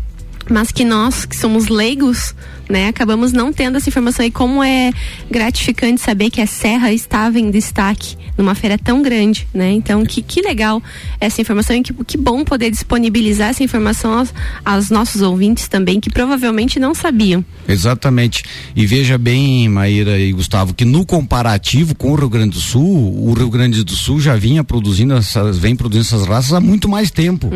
mas 0.50 0.72
que 0.72 0.84
nós 0.84 1.24
que 1.24 1.36
somos 1.38 1.68
leigos, 1.70 2.34
né, 2.72 2.88
acabamos 2.88 3.32
não 3.32 3.52
tendo 3.52 3.78
essa 3.78 3.90
informação 3.90 4.26
e 4.26 4.32
como 4.32 4.64
é 4.64 4.92
gratificante 5.30 6.02
saber 6.02 6.30
que 6.30 6.42
a 6.42 6.48
Serra 6.48 6.92
estava 6.92 7.38
em 7.38 7.52
destaque 7.52 8.16
numa 8.38 8.56
feira 8.56 8.78
tão 8.78 9.02
grande, 9.02 9.48
né? 9.54 9.72
Então 9.72 10.04
que, 10.06 10.22
que 10.22 10.42
legal 10.42 10.82
essa 11.20 11.42
informação 11.42 11.76
e 11.76 11.84
que, 11.84 11.94
que 12.06 12.18
bom 12.18 12.44
poder 12.44 12.72
disponibilizar 12.72 13.50
essa 13.50 13.64
informação 13.64 14.18
aos, 14.18 14.34
aos 14.64 14.90
nossos 14.90 15.22
ouvintes 15.22 15.68
também 15.68 16.00
que 16.00 16.10
provavelmente 16.10 16.80
não 16.80 16.96
sabiam. 16.96 17.44
Exatamente. 17.68 18.44
E 18.76 18.86
veja 18.86 19.18
bem, 19.18 19.68
Maíra 19.70 20.18
e 20.18 20.32
Gustavo, 20.32 20.74
que 20.74 20.86
no 20.86 21.06
comparativo 21.06 21.94
com 21.94 22.12
o 22.12 22.16
Rio 22.16 22.30
Grande 22.30 22.52
do 22.52 22.60
Sul, 22.60 23.28
o 23.28 23.34
Rio 23.34 23.50
Grande 23.50 23.84
do 23.84 23.96
Sul 23.96 24.20
já 24.20 24.36
vinha 24.36 24.64
produzindo 24.64 25.14
essas, 25.14 25.58
vem 25.58 25.76
produzindo 25.76 26.06
essas 26.06 26.28
raças 26.28 26.54
há 26.54 26.60
muito 26.60 26.88
mais 26.88 27.12
tempo. 27.12 27.50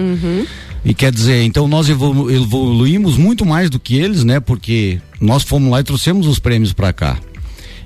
E 0.85 0.93
quer 0.93 1.11
dizer, 1.11 1.43
então 1.43 1.67
nós 1.67 1.89
evolu- 1.89 2.29
evoluímos 2.31 3.17
muito 3.17 3.43
mais 3.43 3.69
do 3.71 3.79
que 3.79 3.95
eles, 3.97 4.23
né? 4.23 4.39
Porque 4.39 5.01
nós 5.19 5.41
fomos 5.43 5.71
lá 5.71 5.79
e 5.79 5.83
trouxemos 5.83 6.27
os 6.27 6.37
prêmios 6.37 6.71
para 6.73 6.93
cá. 6.93 7.17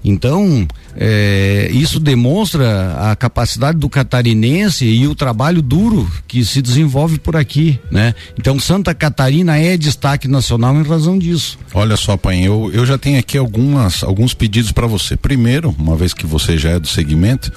Então, 0.03 0.67
é, 0.95 1.69
isso 1.71 1.99
demonstra 1.99 3.11
a 3.11 3.15
capacidade 3.15 3.77
do 3.77 3.89
catarinense 3.89 4.85
e 4.85 5.07
o 5.07 5.15
trabalho 5.15 5.61
duro 5.61 6.09
que 6.27 6.43
se 6.45 6.61
desenvolve 6.61 7.19
por 7.19 7.35
aqui, 7.35 7.79
né? 7.91 8.13
Então, 8.37 8.59
Santa 8.59 8.93
Catarina 8.93 9.57
é 9.57 9.77
destaque 9.77 10.27
nacional 10.27 10.75
em 10.75 10.83
razão 10.83 11.17
disso. 11.17 11.57
Olha 11.73 11.97
só, 11.97 12.17
Pai, 12.17 12.39
eu, 12.39 12.69
eu 12.73 12.85
já 12.85 12.97
tenho 12.97 13.19
aqui 13.19 13.37
algumas, 13.37 14.03
alguns 14.03 14.33
pedidos 14.33 14.71
para 14.71 14.87
você. 14.87 15.15
Primeiro, 15.15 15.75
uma 15.77 15.95
vez 15.95 16.13
que 16.13 16.25
você 16.25 16.57
já 16.57 16.71
é 16.71 16.79
do 16.79 16.87
segmento, 16.87 17.51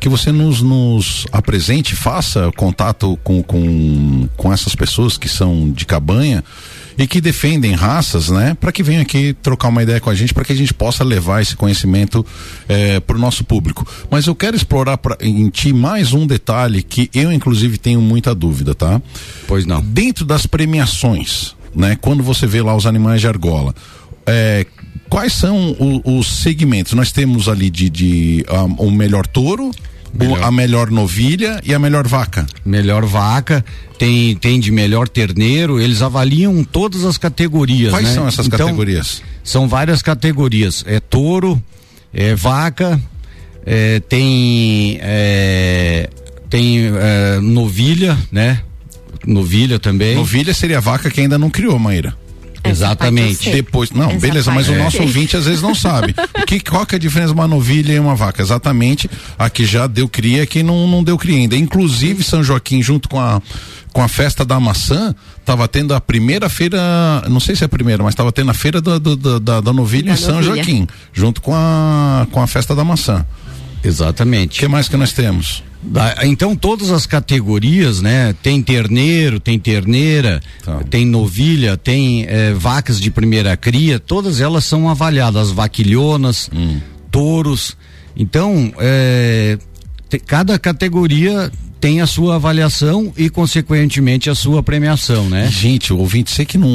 que 0.00 0.08
você 0.08 0.32
nos, 0.32 0.60
nos 0.60 1.26
apresente, 1.32 1.94
faça 1.94 2.50
contato 2.56 3.18
com, 3.22 3.42
com, 3.42 4.28
com 4.36 4.52
essas 4.52 4.74
pessoas 4.74 5.16
que 5.16 5.28
são 5.28 5.70
de 5.70 5.84
cabanha 5.84 6.44
e 6.96 7.06
que 7.06 7.20
defendem 7.20 7.72
raças, 7.72 8.28
né? 8.30 8.56
Para 8.60 8.70
que 8.72 8.82
venham 8.82 9.02
aqui 9.02 9.34
trocar 9.42 9.68
uma 9.68 9.82
ideia 9.82 10.00
com 10.00 10.10
a 10.10 10.14
gente, 10.14 10.32
para 10.32 10.44
que 10.44 10.52
a 10.52 10.56
gente 10.56 10.72
possa 10.72 11.02
levar 11.02 11.42
esse 11.42 11.56
conhecimento 11.56 12.24
para 13.06 13.16
o 13.16 13.18
nosso 13.18 13.42
público. 13.44 13.86
Mas 14.10 14.26
eu 14.26 14.34
quero 14.34 14.56
explorar 14.56 14.98
pra, 14.98 15.16
em 15.20 15.48
ti 15.50 15.72
mais 15.72 16.12
um 16.12 16.26
detalhe 16.26 16.82
que 16.82 17.10
eu, 17.14 17.32
inclusive, 17.32 17.78
tenho 17.78 18.00
muita 18.00 18.34
dúvida, 18.34 18.74
tá? 18.74 19.00
Pois 19.46 19.66
não. 19.66 19.80
Dentro 19.82 20.24
das 20.24 20.46
premiações, 20.46 21.54
né? 21.74 21.96
Quando 22.00 22.22
você 22.22 22.46
vê 22.46 22.62
lá 22.62 22.76
os 22.76 22.86
animais 22.86 23.20
de 23.20 23.26
argola, 23.28 23.74
é, 24.26 24.64
quais 25.08 25.32
são 25.32 25.72
o- 25.78 26.18
os 26.18 26.26
segmentos? 26.42 26.92
Nós 26.92 27.10
temos 27.12 27.48
ali 27.48 27.70
de, 27.70 27.90
de 27.90 28.44
um, 28.78 28.86
o 28.86 28.90
melhor 28.90 29.26
touro, 29.26 29.70
O- 30.20 30.36
a 30.36 30.50
melhor 30.50 30.90
novilha 30.90 31.60
e 31.64 31.74
a 31.74 31.78
melhor 31.78 32.06
vaca. 32.06 32.46
Melhor 32.64 33.04
vaca, 33.04 33.64
tem, 33.98 34.36
tem 34.36 34.60
de 34.60 34.70
melhor 34.70 35.08
terneiro, 35.08 35.80
eles 35.80 36.02
avaliam 36.02 36.62
todas 36.64 37.04
as 37.04 37.18
categorias. 37.18 37.90
Quais 37.90 38.06
né? 38.08 38.14
são 38.14 38.28
essas 38.28 38.46
Então, 38.46 38.58
categorias? 38.58 39.22
São 39.42 39.66
várias 39.68 40.02
categorias. 40.02 40.84
É 40.86 41.00
touro, 41.00 41.60
é 42.12 42.34
vaca, 42.34 43.00
é, 43.66 44.00
tem 44.00 44.98
é, 45.00 46.08
tem 46.48 46.90
é, 46.96 47.40
novilha, 47.40 48.16
né? 48.30 48.60
Novilha 49.26 49.78
também. 49.78 50.14
Novilha 50.14 50.52
seria 50.54 50.78
a 50.78 50.80
vaca 50.80 51.10
que 51.10 51.20
ainda 51.20 51.38
não 51.38 51.48
criou, 51.50 51.78
Maíra. 51.78 52.14
Exatamente. 52.64 53.50
Depois, 53.50 53.90
não, 53.90 54.16
beleza, 54.18 54.50
mas 54.50 54.68
o 54.68 54.74
nosso 54.74 54.96
sei. 54.96 55.06
ouvinte 55.06 55.36
às 55.36 55.44
vezes 55.44 55.62
não 55.62 55.74
sabe. 55.74 56.14
O 56.44 56.46
que, 56.46 56.60
qual 56.60 56.84
que 56.84 56.94
é 56.94 56.96
a 56.96 57.00
diferença 57.00 57.28
de 57.28 57.34
uma 57.34 57.48
novilha 57.48 57.92
e 57.94 57.98
uma 57.98 58.14
vaca? 58.14 58.42
Exatamente 58.42 59.08
a 59.38 59.48
que 59.48 59.64
já 59.64 59.86
deu 59.86 60.06
cria 60.08 60.38
e 60.38 60.40
a 60.42 60.46
que 60.46 60.62
não, 60.62 60.86
não 60.86 61.02
deu 61.02 61.16
cria 61.16 61.36
ainda. 61.38 61.56
Inclusive, 61.56 62.22
São 62.22 62.42
Joaquim, 62.42 62.82
junto 62.82 63.08
com 63.08 63.18
a, 63.18 63.40
com 63.92 64.02
a 64.02 64.08
festa 64.08 64.44
da 64.44 64.60
maçã, 64.60 65.14
estava 65.40 65.66
tendo 65.66 65.94
a 65.94 66.00
primeira 66.00 66.48
feira, 66.50 66.78
não 67.30 67.40
sei 67.40 67.56
se 67.56 67.64
é 67.64 67.66
a 67.66 67.68
primeira, 67.68 68.02
mas 68.02 68.12
estava 68.12 68.30
tendo 68.30 68.50
a 68.50 68.54
feira 68.54 68.80
do- 68.80 69.00
do- 69.00 69.40
da, 69.40 69.60
da 69.62 69.72
novilha 69.72 70.08
Da 70.08 70.12
em 70.12 70.16
São 70.16 70.34
novilha. 70.34 70.56
Joaquim, 70.56 70.86
junto 71.14 71.40
com 71.40 71.54
a, 71.54 72.26
com 72.30 72.42
a 72.42 72.46
festa 72.46 72.74
da 72.74 72.84
maçã. 72.84 73.24
Exatamente. 73.84 74.56
O 74.58 74.60
que 74.60 74.68
mais 74.68 74.88
que 74.88 74.96
nós 74.96 75.12
temos? 75.12 75.62
Então 76.22 76.56
todas 76.56 76.90
as 76.90 77.04
categorias, 77.04 78.00
né? 78.00 78.34
Tem 78.42 78.62
terneiro, 78.62 79.38
tem 79.38 79.58
terneira, 79.58 80.40
Tá. 80.64 80.80
tem 80.88 81.04
novilha, 81.04 81.76
tem 81.76 82.24
eh, 82.26 82.54
vacas 82.54 82.98
de 82.98 83.10
primeira 83.10 83.54
cria, 83.56 83.98
todas 83.98 84.40
elas 84.40 84.64
são 84.64 84.88
avaliadas, 84.88 85.48
as 85.48 85.50
vaquilhonas, 85.50 86.48
Hum. 86.54 86.80
touros. 87.10 87.76
Então, 88.16 88.72
te- 90.08 90.18
cada 90.20 90.58
categoria 90.58 91.50
tem 91.84 92.00
a 92.00 92.06
sua 92.06 92.36
avaliação 92.36 93.12
e 93.14 93.28
consequentemente 93.28 94.30
a 94.30 94.34
sua 94.34 94.62
premiação, 94.62 95.28
né? 95.28 95.50
Gente, 95.50 95.92
o 95.92 95.98
ouvinte, 95.98 96.30
você 96.30 96.42
que 96.42 96.56
não, 96.56 96.66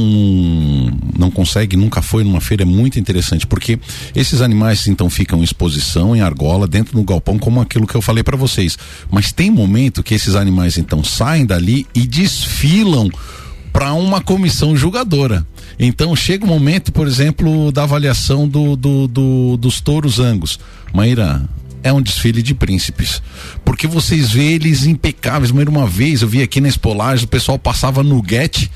não 1.18 1.32
consegue, 1.32 1.76
nunca 1.76 1.99
foi 1.99 2.24
numa 2.24 2.39
feira, 2.39 2.62
é 2.62 2.66
muito 2.66 2.99
interessante, 2.99 3.47
porque 3.47 3.80
esses 4.16 4.39
animais 4.39 4.88
então 4.88 5.10
ficam 5.10 5.39
em 5.39 5.43
exposição, 5.43 6.16
em 6.16 6.22
argola, 6.22 6.68
dentro 6.68 6.93
do 6.95 7.03
galpão, 7.03 7.39
como 7.39 7.60
aquilo 7.60 7.88
que 7.88 7.95
eu 7.95 8.03
falei 8.03 8.24
para 8.24 8.38
vocês. 8.38 8.78
Mas 9.10 9.32
tem 9.32 9.49
momento 9.49 10.03
que 10.03 10.14
esses 10.14 10.36
animais 10.36 10.78
então 10.78 11.03
saem 11.03 11.43
dali 11.43 11.88
e 11.95 12.05
desfilam 12.05 13.10
para 13.74 13.93
uma 13.93 14.22
comissão 14.22 14.78
julgadora. 14.78 15.43
Então 15.80 16.16
chega 16.16 16.45
o 16.45 16.47
momento, 16.47 16.91
por 16.91 17.07
exemplo, 17.07 17.72
da 17.72 17.82
avaliação 17.82 18.47
do, 18.47 18.76
do- 18.76 19.07
do- 19.07 19.57
dos 19.57 19.82
touros 19.82 20.20
angus. 20.20 20.60
Maíra, 20.93 21.41
é 21.84 21.91
um 21.91 22.01
desfile 22.01 22.41
de 22.41 22.53
príncipes. 22.53 23.21
Porque 23.63 23.88
vocês 23.88 24.32
vê 24.32 24.53
eles 24.53 24.86
impecáveis. 24.86 25.51
Maíra, 25.51 25.69
uma 25.69 25.88
vez 25.88 26.21
eu 26.21 26.27
vi 26.27 26.41
aqui 26.41 26.59
na 26.61 26.67
Espolagem, 26.67 27.25
o 27.25 27.30
pessoal 27.30 27.57
passava 27.57 28.03
no 28.03 28.21
guete, 28.21 28.69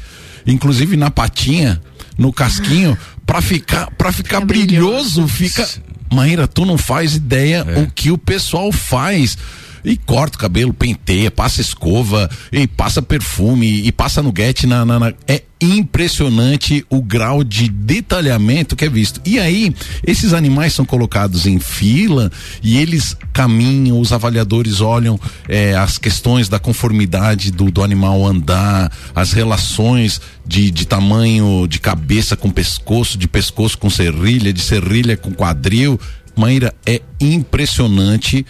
inclusive 0.45 0.97
na 0.97 1.09
patinha, 1.11 1.81
no 2.17 2.31
casquinho, 2.31 2.97
para 3.25 3.41
ficar, 3.41 3.89
para 3.91 4.11
ficar 4.11 4.41
brilhoso, 4.41 5.27
fica. 5.27 5.67
Maíra, 6.11 6.47
tu 6.47 6.65
não 6.65 6.77
faz 6.77 7.15
ideia 7.15 7.65
o 7.77 7.91
que 7.91 8.11
o 8.11 8.17
pessoal 8.17 8.71
faz. 8.71 9.37
E 9.83 9.97
corta 9.97 10.37
o 10.37 10.39
cabelo, 10.39 10.73
penteia, 10.73 11.29
passa 11.29 11.59
escova, 11.61 12.29
e 12.51 12.65
passa 12.67 13.01
perfume, 13.01 13.85
e 13.85 13.91
passa 13.91 14.21
nuguete 14.21 14.65
na, 14.65 14.85
na, 14.85 14.99
na- 14.99 15.13
É 15.27 15.43
impressionante 15.59 16.85
o 16.89 17.01
grau 17.01 17.43
de 17.43 17.69
detalhamento 17.69 18.75
que 18.75 18.83
é 18.85 18.89
visto. 18.89 19.21
E 19.25 19.39
aí, 19.39 19.73
esses 20.05 20.33
animais 20.33 20.73
são 20.73 20.83
colocados 20.85 21.45
em 21.45 21.57
fila 21.59 22.29
e 22.61 22.77
eles 22.77 23.15
caminham, 23.31 23.99
os 23.99 24.11
avaliadores 24.11 24.81
olham 24.81 25.17
eh, 25.47 25.73
as 25.75 25.97
questões 25.97 26.49
da 26.49 26.59
conformidade 26.59 27.51
do, 27.51 27.71
do 27.71 27.81
animal 27.83 28.25
andar, 28.25 28.91
as 29.15 29.31
relações 29.31 30.19
de, 30.45 30.69
de 30.69 30.85
tamanho 30.85 31.65
de 31.67 31.79
cabeça 31.79 32.35
com 32.35 32.49
pescoço, 32.49 33.17
de 33.17 33.27
pescoço 33.27 33.77
com 33.77 33.89
serrilha, 33.89 34.51
de 34.51 34.61
serrilha 34.61 35.15
com 35.15 35.31
quadril. 35.31 35.99
Maíra, 36.35 36.73
é 36.85 36.99
impressionante 37.21 38.45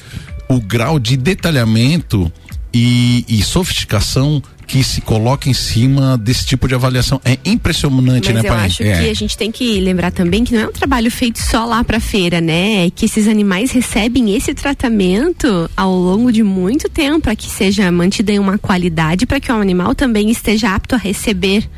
o 0.48 0.60
grau 0.60 1.00
de 1.00 1.18
detalhamento 1.18 2.32
e, 2.74 3.26
e 3.28 3.44
sofisticação 3.44 4.42
que 4.66 4.84
se 4.84 5.02
coloca 5.02 5.50
em 5.50 5.54
cima 5.54 6.18
desse 6.18 6.46
tipo 6.46 6.68
de 6.68 6.74
avaliação. 6.74 7.22
É 7.24 7.38
impressionante, 7.46 8.34
Mas 8.34 8.44
né, 8.44 8.50
eu 8.50 8.54
pai? 8.54 8.66
acho 8.66 8.78
que 8.78 8.90
a 8.90 9.14
gente 9.14 9.38
tem 9.38 9.52
que 9.52 9.80
lembrar 9.80 10.12
também 10.12 10.44
que 10.44 10.54
não 10.54 10.62
é 10.62 10.68
um 10.68 10.72
trabalho 10.72 11.12
feito 11.12 11.38
só 11.38 11.66
lá 11.66 11.84
pra 11.84 12.00
feira, 12.00 12.42
né? 12.42 12.86
É 12.86 12.90
que 12.90 13.06
esses 13.06 13.28
animais 13.28 13.72
recebem 13.72 14.36
esse 14.36 14.54
tratamento 14.54 15.70
ao 15.76 15.94
longo 15.94 16.32
de 16.32 16.42
muito 16.44 16.90
tempo 16.90 17.22
para 17.22 17.36
que 17.36 17.50
seja 17.50 17.92
mantida 17.92 18.32
em 18.32 18.40
uma 18.40 18.58
qualidade, 18.58 19.26
para 19.26 19.40
que 19.40 19.52
o 19.52 19.56
animal 19.56 19.94
também 19.94 20.32
esteja 20.32 20.74
apto 20.74 20.96
a 20.96 20.98
receber. 20.98 21.70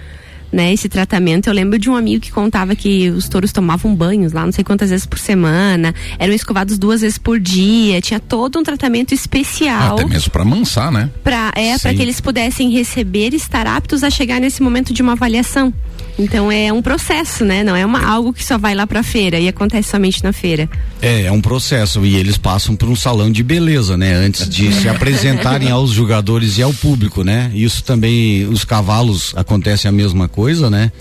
Né, 0.56 0.72
esse 0.72 0.88
tratamento. 0.88 1.48
Eu 1.48 1.54
lembro 1.54 1.78
de 1.78 1.90
um 1.90 1.98
amigo 1.98 2.22
que 2.22 2.32
contava 2.32 2.74
que 2.78 3.10
os 3.10 3.28
touros 3.28 3.52
tomavam 3.52 3.94
banhos 3.94 4.32
lá, 4.32 4.46
não 4.46 4.54
sei 4.54 4.64
quantas 4.64 4.90
vezes 4.90 5.06
por 5.06 5.20
semana, 5.20 5.94
eram 6.18 6.34
escovados 6.34 6.78
duas 6.78 7.02
vezes 7.02 7.18
por 7.18 7.42
dia, 7.42 8.00
tinha 8.00 8.22
todo 8.22 8.58
um 8.58 8.64
tratamento 8.64 9.14
especial 9.14 9.96
Até 9.96 10.06
mesmo 10.06 10.32
para 10.32 10.46
mansar, 10.46 10.94
né? 10.94 11.10
para 11.22 11.52
é 11.58 11.78
para 11.78 11.94
que 11.94 12.02
eles 12.02 12.22
pudessem 12.22 12.72
receber 12.72 13.34
e 13.34 13.36
estar 13.36 13.68
aptos 13.68 14.02
a 14.02 14.10
chegar 14.10 14.40
nesse 14.40 14.64
momento 14.64 14.94
de 14.94 15.02
uma 15.02 15.12
avaliação. 15.12 15.74
Então 16.18 16.52
é 16.52 16.72
um 16.72 16.82
processo, 16.82 17.44
né? 17.44 17.64
Não 17.64 17.76
é 17.76 17.86
uma 17.86 18.06
algo 18.06 18.32
que 18.32 18.44
só 18.44 18.58
vai 18.58 18.74
lá 18.74 18.88
para 18.88 19.04
feira 19.04 19.38
e 19.38 19.48
acontece 19.48 19.90
somente 19.90 20.24
na 20.24 20.32
feira. 20.32 20.70
É, 21.02 21.24
é 21.24 21.32
um 21.32 21.42
processo 21.42 22.06
e 22.06 22.16
eles 22.16 22.38
passam 22.38 22.76
por 22.76 22.88
um 22.88 22.96
salão 22.96 23.32
de 23.32 23.44
beleza, 23.44 23.98
né? 23.98 24.14
Antes 24.14 24.48
de 24.48 24.72
se 24.74 24.88
apresentarem 24.88 25.70
aos 25.70 25.92
jogadores 25.92 26.58
e 26.58 26.62
ao 26.62 26.74
público, 26.74 27.24
né? 27.24 27.52
Isso 27.54 27.84
também, 27.84 28.48
os 28.48 28.64
cavalos 28.64 29.34
acontece 29.36 29.88
a 29.88 29.92
mesma 29.92 30.28
coisa, 30.28 30.70
né? 30.70 30.92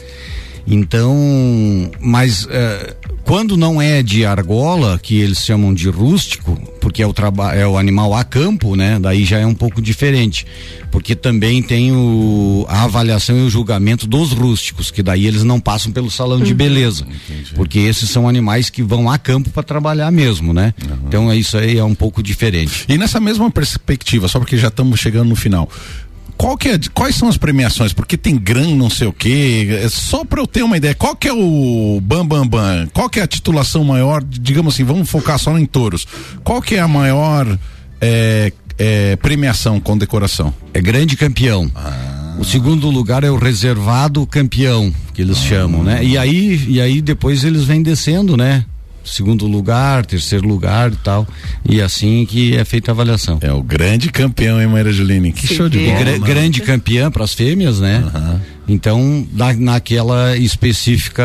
Então, 0.67 1.91
mas 2.01 2.49
eh, 2.51 2.95
quando 3.25 3.57
não 3.57 3.81
é 3.81 4.03
de 4.03 4.25
argola, 4.25 4.99
que 5.03 5.18
eles 5.18 5.39
chamam 5.39 5.72
de 5.72 5.89
rústico, 5.89 6.57
porque 6.81 7.03
é 7.03 7.07
o 7.07 7.14
é 7.55 7.66
o 7.66 7.79
animal 7.79 8.14
a 8.14 8.22
campo, 8.22 8.77
né? 8.77 8.99
Daí 9.01 9.25
já 9.25 9.39
é 9.39 9.47
um 9.47 9.55
pouco 9.55 9.81
diferente, 9.81 10.47
porque 10.91 11.14
também 11.14 11.62
tem 11.62 11.91
o, 11.93 12.66
a 12.68 12.85
avaliação 12.85 13.39
e 13.39 13.43
o 13.43 13.51
julgamento 13.51 14.07
dos 14.07 14.33
rústicos, 14.33 14.91
que 14.91 15.03
daí 15.03 15.27
eles 15.27 15.43
não 15.43 15.59
passam 15.59 15.91
pelo 15.91 16.11
salão 16.11 16.41
de 16.41 16.53
beleza, 16.53 17.07
porque 17.55 17.79
esses 17.79 18.11
são 18.11 18.29
animais 18.29 18.68
que 18.68 18.83
vão 18.83 19.11
a 19.11 19.16
campo 19.16 19.49
para 19.51 19.62
trabalhar 19.62 20.11
mesmo, 20.11 20.53
né? 20.53 20.75
Então 21.07 21.31
é 21.31 21.37
isso 21.37 21.57
aí 21.57 21.79
é 21.79 21.85
um 21.85 21.95
pouco 21.95 22.22
diferente. 22.22 22.85
E 22.89 22.99
nessa 22.99 23.18
mesma 23.18 23.51
perspectiva, 23.51 24.29
só 24.29 24.39
porque 24.39 24.59
já 24.59 24.68
estamos 24.68 25.01
chegando 25.01 25.29
no 25.31 25.37
final. 25.37 25.68
Qual 26.45 26.59
que 26.59 26.68
é, 26.68 26.78
quais 26.92 27.16
são 27.16 27.26
as 27.26 27.38
premiações? 27.38 27.95
Porque 27.95 28.18
tem 28.18 28.36
gran 28.36 28.76
não 28.76 28.90
sei 28.90 29.07
o 29.09 29.12
quê. 29.14 29.78
É 29.82 29.88
só 29.88 30.26
para 30.26 30.42
eu 30.42 30.47
ter 30.47 30.62
uma 30.62 30.76
ideia, 30.76 30.95
qual 30.95 31.16
que 31.16 31.26
é 31.26 31.32
o 31.32 31.99
bam 32.03 32.26
bam 32.26 32.47
bam? 32.47 32.86
Qual 32.92 33.09
que 33.09 33.18
é 33.18 33.22
a 33.22 33.26
titulação 33.26 33.82
maior? 33.82 34.22
Digamos 34.22 34.74
assim, 34.74 34.84
vamos 34.84 35.09
focar 35.09 35.38
só 35.38 35.59
em 35.59 35.64
touros. 35.64 36.07
Qual 36.45 36.61
que 36.61 36.74
é 36.74 36.80
a 36.80 36.86
maior 36.86 37.59
é, 37.99 38.53
é, 38.76 39.16
premiação, 39.16 39.80
condecoração? 39.80 40.53
É 40.74 40.82
grande 40.82 41.16
campeão. 41.16 41.72
O 42.38 42.45
segundo 42.45 42.90
lugar 42.90 43.24
é 43.24 43.30
o 43.30 43.38
reservado 43.38 44.26
campeão, 44.26 44.92
que 45.14 45.22
eles 45.22 45.38
chamam, 45.38 45.82
né? 45.82 46.05
E 46.05 46.18
aí, 46.18 46.62
e 46.68 46.78
aí 46.78 47.01
depois 47.01 47.42
eles 47.42 47.64
vêm 47.64 47.82
descendo, 47.82 48.36
né? 48.36 48.66
Segundo 49.05 49.47
lugar, 49.47 50.07
terceiro 50.07 50.49
lugar 50.49 50.91
e 50.93 50.97
tal. 50.97 51.27
E 51.69 51.81
assim 51.81 52.25
que 52.27 52.57
é 52.57 52.65
feita 52.65 52.91
a 52.91 52.93
avaliação. 52.93 53.39
É 53.43 53.53
o 53.53 53.63
grande 53.63 54.11
campeão, 54.11 54.61
hein, 54.61 54.67
Maíra 54.67 54.93
Juline? 54.93 55.31
Que 55.33 55.47
show 55.55 55.69
de 55.69 55.79
bola. 55.79 55.99
gra- 55.99 56.13
mano. 56.13 56.25
grande 56.25 56.63
campeã 56.63 57.11
para 57.11 57.23
as 57.25 57.35
fêmeas, 57.35 57.81
né? 57.81 58.03
Então, 58.67 59.27
na, 59.33 59.53
naquela 59.53 60.37
específica 60.37 61.25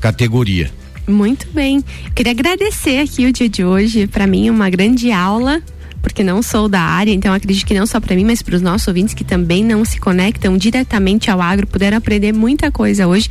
categoria. 0.00 0.70
Muito 1.06 1.46
bem. 1.52 1.84
Queria 2.14 2.32
agradecer 2.32 2.98
aqui 3.00 3.26
o 3.26 3.32
dia 3.32 3.48
de 3.48 3.64
hoje. 3.64 4.06
Para 4.06 4.26
mim, 4.26 4.50
uma 4.50 4.68
grande 4.70 5.12
aula. 5.12 5.62
Porque 6.04 6.22
não 6.22 6.42
sou 6.42 6.68
da 6.68 6.82
área, 6.82 7.10
então 7.10 7.32
acredito 7.32 7.64
que 7.64 7.72
não 7.72 7.86
só 7.86 7.98
para 7.98 8.14
mim, 8.14 8.24
mas 8.24 8.42
para 8.42 8.54
os 8.54 8.60
nossos 8.60 8.86
ouvintes 8.86 9.14
que 9.14 9.24
também 9.24 9.64
não 9.64 9.86
se 9.86 9.98
conectam 9.98 10.54
diretamente 10.54 11.30
ao 11.30 11.40
agro, 11.40 11.66
puderam 11.66 11.96
aprender 11.96 12.30
muita 12.30 12.70
coisa 12.70 13.08
hoje. 13.08 13.30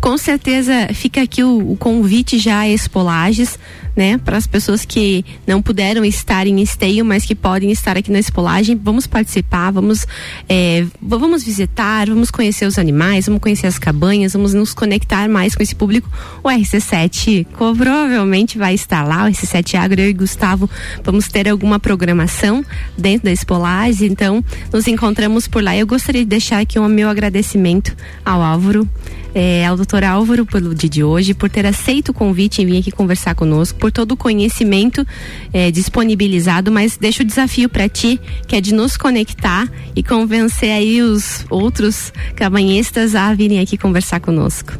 Com 0.00 0.16
certeza 0.16 0.88
fica 0.94 1.20
aqui 1.20 1.44
o, 1.44 1.72
o 1.72 1.76
convite 1.76 2.38
já 2.38 2.60
a 2.60 2.68
Expolages, 2.68 3.58
né? 3.94 4.16
Para 4.16 4.38
as 4.38 4.46
pessoas 4.46 4.86
que 4.86 5.22
não 5.46 5.60
puderam 5.60 6.02
estar 6.02 6.46
em 6.46 6.62
esteio, 6.62 7.04
mas 7.04 7.26
que 7.26 7.34
podem 7.34 7.70
estar 7.70 7.96
aqui 7.98 8.10
na 8.10 8.18
Expolagem. 8.18 8.74
Vamos 8.74 9.06
participar, 9.06 9.70
vamos, 9.70 10.06
é, 10.48 10.86
vamos 11.00 11.44
visitar, 11.44 12.08
vamos 12.08 12.30
conhecer 12.30 12.66
os 12.66 12.78
animais, 12.78 13.26
vamos 13.26 13.42
conhecer 13.42 13.66
as 13.66 13.78
cabanhas, 13.78 14.32
vamos 14.32 14.54
nos 14.54 14.72
conectar 14.72 15.28
mais 15.28 15.54
com 15.54 15.62
esse 15.62 15.74
público. 15.74 16.10
O 16.42 16.48
RC7 16.48 17.46
provavelmente 17.54 18.56
vai 18.56 18.72
estar 18.72 19.06
lá, 19.06 19.26
o 19.26 19.28
RC7 19.28 19.74
Agro, 19.74 20.00
eu 20.00 20.08
e 20.08 20.12
Gustavo 20.14 20.70
vamos 21.04 21.28
ter 21.28 21.48
alguma 21.48 21.78
programação 21.78 22.13
programação 22.14 22.64
dentro 22.96 23.24
da 23.24 23.32
Espolage, 23.32 24.06
então 24.06 24.42
nos 24.72 24.86
encontramos 24.86 25.48
por 25.48 25.62
lá. 25.62 25.76
Eu 25.76 25.86
gostaria 25.86 26.22
de 26.22 26.28
deixar 26.28 26.60
aqui 26.60 26.78
o 26.78 26.88
meu 26.88 27.08
agradecimento 27.08 27.94
ao 28.24 28.40
Álvaro, 28.40 28.88
é, 29.34 29.66
ao 29.66 29.76
doutor 29.76 30.04
Álvaro 30.04 30.46
pelo 30.46 30.74
dia 30.74 30.88
de 30.88 31.02
hoje, 31.02 31.34
por 31.34 31.50
ter 31.50 31.66
aceito 31.66 32.10
o 32.10 32.14
convite 32.14 32.62
em 32.62 32.66
vir 32.66 32.78
aqui 32.78 32.92
conversar 32.92 33.34
conosco, 33.34 33.78
por 33.78 33.90
todo 33.90 34.12
o 34.12 34.16
conhecimento 34.16 35.04
é, 35.52 35.70
disponibilizado, 35.70 36.70
mas 36.70 36.96
deixo 36.96 37.22
o 37.22 37.26
desafio 37.26 37.68
para 37.68 37.88
ti, 37.88 38.20
que 38.46 38.54
é 38.54 38.60
de 38.60 38.72
nos 38.72 38.96
conectar 38.96 39.68
e 39.96 40.02
convencer 40.02 40.70
aí 40.70 41.02
os 41.02 41.44
outros 41.50 42.12
cabanhistas 42.36 43.14
a 43.14 43.34
virem 43.34 43.58
aqui 43.58 43.76
conversar 43.76 44.20
conosco. 44.20 44.72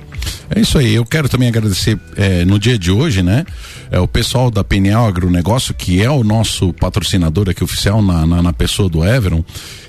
É 0.55 0.61
isso 0.61 0.79
aí, 0.79 0.95
eu 0.95 1.05
quero 1.05 1.29
também 1.29 1.49
agradecer 1.49 1.99
é, 2.17 2.45
no 2.45 2.59
dia 2.59 2.79
de 2.79 2.91
hoje, 2.91 3.23
né? 3.23 3.45
É, 3.91 3.99
o 3.99 4.09
pessoal 4.09 4.51
da 4.51 4.63
Penial 4.63 5.07
Agronegócio, 5.07 5.75
que 5.75 6.03
é 6.03 6.11
o 6.11 6.23
nosso 6.23 6.73
patrocinador 6.73 7.49
aqui 7.49 7.63
oficial 7.63 8.03
na, 8.03 8.27
na, 8.27 8.43
na 8.43 8.53
pessoa 8.53 8.89
do 8.89 9.05
Everon 9.05 9.43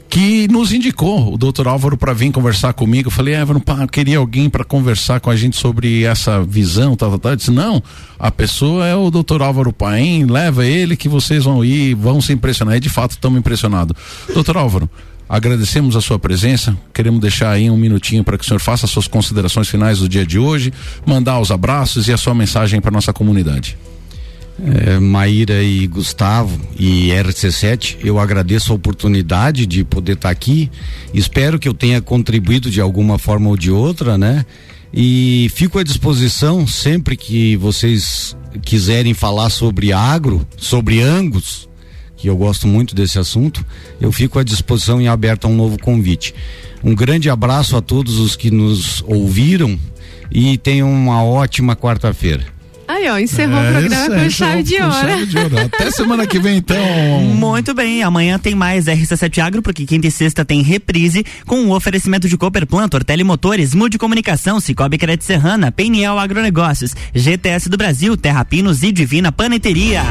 que 0.09 0.47
nos 0.47 0.71
indicou 0.71 1.33
o 1.33 1.37
doutor 1.37 1.67
Álvaro 1.67 1.97
para 1.97 2.13
vir 2.13 2.31
conversar 2.31 2.73
comigo. 2.73 3.07
Eu 3.07 3.11
falei, 3.11 3.35
Everon, 3.35 3.59
pá, 3.59 3.85
queria 3.87 4.17
alguém 4.17 4.49
para 4.49 4.63
conversar 4.63 5.19
com 5.19 5.29
a 5.29 5.35
gente 5.35 5.57
sobre 5.57 6.03
essa 6.03 6.41
visão, 6.41 6.95
tal, 6.95 7.09
tal, 7.09 7.19
tal. 7.19 7.31
Eu 7.33 7.35
disse, 7.35 7.51
não, 7.51 7.83
a 8.17 8.31
pessoa 8.31 8.87
é 8.87 8.95
o 8.95 9.11
doutor 9.11 9.41
Álvaro 9.41 9.73
Paim, 9.73 10.25
leva 10.25 10.65
ele 10.65 10.95
que 10.95 11.09
vocês 11.09 11.43
vão 11.43 11.65
ir, 11.65 11.95
vão 11.95 12.21
se 12.21 12.33
impressionar. 12.33 12.77
E 12.77 12.79
de 12.79 12.89
fato 12.89 13.11
estamos 13.11 13.37
impressionados. 13.37 13.95
Doutor 14.33 14.57
Álvaro, 14.57 14.89
agradecemos 15.27 15.95
a 15.95 16.01
sua 16.01 16.19
presença, 16.19 16.77
queremos 16.93 17.19
deixar 17.19 17.51
aí 17.51 17.69
um 17.69 17.77
minutinho 17.77 18.23
para 18.23 18.37
que 18.37 18.43
o 18.43 18.47
senhor 18.47 18.59
faça 18.59 18.87
suas 18.87 19.07
considerações 19.07 19.67
finais 19.67 19.99
do 19.99 20.09
dia 20.09 20.25
de 20.25 20.37
hoje, 20.37 20.73
mandar 21.05 21.39
os 21.39 21.51
abraços 21.51 22.07
e 22.07 22.13
a 22.13 22.17
sua 22.17 22.35
mensagem 22.35 22.79
para 22.79 22.91
nossa 22.91 23.11
comunidade 23.13 23.77
é, 24.63 24.99
Maíra 24.99 25.61
e 25.63 25.85
Gustavo 25.87 26.59
e 26.77 27.09
RC7, 27.09 27.97
eu 28.03 28.19
agradeço 28.19 28.71
a 28.71 28.75
oportunidade 28.75 29.65
de 29.65 29.83
poder 29.83 30.13
estar 30.13 30.29
tá 30.29 30.31
aqui. 30.31 30.71
Espero 31.13 31.59
que 31.59 31.67
eu 31.67 31.73
tenha 31.73 32.01
contribuído 32.01 32.69
de 32.69 32.79
alguma 32.79 33.17
forma 33.17 33.49
ou 33.49 33.57
de 33.57 33.71
outra, 33.71 34.17
né? 34.17 34.45
E 34.93 35.51
fico 35.53 35.77
à 35.77 35.83
disposição 35.83 36.65
sempre 36.65 37.17
que 37.17 37.57
vocês 37.57 38.35
quiserem 38.61 39.13
falar 39.13 39.49
sobre 39.49 39.91
agro, 39.91 40.47
sobre 40.55 41.01
Angus, 41.01 41.67
que 42.25 42.29
eu 42.29 42.35
gosto 42.35 42.67
muito 42.67 42.95
desse 42.95 43.19
assunto, 43.19 43.63
eu 44.01 44.11
fico 44.11 44.39
à 44.39 44.43
disposição 44.43 44.99
e 44.99 45.07
aberto 45.07 45.45
a 45.45 45.47
um 45.47 45.55
novo 45.55 45.77
convite. 45.77 46.33
Um 46.83 46.95
grande 46.95 47.29
abraço 47.29 47.77
a 47.77 47.81
todos 47.81 48.17
os 48.17 48.35
que 48.35 48.49
nos 48.49 49.03
ouviram 49.05 49.77
e 50.31 50.57
tenham 50.57 50.91
uma 50.91 51.23
ótima 51.23 51.75
quarta-feira. 51.75 52.43
Aí, 52.87 53.07
ó, 53.07 53.19
encerrou 53.19 53.59
é, 53.59 53.69
o 53.69 53.73
programa 53.73 54.23
com 54.23 54.29
chave 54.31 54.63
de 54.63 54.75
ouro. 55.37 55.59
Até 55.59 55.91
semana 55.91 56.25
que 56.25 56.39
vem, 56.39 56.57
então. 56.57 56.77
Muito 57.35 57.75
bem, 57.75 58.01
amanhã 58.01 58.39
tem 58.39 58.55
mais 58.55 58.85
RC7 58.85 59.37
Agro, 59.43 59.61
porque 59.61 59.85
quinta 59.85 60.07
e 60.07 60.11
sexta 60.11 60.43
tem 60.43 60.63
reprise, 60.63 61.23
com 61.45 61.65
o 61.65 61.75
oferecimento 61.75 62.27
de 62.27 62.35
Cooper 62.35 62.65
Plantor, 62.65 63.03
Telemotores, 63.03 63.75
Mude 63.75 63.99
Comunicação, 63.99 64.59
Cicobi 64.59 64.97
Crédito 64.97 65.25
Serrana, 65.25 65.71
PNL 65.71 66.17
Agronegócios, 66.17 66.95
GTS 67.13 67.69
do 67.69 67.77
Brasil, 67.77 68.17
Terra 68.17 68.43
Pinos 68.43 68.81
e 68.81 68.91
Divina 68.91 69.31
Paneteria. 69.31 70.01